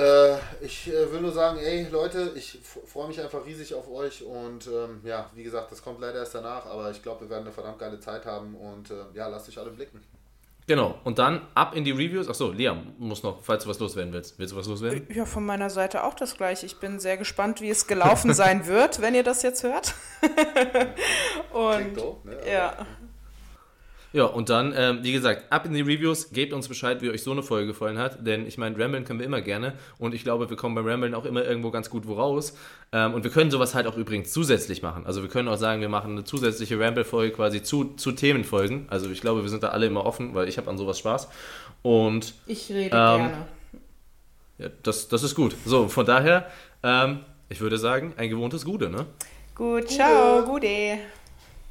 Äh, 0.00 0.36
ich 0.64 0.88
äh, 0.88 1.12
will 1.12 1.20
nur 1.20 1.32
sagen, 1.32 1.58
ey 1.58 1.86
Leute, 1.90 2.32
ich 2.34 2.58
freue 2.86 3.08
mich 3.08 3.20
einfach 3.20 3.44
riesig 3.44 3.74
auf 3.74 3.90
euch 3.90 4.22
und 4.24 4.66
ähm, 4.66 5.00
ja, 5.04 5.28
wie 5.34 5.42
gesagt, 5.42 5.70
das 5.72 5.82
kommt 5.82 6.00
leider 6.00 6.20
erst 6.20 6.34
danach, 6.34 6.64
aber 6.66 6.90
ich 6.90 7.02
glaube, 7.02 7.22
wir 7.22 7.30
werden 7.30 7.42
eine 7.44 7.52
verdammt 7.52 7.78
geile 7.78 8.00
Zeit 8.00 8.24
haben 8.24 8.54
und 8.54 8.90
äh, 8.90 8.94
ja, 9.14 9.28
lasst 9.28 9.48
euch 9.48 9.58
alle 9.58 9.70
blicken. 9.70 10.02
Genau, 10.66 10.98
und 11.02 11.18
dann 11.18 11.48
ab 11.54 11.74
in 11.74 11.84
die 11.84 11.90
Reviews. 11.90 12.28
Achso, 12.28 12.52
Liam 12.52 12.94
muss 12.98 13.24
noch, 13.24 13.42
falls 13.42 13.64
du 13.64 13.70
was 13.70 13.80
loswerden 13.80 14.12
willst. 14.12 14.38
Willst 14.38 14.52
du 14.52 14.56
was 14.58 14.68
loswerden? 14.68 15.04
Ja, 15.12 15.24
von 15.26 15.44
meiner 15.44 15.68
Seite 15.68 16.04
auch 16.04 16.14
das 16.14 16.36
gleiche. 16.36 16.64
Ich 16.64 16.78
bin 16.78 17.00
sehr 17.00 17.16
gespannt, 17.16 17.60
wie 17.60 17.70
es 17.70 17.88
gelaufen 17.88 18.32
sein 18.42 18.66
wird, 18.68 19.00
wenn 19.02 19.14
ihr 19.16 19.24
das 19.24 19.42
jetzt 19.42 19.64
hört. 19.64 19.94
Klingt 20.20 21.52
Und 21.52 21.96
doof, 21.96 22.24
ne? 22.24 22.36
Aber- 22.36 22.48
ja, 22.48 22.86
Ja, 24.12 24.24
und 24.24 24.48
dann, 24.48 24.74
ähm, 24.76 24.98
wie 25.02 25.12
gesagt, 25.12 25.52
ab 25.52 25.66
in 25.66 25.72
die 25.72 25.82
Reviews, 25.82 26.30
gebt 26.32 26.52
uns 26.52 26.66
Bescheid, 26.66 27.00
wie 27.00 27.10
euch 27.10 27.22
so 27.22 27.30
eine 27.30 27.44
Folge 27.44 27.68
gefallen 27.68 27.96
hat, 27.96 28.26
denn 28.26 28.44
ich 28.44 28.58
meine, 28.58 28.76
Ramblen 28.76 29.04
können 29.04 29.20
wir 29.20 29.26
immer 29.26 29.40
gerne 29.40 29.74
und 29.98 30.14
ich 30.14 30.24
glaube, 30.24 30.50
wir 30.50 30.56
kommen 30.56 30.74
beim 30.74 30.84
Ramblen 30.86 31.14
auch 31.14 31.24
immer 31.24 31.44
irgendwo 31.44 31.70
ganz 31.70 31.90
gut 31.90 32.08
wo 32.08 32.14
raus. 32.14 32.56
Ähm, 32.90 33.14
und 33.14 33.22
wir 33.22 33.30
können 33.30 33.52
sowas 33.52 33.76
halt 33.76 33.86
auch 33.86 33.96
übrigens 33.96 34.32
zusätzlich 34.32 34.82
machen. 34.82 35.06
Also 35.06 35.22
wir 35.22 35.28
können 35.28 35.46
auch 35.46 35.56
sagen, 35.58 35.80
wir 35.80 35.88
machen 35.88 36.10
eine 36.10 36.24
zusätzliche 36.24 36.80
Ramble-Folge 36.80 37.32
quasi 37.36 37.62
zu, 37.62 37.94
zu 37.94 38.10
Themenfolgen. 38.10 38.86
Also 38.90 39.08
ich 39.10 39.20
glaube, 39.20 39.42
wir 39.42 39.48
sind 39.48 39.62
da 39.62 39.68
alle 39.68 39.86
immer 39.86 40.04
offen, 40.04 40.34
weil 40.34 40.48
ich 40.48 40.58
habe 40.58 40.68
an 40.68 40.76
sowas 40.76 40.98
Spaß. 40.98 41.28
Und 41.82 42.34
ich 42.48 42.68
rede 42.70 42.86
Ähm, 42.86 42.90
gerne. 42.90 43.32
ja, 44.58 44.68
das, 44.82 45.06
das 45.08 45.22
ist 45.22 45.36
gut. 45.36 45.54
So, 45.64 45.86
von 45.86 46.04
daher, 46.04 46.50
ähm, 46.82 47.20
ich 47.48 47.60
würde 47.60 47.78
sagen, 47.78 48.12
ein 48.16 48.28
gewohntes 48.28 48.64
Gute, 48.64 48.90
ne? 48.90 49.06
Gut, 49.54 49.88
ciao, 49.88 50.44
Gude. 50.44 50.98